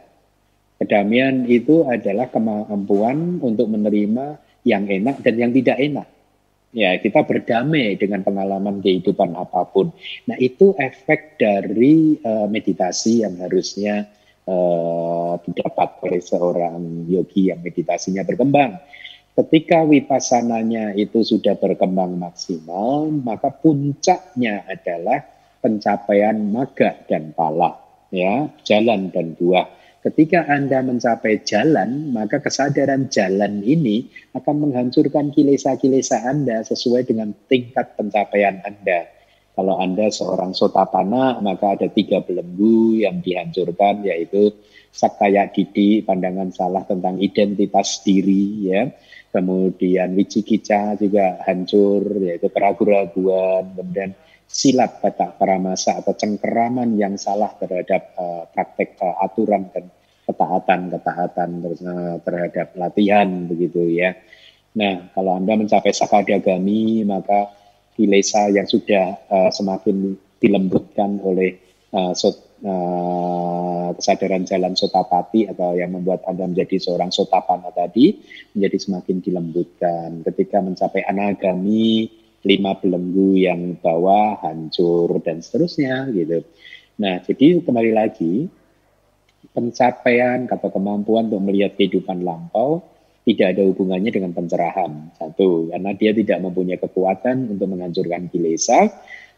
[0.78, 6.09] Kedamaian itu adalah kemampuan untuk menerima yang enak dan yang tidak enak.
[6.77, 9.97] Ya, kita berdamai dengan pengalaman kehidupan apa pun.
[10.28, 14.05] Nah, itu efek dari uh, meditasi yang harusnya
[14.44, 18.77] uh, didapat oleh seorang yogi yang meditasinya berkembang.
[19.37, 25.21] Ketika wipassananya itu sudah berkembang maksimal, maka puncaknya adalah
[25.61, 27.77] pencapaian maga dan pala,
[28.09, 29.77] ya, jalan dan buah
[30.07, 34.07] Ketika Anda mencapai jalan, maka kesadaran jalan ini
[34.39, 39.11] akan menghancurkan kilesa-kilesa Anda sesuai dengan tingkat pencapaian Anda.
[39.59, 44.55] Kalau Anda seorang sotapana, maka ada tiga belenggu yang dihancurkan, yaitu
[44.95, 48.87] sakaya didi, pandangan salah tentang identitas diri, ya.
[49.37, 54.17] Kemudian wicikica juga hancur, yaitu keraguan-raguan, kemudian
[54.49, 59.93] silat kata paramasa atau cengkeraman yang salah terhadap uh, praktek uh, aturan dan
[60.25, 61.51] ketaatan-ketaatan
[61.85, 64.17] uh, terhadap latihan begitu ya.
[64.73, 67.53] Nah, kalau Anda mencapai sakadagami maka
[67.93, 71.61] kilesa yang sudah uh, semakin dilembutkan oleh
[71.93, 72.17] uh,
[72.67, 78.19] uh, kesadaran jalan sotapati atau yang membuat Anda menjadi seorang sotapana tadi
[78.53, 80.27] menjadi semakin dilembutkan.
[80.27, 82.11] Ketika mencapai anagami
[82.47, 86.47] lima belenggu yang bawah hancur dan seterusnya gitu.
[87.03, 88.47] Nah, jadi kembali lagi
[89.51, 92.83] pencapaian atau kemampuan untuk melihat kehidupan lampau
[93.27, 95.11] tidak ada hubungannya dengan pencerahan.
[95.19, 98.87] Satu, karena dia tidak mempunyai kekuatan untuk menghancurkan kilesa,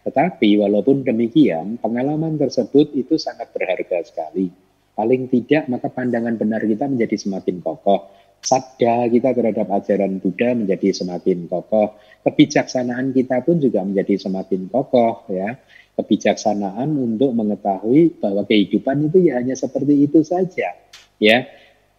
[0.06, 4.50] tetapi walaupun demikian, pengalaman tersebut itu sangat berharga sekali.
[4.94, 10.94] Paling tidak, maka pandangan benar kita menjadi semakin kokoh sadar kita terhadap ajaran Buddha menjadi
[10.94, 11.98] semakin kokoh.
[12.22, 15.58] Kebijaksanaan kita pun juga menjadi semakin kokoh ya.
[15.98, 20.78] Kebijaksanaan untuk mengetahui bahwa kehidupan itu ya hanya seperti itu saja.
[21.18, 21.38] Ya.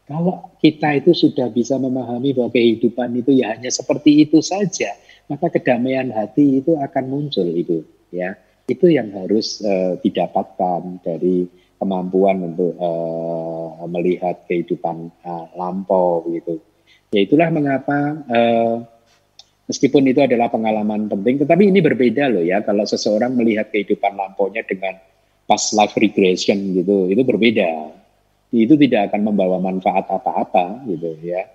[0.07, 4.97] Kalau kita itu sudah bisa memahami bahwa kehidupan itu ya hanya seperti itu saja,
[5.29, 8.33] maka kedamaian hati itu akan muncul itu ya.
[8.69, 11.49] Itu yang harus uh, didapatkan dari
[11.79, 16.61] kemampuan untuk uh, melihat kehidupan uh, lampau gitu.
[17.09, 17.97] Ya itulah mengapa
[18.29, 18.85] uh,
[19.65, 24.61] meskipun itu adalah pengalaman penting, tetapi ini berbeda loh ya kalau seseorang melihat kehidupan lampaunya
[24.65, 25.01] dengan
[25.49, 27.97] past life regression gitu, itu berbeda.
[28.53, 31.45] Itu tidak akan membawa manfaat apa-apa gitu ya.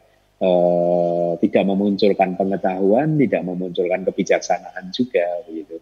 [0.45, 5.81] Uh, tidak memunculkan pengetahuan, tidak memunculkan kebijaksanaan juga gitu.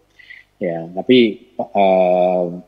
[0.55, 2.63] Ya, tapi uh,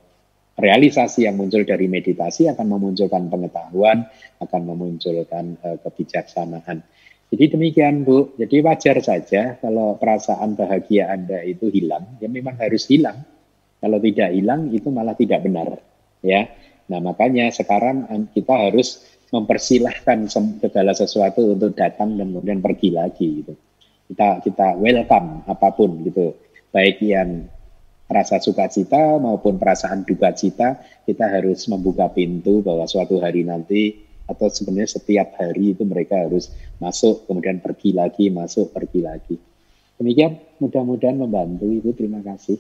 [0.59, 4.11] realisasi yang muncul dari meditasi akan memunculkan pengetahuan,
[4.43, 6.83] akan memunculkan uh, kebijaksanaan.
[7.31, 12.91] Jadi demikian Bu, jadi wajar saja kalau perasaan bahagia Anda itu hilang, ya memang harus
[12.91, 13.23] hilang.
[13.79, 15.79] Kalau tidak hilang itu malah tidak benar,
[16.19, 16.43] ya.
[16.91, 23.53] Nah makanya sekarang kita harus mempersilahkan segala sesuatu untuk datang dan kemudian pergi lagi gitu.
[24.05, 26.37] Kita kita welcome apa pun gitu,
[26.69, 27.49] baik yang
[28.05, 30.77] rasa sukacita maupun perasaan duka cita,
[31.09, 36.53] kita harus membuka pintu bahwa suatu hari nanti atau sebenarnya setiap hari itu mereka harus
[36.81, 39.37] masuk, kemudian pergi lagi, masuk, pergi lagi.
[39.95, 41.89] Demikian, mudah-mudahan membantu Ibu.
[41.95, 42.59] Terima kasih.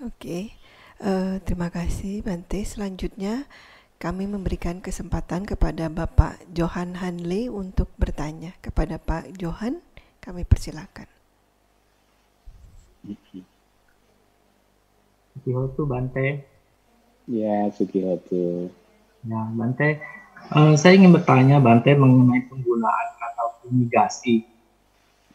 [0.00, 0.56] Oke,
[1.02, 2.62] uh, terima kasih Bante.
[2.64, 3.44] Selanjutnya
[4.00, 8.56] kami memberikan kesempatan kepada Bapak Johan Hanley untuk bertanya.
[8.64, 9.84] Kepada Pak Johan,
[10.24, 11.08] kami persilakan.
[15.36, 16.44] Sugihoto Bante.
[17.28, 18.72] Ya, Sugihoto.
[19.24, 20.00] Ya, Bante.
[20.48, 24.48] Uh, saya ingin bertanya Bante mengenai penggunaan kata fumigasi.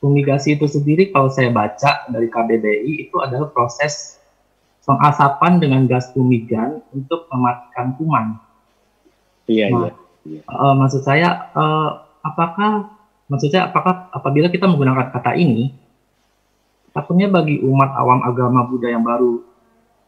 [0.01, 4.17] Fumigasi itu sendiri kalau saya baca dari KBBI itu adalah proses
[4.85, 8.25] pengasapan dengan gas fumigan untuk mematikan kuman.
[9.49, 9.93] Iya, nah,
[10.25, 10.41] iya.
[10.45, 12.93] Uh, maksud saya, uh, apakah
[13.29, 15.73] maksudnya apakah apabila kita menggunakan kata ini,
[16.93, 19.41] takutnya bagi umat awam agama Buddha yang baru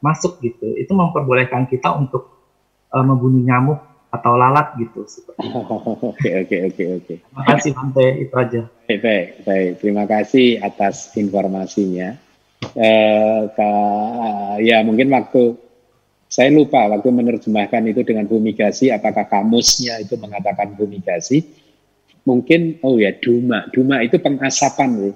[0.02, 2.30] masuk gitu, itu memperbolehkan kita untuk
[2.94, 5.04] uh, membunuh nyamuk atau lalat gitu
[6.16, 7.14] Oke oke oke oke.
[7.20, 8.62] Terima kasih Bante itu aja.
[8.88, 9.72] Baik baik baik.
[9.84, 12.16] Terima kasih atas informasinya.
[12.78, 13.72] Eh, ka,
[14.62, 15.58] ya mungkin waktu
[16.30, 21.42] saya lupa waktu menerjemahkan itu dengan fumigasi apakah kamusnya itu mengatakan fumigasi
[22.22, 23.66] mungkin oh ya duma.
[23.74, 25.10] Duma itu pengasapan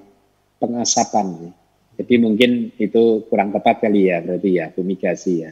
[0.58, 1.54] pengasapan
[2.02, 5.50] jadi mungkin itu kurang tepat kali ya berarti ya fumigasi ya.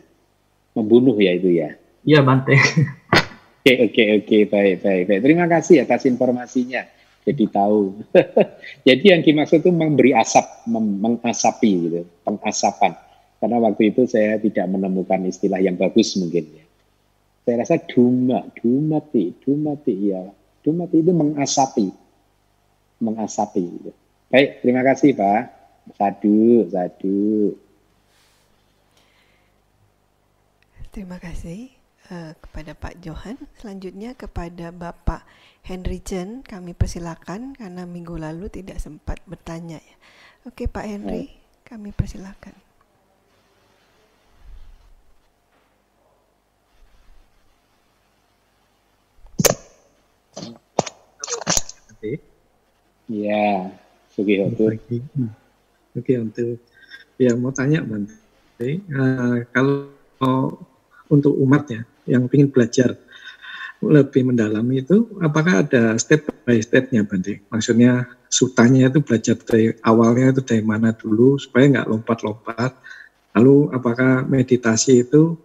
[0.75, 1.79] Membunuh ya itu ya.
[2.03, 2.59] Iya Bante.
[3.61, 4.39] Oke oke oke.
[4.49, 5.21] Baik baik baik.
[5.21, 6.81] Terima kasih atas informasinya
[7.31, 8.03] jadi tahu.
[8.89, 12.99] jadi yang dimaksud itu memberi asap, mengasapi gitu, pengasapan.
[13.41, 16.65] Karena waktu itu saya tidak menemukan istilah yang bagus mungkin ya.
[17.47, 20.29] Saya rasa duma, dumati, dumati ya.
[20.61, 21.87] Dumati itu mengasapi,
[23.01, 23.65] mengasapi.
[23.65, 23.91] Gitu.
[24.29, 25.43] Baik, terima kasih Pak.
[25.97, 27.57] Sadu, sadu.
[30.93, 31.80] Terima kasih
[32.11, 33.39] uh, kepada Pak Johan.
[33.57, 35.25] Selanjutnya kepada Bapak
[35.63, 39.97] Henry Chen kami persilakan karena minggu lalu tidak sempat bertanya ya.
[40.45, 41.31] Oke Pak Henry,
[41.65, 42.71] kami persilakan.
[53.11, 53.67] Ya,
[54.15, 54.71] Sugihoto.
[55.99, 56.63] Oke, untuk
[57.19, 59.91] ya mau tanya Bante, uh, kalau
[61.11, 62.99] untuk umat ya yang ingin belajar
[63.81, 67.41] lebih mendalami itu apakah ada step by stepnya Bante?
[67.49, 72.77] Maksudnya sutanya itu belajar dari awalnya itu dari mana dulu supaya nggak lompat-lompat.
[73.39, 75.39] Lalu apakah meditasi itu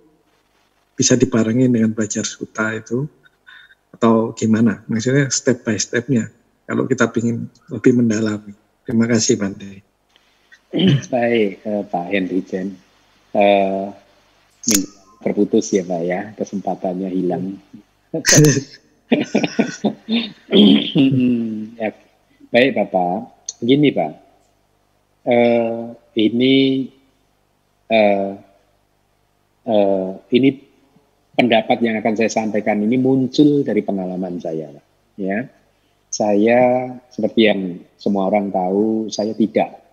[1.00, 3.08] bisa dibarengi dengan belajar suta itu
[3.96, 4.84] atau gimana?
[4.92, 6.28] Maksudnya step by stepnya
[6.68, 8.52] kalau kita ingin lebih mendalami.
[8.84, 9.80] Terima kasih Bante.
[11.08, 12.76] Baik uh, Pak Henry Chen.
[13.32, 13.96] Uh,
[15.22, 17.60] terputus ya Pak ya, kesempatannya hilang.
[21.80, 21.90] ya,
[22.50, 23.30] baik Bapak,
[23.62, 24.12] begini Pak,
[25.28, 26.88] uh, ini
[27.92, 28.32] uh,
[29.68, 30.50] uh, ini
[31.36, 34.86] pendapat yang akan saya sampaikan ini muncul dari pengalaman saya, Pak.
[35.20, 35.40] ya.
[36.16, 39.84] Saya seperti yang semua orang tahu, saya tidak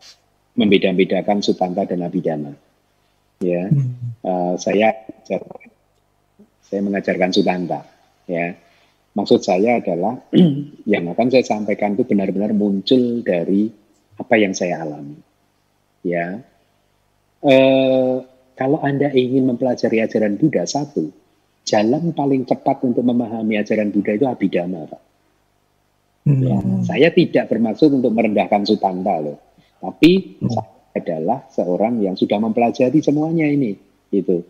[0.55, 2.55] membeda-bedakan Sutanta dan Abhidhamma.
[3.43, 3.67] Ya,
[4.23, 4.95] uh, saya
[6.67, 7.81] saya mengajarkan Sutanta
[8.27, 8.57] ya.
[9.13, 10.17] Maksud saya adalah
[10.93, 13.69] yang akan saya sampaikan itu benar-benar muncul dari
[14.17, 15.21] apa yang saya alami
[16.01, 16.41] ya.
[17.45, 17.55] E,
[18.57, 21.13] kalau anda ingin mempelajari ajaran Buddha satu
[21.69, 25.03] jalan paling cepat untuk memahami ajaran Buddha itu abidama pak.
[26.23, 26.39] Hmm.
[26.39, 29.39] ya, saya tidak bermaksud untuk merendahkan Sutanta loh.
[29.83, 30.51] Tapi hmm.
[30.51, 33.75] saya adalah seorang yang sudah mempelajari semuanya ini
[34.13, 34.45] itu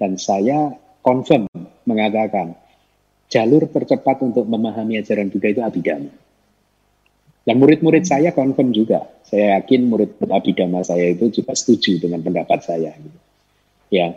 [0.00, 1.46] dan saya confirm
[1.84, 2.56] mengatakan
[3.28, 6.12] jalur tercepat untuk memahami ajaran Buddha itu Abhidhamma.
[7.44, 9.04] Dan murid-murid saya confirm juga.
[9.28, 12.96] Saya yakin murid Abhidhamma saya itu juga setuju dengan pendapat saya.
[13.92, 14.16] Ya,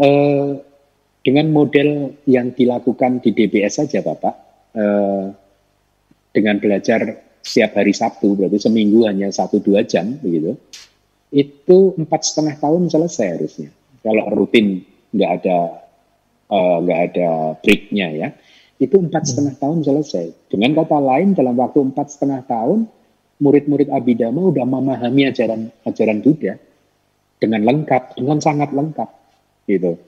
[0.00, 0.50] eh,
[1.22, 4.34] dengan model yang dilakukan di DBS saja, Bapak,
[4.74, 5.24] eh,
[6.32, 10.56] dengan belajar setiap hari Sabtu, berarti seminggu hanya satu dua jam, begitu.
[11.28, 13.70] Itu empat setengah tahun selesai harusnya.
[14.02, 14.82] Kalau rutin
[15.12, 15.58] nggak ada
[16.50, 17.28] eh, nggak uh, ada
[17.60, 18.28] breaknya ya
[18.82, 20.50] itu empat setengah tahun selesai.
[20.50, 22.90] Dengan kata lain, dalam waktu empat setengah tahun,
[23.38, 26.58] murid-murid Abhidhamma udah memahami ajaran ajaran Buddha
[27.38, 29.06] dengan lengkap, dengan sangat lengkap,
[29.70, 30.02] gitu.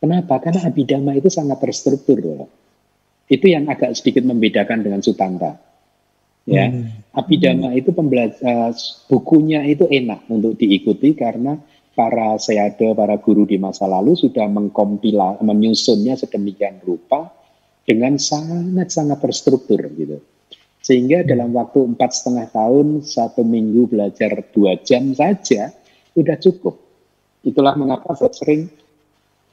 [0.00, 0.40] Kenapa?
[0.40, 2.48] Karena Abhidhamma itu sangat terstruktur, loh.
[3.28, 5.60] Itu yang agak sedikit membedakan dengan Sutanta.
[6.44, 7.16] Ya, hmm.
[7.16, 8.72] Abhidhamma itu pembelajar uh,
[9.08, 11.60] bukunya itu enak untuk diikuti karena
[11.94, 17.30] para sayada, para guru di masa lalu sudah mengkompila, menyusunnya sedemikian rupa
[17.86, 20.18] dengan sangat-sangat terstruktur gitu.
[20.84, 25.72] Sehingga dalam waktu empat setengah tahun, satu minggu belajar dua jam saja,
[26.12, 26.76] udah cukup.
[27.40, 28.68] Itulah mengapa saya sering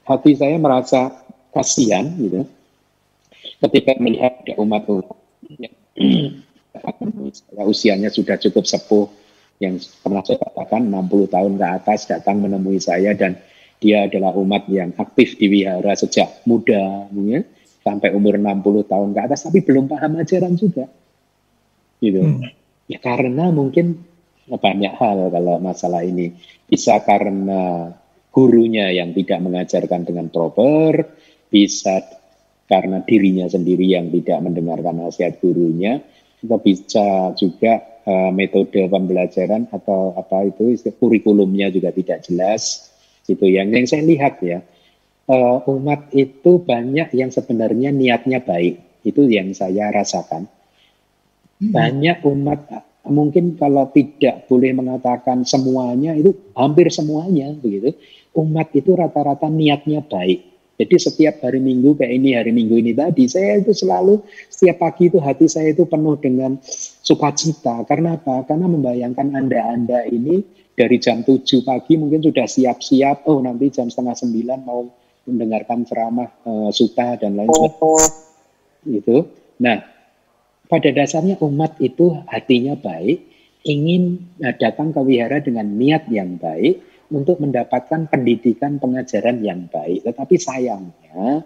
[0.04, 1.24] hati saya merasa
[1.56, 2.44] kasihan gitu.
[3.62, 5.16] Ketika melihat umat-umat
[5.56, 5.74] yang
[7.72, 9.06] usianya sudah cukup sepuh,
[9.62, 13.38] yang pernah saya katakan 60 tahun ke atas datang menemui saya dan
[13.78, 17.40] dia adalah umat yang aktif di wihara sejak muda, ya,
[17.82, 20.86] sampai umur 60 tahun ke atas, tapi belum paham ajaran juga.
[22.02, 22.22] Gitu.
[22.22, 22.46] Hmm.
[22.90, 24.02] Ya karena mungkin
[24.46, 26.34] banyak hal kalau masalah ini.
[26.66, 27.90] Bisa karena
[28.30, 31.06] gurunya yang tidak mengajarkan dengan proper,
[31.50, 32.02] bisa
[32.66, 36.00] karena dirinya sendiri yang tidak mendengarkan nasihat gurunya,
[36.42, 42.92] atau bisa juga uh, metode pembelajaran atau apa itu kurikulumnya juga tidak jelas
[43.26, 43.46] gitu.
[43.46, 44.58] Yang yang saya lihat ya
[45.30, 50.46] uh, umat itu banyak yang sebenarnya niatnya baik itu yang saya rasakan.
[51.62, 51.70] Hmm.
[51.70, 52.66] banyak umat
[53.06, 57.94] mungkin kalau tidak boleh mengatakan semuanya itu hampir semuanya begitu.
[58.34, 60.52] Umat itu rata-rata niatnya baik.
[60.80, 65.12] Jadi setiap hari Minggu kayak ini hari Minggu ini tadi, saya itu selalu setiap pagi
[65.12, 66.58] itu hati saya itu penuh dengan
[67.02, 67.82] sukacita.
[67.84, 68.46] Karena apa?
[68.46, 70.40] Karena membayangkan anda-anda ini
[70.72, 73.26] dari jam 7 pagi mungkin sudah siap-siap.
[73.28, 74.86] Oh nanti jam setengah sembilan mau
[75.26, 78.06] mendengarkan ceramah uh, suta dan lain sebagainya.
[78.82, 79.16] Itu.
[79.62, 79.78] Nah,
[80.66, 83.22] pada dasarnya umat itu hatinya baik,
[83.62, 84.18] ingin
[84.58, 90.02] datang ke wihara dengan niat yang baik, untuk mendapatkan pendidikan pengajaran yang baik.
[90.02, 91.44] Tetapi sayangnya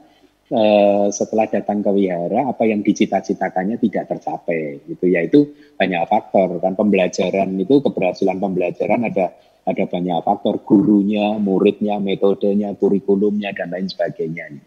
[0.51, 6.75] eh, setelah datang ke wihara apa yang dicita-citakannya tidak tercapai gitu yaitu banyak faktor kan
[6.75, 9.35] pembelajaran itu keberhasilan pembelajaran ada
[9.67, 14.63] ada banyak faktor gurunya, muridnya, metodenya, kurikulumnya dan lain sebagainya.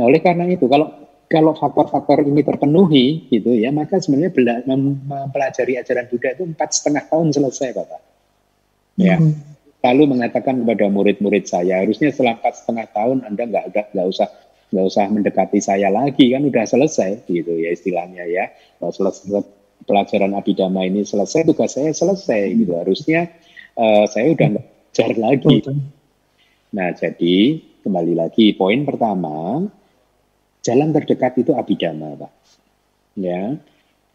[0.00, 0.88] Nah oleh karena itu kalau
[1.28, 4.64] kalau faktor-faktor ini terpenuhi gitu ya maka sebenarnya
[5.04, 8.00] mempelajari ajaran Buddha itu empat setengah tahun selesai Bapak.
[8.96, 9.20] Ya.
[9.20, 9.50] Hmm
[9.80, 14.28] lalu mengatakan kepada murid-murid saya harusnya setelah empat setengah tahun anda nggak ada nggak usah
[14.70, 18.54] nggak usah mendekati saya lagi kan udah selesai gitu ya istilahnya ya.
[18.78, 19.42] Kalau selesai
[19.84, 22.72] pelajaran abidama ini selesai tugas saya selesai gitu.
[22.78, 23.30] Harusnya
[23.74, 25.56] uh, saya udah nggak belajar lagi.
[26.70, 27.36] Nah jadi
[27.82, 29.66] kembali lagi poin pertama
[30.62, 32.32] jalan terdekat itu abidama pak.
[33.18, 33.58] Ya.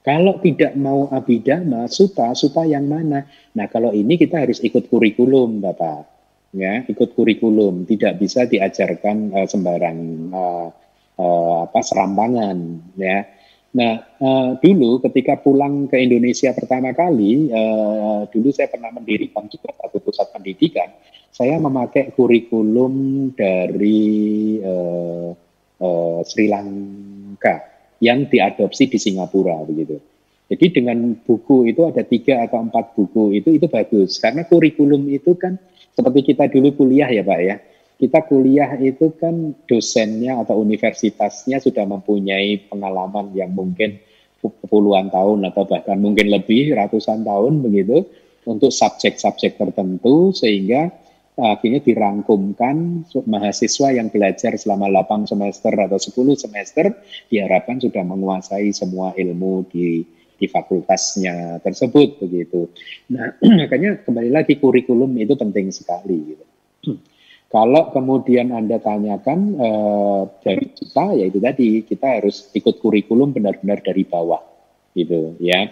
[0.05, 3.25] Kalau tidak mau abidama, suta, suta yang mana?
[3.57, 6.14] Nah, kalau ini kita harus ikut kurikulum, Bapak.
[6.55, 9.99] Ya, ikut kurikulum, tidak bisa diajarkan uh, sembarang
[10.31, 10.71] uh,
[11.19, 13.27] uh, apa serampangan, ya.
[13.75, 19.75] Nah, uh, dulu ketika pulang ke Indonesia pertama kali, uh, dulu saya pernah mendirikan juga
[19.75, 20.95] satu pusat pendidikan.
[21.27, 25.35] Saya memakai kurikulum dari uh,
[25.83, 27.67] uh, Sri Lanka
[27.99, 30.14] yang diadopsi di Singapura begitu.
[30.45, 35.33] Jadi dengan buku itu ada tiga atau empat buku itu itu bagus karena kurikulum itu
[35.33, 35.57] kan
[35.97, 37.55] seperti kita dulu kuliah ya pak ya.
[37.95, 43.97] Kita kuliah itu kan dosennya atau universitasnya sudah mempunyai pengalaman yang mungkin
[44.67, 48.05] puluhan tahun atau bahkan mungkin lebih ratusan tahun begitu
[48.45, 50.93] untuk subjek-subjek tertentu sehingga
[51.35, 56.95] akhirnya dirangkumkan mahasiswa yang belajar selama 8 semester atau 10 semester
[57.27, 60.05] diharapkan sudah menguasai semua ilmu di
[60.35, 62.69] di fakultasnya tersebut begitu.
[63.11, 66.45] Nah, makanya kembali lagi kurikulum itu penting sekali gitu.
[67.55, 73.79] Kalau kemudian Anda tanyakan eh, dari kita ya itu tadi kita harus ikut kurikulum benar-benar
[73.79, 74.43] dari bawah
[74.91, 75.71] gitu ya.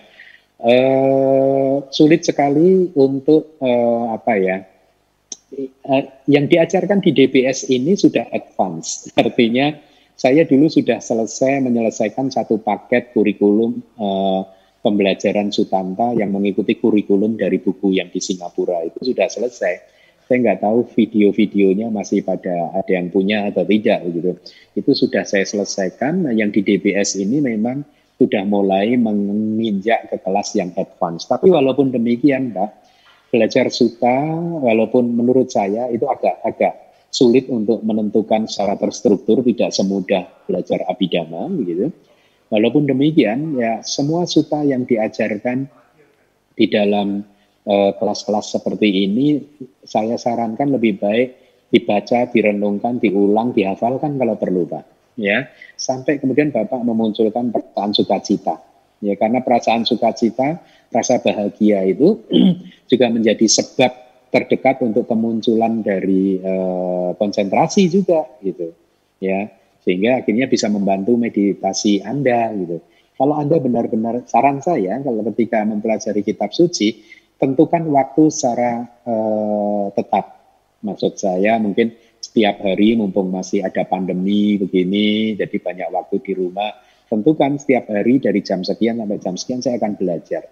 [0.63, 4.57] Eh, sulit sekali untuk eh, apa ya?
[5.57, 9.07] uh, yang diajarkan di DBS ini sudah advance.
[9.21, 9.73] Artinya
[10.13, 14.45] saya dulu sudah selesai menyelesaikan satu paket kurikulum uh,
[14.83, 19.73] pembelajaran Sutanta yang mengikuti kurikulum dari buku yang di Singapura itu sudah selesai.
[20.23, 24.31] Saya nggak tahu video-videonya masih pada ada yang punya atau tidak gitu.
[24.75, 26.27] Itu sudah saya selesaikan.
[26.27, 27.83] Nah, yang di DBS ini memang
[28.15, 31.27] sudah mulai menginjak ke kelas yang advance.
[31.27, 32.71] Tapi walaupun demikian, Mbak,
[33.35, 34.15] belajar suta
[34.63, 41.93] walaupun menurut saya itu agak-agak sulit untuk menentukan secara terstruktur tidak semudah belajar abidama begitu.
[42.49, 45.69] Walaupun demikian ya semua suta yang diajarkan
[46.57, 47.21] di dalam
[47.65, 49.41] eh, kelas-kelas uh, seperti ini
[49.85, 51.29] saya sarankan lebih baik
[51.73, 54.85] dibaca, direnungkan, diulang, dihafalkan kalau perlu Pak.
[55.17, 58.61] Ya, sampai kemudian Bapak memunculkan perasaan sukacita.
[59.01, 60.61] Ya, karena perasaan sukacita
[60.93, 62.21] rasa bahagia itu
[62.91, 64.02] juga menjadi sebab
[64.33, 68.73] terdekat untuk kemunculan dari uh, konsentrasi juga gitu
[69.21, 69.45] ya
[69.85, 72.81] sehingga akhirnya bisa membantu meditasi Anda gitu.
[73.13, 77.05] Kalau Anda benar-benar saran saya kalau ketika mempelajari kitab suci
[77.37, 80.41] tentukan waktu secara uh, tetap.
[80.83, 86.73] Maksud saya mungkin setiap hari mumpung masih ada pandemi begini jadi banyak waktu di rumah
[87.07, 90.43] tentukan setiap hari dari jam sekian sampai jam sekian saya akan belajar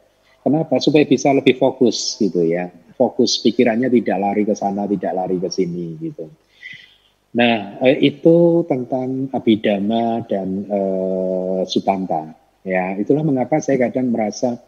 [0.41, 0.82] Kenapa?
[0.82, 2.74] Supaya bisa lebih fokus gitu ya.
[3.02, 6.30] Fokus pikirannya tidak lari ke sana, tidak lari ke sini gitu.
[7.34, 12.38] Nah, eh, itu tentang Abhidhamma dan eh, Sutanta.
[12.61, 14.61] Ya, itulah mengapa saya kadang merasa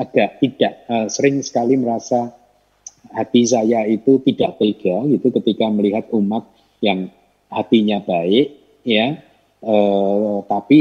[0.00, 2.32] agak tidak eh, sering sekali merasa
[3.12, 6.48] hati saya itu tidak tega gitu ketika melihat umat
[6.80, 7.12] yang
[7.52, 8.56] hatinya baik
[8.86, 9.20] ya
[9.60, 10.80] eh, tapi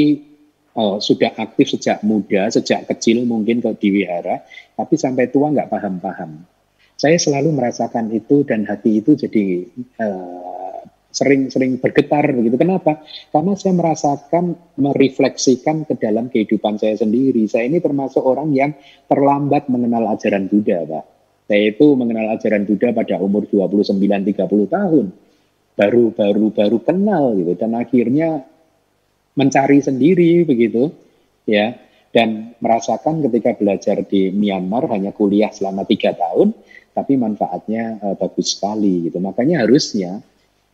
[0.77, 4.45] eh, sudah aktif sejak muda sejak kecil mungkin ke di wihara
[4.79, 6.58] tapi sampai tua nggak paham-paham
[6.99, 9.63] saya selalu merasakan itu dan hati itu jadi
[10.03, 12.59] eh, sering-sering bergetar begitu.
[12.59, 13.01] Kenapa?
[13.31, 17.47] Karena saya merasakan merefleksikan ke dalam kehidupan saya sendiri.
[17.47, 18.75] Saya ini termasuk orang yang
[19.07, 21.05] terlambat mengenal ajaran Buddha, Pak.
[21.49, 25.05] Saya itu mengenal ajaran Buddha pada umur 29-30 tahun.
[25.79, 28.43] Baru-baru baru kenal gitu dan akhirnya
[29.39, 30.91] mencari sendiri begitu
[31.47, 31.71] ya
[32.09, 36.53] dan merasakan ketika belajar di Myanmar hanya kuliah selama tiga tahun
[36.97, 40.19] tapi manfaatnya uh, bagus sekali gitu makanya harusnya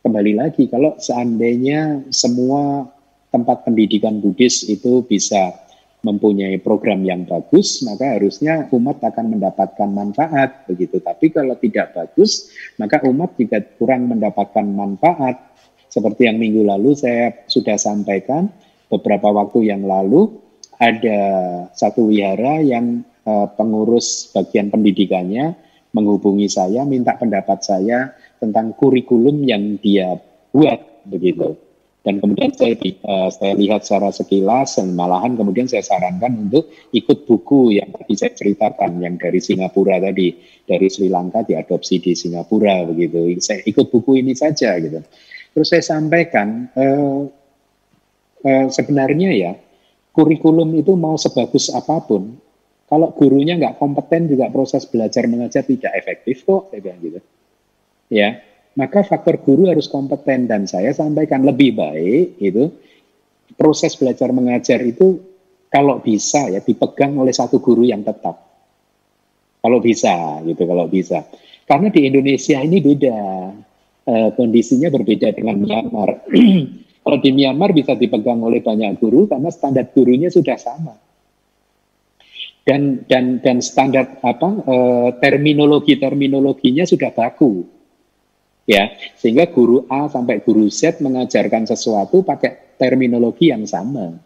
[0.00, 2.88] kembali lagi kalau seandainya semua
[3.34, 5.66] tempat pendidikan Buddhis itu bisa
[6.06, 11.02] mempunyai program yang bagus, maka harusnya umat akan mendapatkan manfaat begitu.
[11.02, 15.58] Tapi kalau tidak bagus, maka umat juga kurang mendapatkan manfaat.
[15.90, 18.46] Seperti yang minggu lalu saya sudah sampaikan
[18.86, 20.45] beberapa waktu yang lalu
[20.76, 21.20] ada
[21.72, 25.56] satu wihara yang uh, pengurus bagian pendidikannya
[25.96, 30.20] menghubungi saya minta pendapat saya tentang kurikulum yang dia
[30.52, 31.56] buat begitu.
[32.06, 37.26] Dan kemudian saya, uh, saya lihat secara sekilas dan malahan kemudian saya sarankan untuk ikut
[37.26, 42.86] buku yang tadi saya ceritakan yang dari Singapura tadi, dari Sri Lanka diadopsi di Singapura
[42.86, 43.26] begitu.
[43.42, 45.02] Saya ikut buku ini saja gitu.
[45.50, 47.26] Terus saya sampaikan uh,
[48.44, 49.52] uh, sebenarnya ya
[50.16, 52.40] kurikulum itu mau sebagus apa pun,
[52.88, 57.20] kalau gurunya nggak kompeten juga proses belajar mengajar tidak efektif kok, saya bilang gitu.
[58.08, 58.40] Ya
[58.76, 62.68] maka faktor guru harus kompeten dan saya sampaikan lebih baik itu
[63.56, 65.16] proses belajar mengajar itu
[65.72, 68.36] kalau bisa ya dipegang oleh satu guru yang tetap.
[69.64, 71.24] Kalau bisa gitu kalau bisa.
[71.66, 73.18] Karena di Indonesia ini beda
[74.06, 76.10] e, kondisinya berbeda dengan Myanmar
[77.06, 80.98] kalau di Myanmar bisa dipegang oleh banyak guru karena standar gurunya sudah sama
[82.66, 84.76] dan dan dan standar apa e,
[85.22, 87.62] terminologi terminologinya sudah baku
[88.66, 94.18] ya sehingga guru A sampai guru Z mengajarkan sesuatu pakai terminologi yang sama.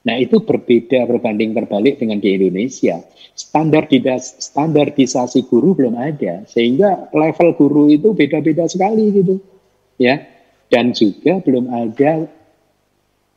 [0.00, 3.04] Nah itu berbeda berbanding terbalik dengan di Indonesia.
[3.36, 9.40] Standardisasi, standardisasi guru belum ada, sehingga level guru itu beda-beda sekali gitu,
[10.00, 10.24] ya.
[10.70, 12.30] Dan juga belum ada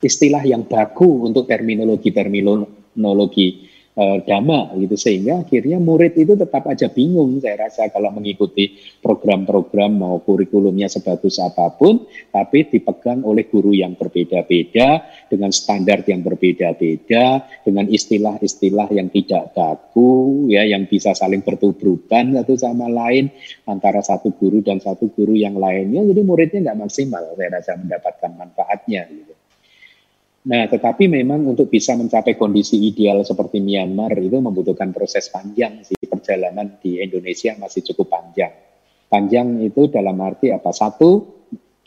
[0.06, 7.38] istilah yang baku untuk terminologi-terminologi uh, dhamma gitu sehingga akhirnya murid itu tetap aja bingung
[7.42, 13.94] saya rasa kalau mengikuti program-program mau kurikulumnya sebagus apa pun tapi dipegang oleh guru yang
[13.98, 22.34] berbeda-beda dengan standar yang berbeda-beda dengan istilah-istilah yang tidak baku ya yang bisa saling bertubrukan
[22.34, 23.30] satu sama lain
[23.70, 28.32] antara satu guru dan satu guru yang lainnya jadi muridnya nggak maksimal saya rasa mendapatkan
[28.34, 29.43] manfaatnya gitu.
[30.44, 35.96] Nah, tetapi memang untuk bisa mencapai kondisi ideal seperti Myanmar itu membutuhkan proses panjang sih.
[36.04, 38.52] Perjalanan di Indonesia masih cukup panjang.
[39.08, 40.76] Panjang itu dalam arti apa?
[40.76, 41.24] Satu,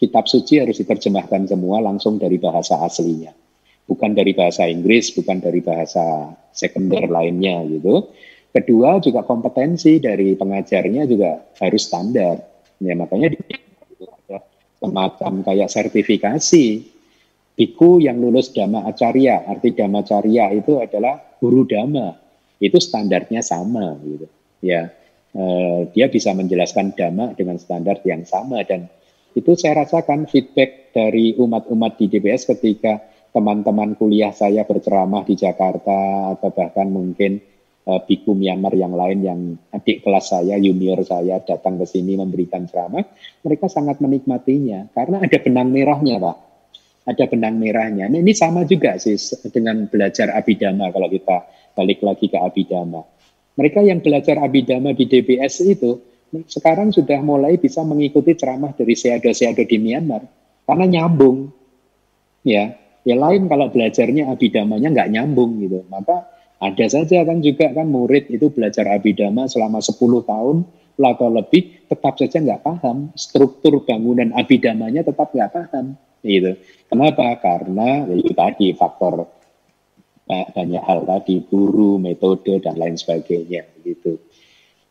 [0.00, 3.36] kitab suci harus diterjemahkan semua langsung dari bahasa aslinya.
[3.84, 8.08] Bukan dari bahasa Inggris, bukan dari bahasa sekunder lainnya gitu.
[8.56, 12.40] Kedua, juga kompetensi dari pengajarnya juga harus standar.
[12.80, 14.40] Ya, makanya ada
[14.80, 16.95] semacam kayak sertifikasi
[17.56, 22.12] biku yang lulus Dhamma Acarya, arti Dhamma Acarya itu adalah guru Dhamma.
[22.60, 24.28] Itu standarnya sama gitu.
[24.60, 24.92] Ya.
[25.36, 28.88] Eh, dia bisa menjelaskan Dhamma dengan standar yang sama dan
[29.36, 33.04] itu saya rasakan feedback dari umat-umat di DBS ketika
[33.36, 37.36] teman-teman kuliah saya berceramah di Jakarta atau bahkan mungkin
[37.84, 39.40] uh, biku Myanmar yang lain yang
[39.76, 43.04] adik kelas saya, junior saya datang ke sini memberikan ceramah,
[43.44, 46.45] mereka sangat menikmatinya karena ada benang merahnya, Pak
[47.06, 48.10] ada benang merahnya.
[48.10, 49.14] Nah, ini sama juga sih
[49.54, 51.46] dengan belajar abidama kalau kita
[51.78, 53.06] balik lagi ke abidama.
[53.56, 56.02] Mereka yang belajar abidama di DBS itu
[56.50, 60.26] sekarang sudah mulai bisa mengikuti ceramah dari seado-seado di Myanmar
[60.66, 61.48] karena nyambung.
[62.42, 62.74] Ya,
[63.06, 65.86] ya lain kalau belajarnya abidamanya nggak nyambung gitu.
[65.86, 70.56] Maka ada saja kan juga kan murid itu belajar abidama selama 10 tahun
[70.96, 76.56] atau lebih tetap saja nggak paham struktur bangunan abidamanya tetap nggak paham gitu.
[76.88, 77.36] Kenapa?
[77.38, 79.28] Karena ya itu tadi faktor
[80.26, 84.18] banyak hal tadi guru, metode dan lain sebagainya gitu.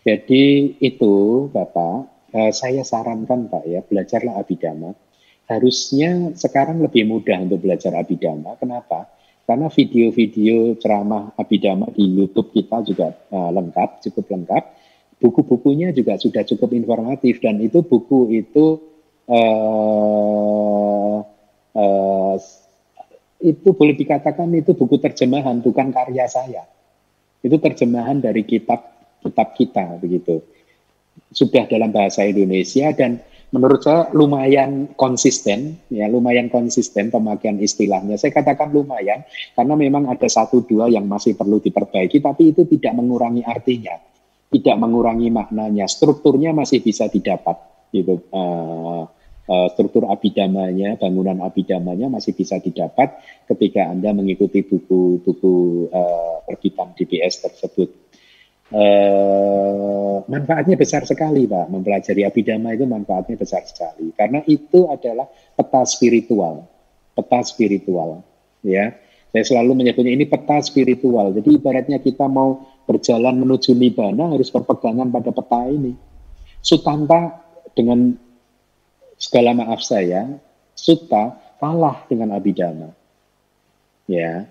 [0.06, 4.96] Jadi itu Bapak, eh, saya sarankan Pak ya, belajarlah abidama.
[5.50, 8.56] Harusnya sekarang lebih mudah untuk belajar abidama.
[8.58, 9.10] Kenapa?
[9.46, 14.64] Karena video-video ceramah abidama di YouTube kita juga uh, lengkap, cukup lengkap.
[15.22, 18.82] Buku-bukunya juga sudah cukup informatif dan itu buku itu
[19.30, 21.22] uh,
[21.78, 22.36] uh,
[23.46, 26.66] itu boleh dikatakan itu buku terjemahan bukan karya saya.
[27.46, 28.82] Itu terjemahan dari kitab
[29.22, 30.42] kitab kita begitu.
[31.30, 33.22] Sudah dalam bahasa Indonesia dan
[33.54, 38.18] menurut saya lumayan konsisten, ya lumayan konsisten pemakaian istilahnya.
[38.18, 42.98] Saya katakan lumayan karena memang ada satu dua yang masih perlu diperbaiki, tapi itu tidak
[42.98, 43.98] mengurangi artinya,
[44.50, 45.86] tidak mengurangi maknanya.
[45.86, 47.58] Strukturnya masih bisa didapat,
[47.94, 48.24] gitu.
[48.34, 49.06] Uh,
[49.50, 53.14] uh, struktur abidamanya, bangunan abidamanya masih bisa didapat
[53.46, 58.05] ketika anda mengikuti buku-buku uh, terbitan DBS tersebut
[58.74, 61.70] eh, manfaatnya besar sekali Pak.
[61.70, 64.14] Mempelajari abidama itu manfaatnya besar sekali.
[64.18, 66.66] Karena itu adalah peta spiritual.
[67.14, 68.26] Peta spiritual.
[68.66, 68.98] Ya,
[69.36, 71.36] Saya selalu menyebutnya ini peta spiritual.
[71.36, 75.94] Jadi ibaratnya kita mau berjalan menuju Nibbana harus berpegangan pada peta ini.
[76.66, 77.46] Sutanta
[77.78, 78.16] dengan
[79.20, 80.26] segala maaf saya,
[80.74, 82.90] Sutta kalah dengan Abidama.
[84.06, 84.46] Ya,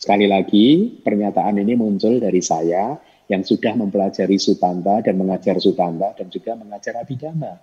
[0.00, 2.96] sekali lagi pernyataan ini muncul dari saya
[3.26, 7.58] yang sudah mempelajari Sutanta dan mengajar Sutanta dan juga mengajar Abhidhamma.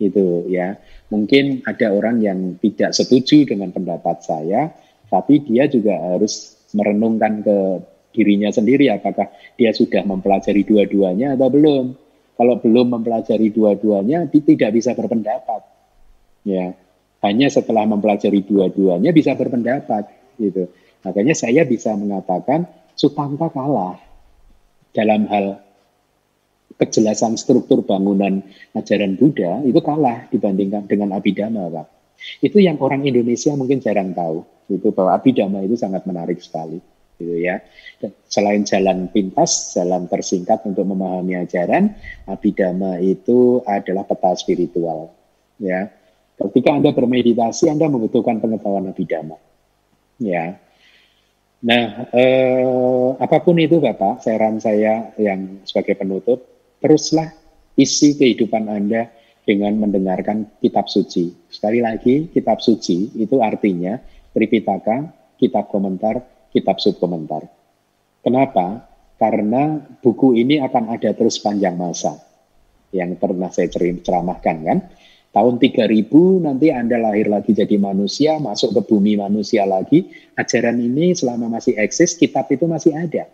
[0.00, 0.80] Itu ya.
[1.12, 4.74] Mungkin ada orang yang tidak setuju dengan pendapat saya,
[5.06, 7.58] tapi dia juga harus merenungkan ke
[8.10, 11.84] dirinya sendiri apakah dia sudah mempelajari dua-duanya atau belum.
[12.40, 15.60] Kalau belum mempelajari dua-duanya, tidak bisa berpendapat.
[16.40, 16.72] Ya,
[17.20, 20.08] hanya setelah mempelajari dua-duanya bisa berpendapat
[20.40, 20.72] gitu.
[21.04, 22.64] Makanya saya bisa mengatakan
[22.96, 24.09] Sutanta kalah
[24.90, 25.62] dalam hal
[26.80, 28.40] kejelasan struktur bangunan
[28.72, 31.86] ajaran Buddha itu kalah dibandingkan dengan Abhidhamma, Pak.
[32.40, 36.80] Itu yang orang Indonesia mungkin jarang tahu, itu bahwa Abhidhamma itu sangat menarik sekali,
[37.20, 37.60] gitu ya.
[38.28, 45.12] Selain jalan pintas, jalan tersingkat untuk memahami ajaran, Abhidhamma itu adalah peta spiritual,
[45.60, 45.92] ya.
[46.40, 49.36] Ketika Anda bermeditasi, Anda membutuhkan pengetahuan Abhidhamma,
[50.16, 50.56] ya.
[51.60, 56.40] Nah, eh, apa pun itu Bapak, saran saya yang sebagai penutup,
[56.80, 57.36] teruslah
[57.76, 59.12] isi kehidupan Anda
[59.44, 61.52] dengan mendengarkan kitab suci.
[61.52, 64.00] Sekali lagi, kitab suci itu artinya
[64.30, 66.22] Tripitaka, kitab komentar,
[66.54, 67.44] kitab subkomentar.
[68.22, 68.86] Kenapa?
[69.20, 72.16] Karena buku ini akan ada terus panjang masa.
[72.94, 73.68] Yang pernah saya
[74.00, 74.78] ceramahkan kan
[75.30, 76.10] tahun 3000
[76.42, 81.78] nanti Anda lahir lagi jadi manusia, masuk ke bumi manusia lagi, ajaran ini selama masih
[81.78, 83.30] eksis, kitab itu masih ada.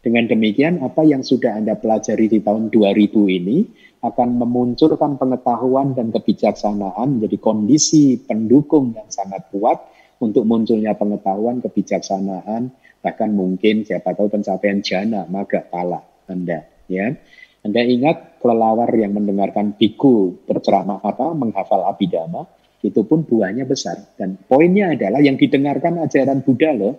[0.00, 3.68] Dengan demikian, apa yang sudah Anda pelajari di tahun 2000 ini
[4.00, 9.76] akan memunculkan pengetahuan dan kebijaksanaan menjadi kondisi pendukung yang sangat kuat
[10.24, 12.72] untuk munculnya pengetahuan, kebijaksanaan,
[13.04, 16.64] bahkan mungkin siapa tahu pencapaian jana, maga, pala Anda.
[16.88, 17.12] Ya.
[17.60, 22.48] Anda ingat kelelawar yang mendengarkan biku berceramah apa, menghafal abidama,
[22.80, 24.16] itu pun buahnya besar.
[24.16, 26.94] Dan poinnya adalah yang didengarkan ajaran Buddha loh.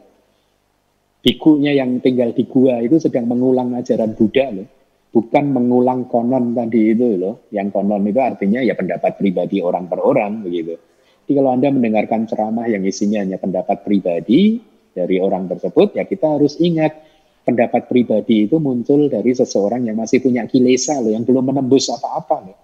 [1.22, 4.68] Bikunya yang tinggal di gua itu sedang mengulang ajaran Buddha loh.
[5.12, 7.50] Bukan mengulang konon tadi itu loh.
[7.50, 10.78] Yang konon itu artinya ya pendapat pribadi orang per orang begitu.
[11.26, 14.62] Jadi kalau Anda mendengarkan ceramah yang isinya hanya pendapat pribadi
[14.92, 17.11] dari orang tersebut, ya kita harus ingat
[17.42, 22.38] pendapat pribadi itu muncul dari seseorang yang masih punya kilesa loh, yang belum menembus apa-apa
[22.46, 22.58] loh.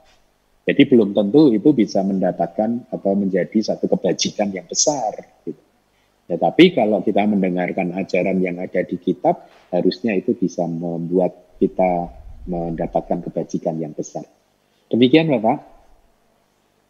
[0.67, 5.15] Jadi belum tentu itu bisa mendapatkan atau menjadi satu kebajikan yang besar.
[5.47, 5.63] Gitu.
[6.27, 12.11] Ya, tapi kalau kita mendengarkan ajaran yang ada di kitab, harusnya itu bisa membuat kita
[12.51, 14.27] mendapatkan kebajikan yang besar.
[14.91, 15.63] Demikian Bapak.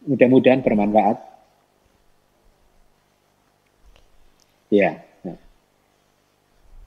[0.10, 1.18] Mudah-mudahan bermanfaat.
[4.74, 5.07] Ya.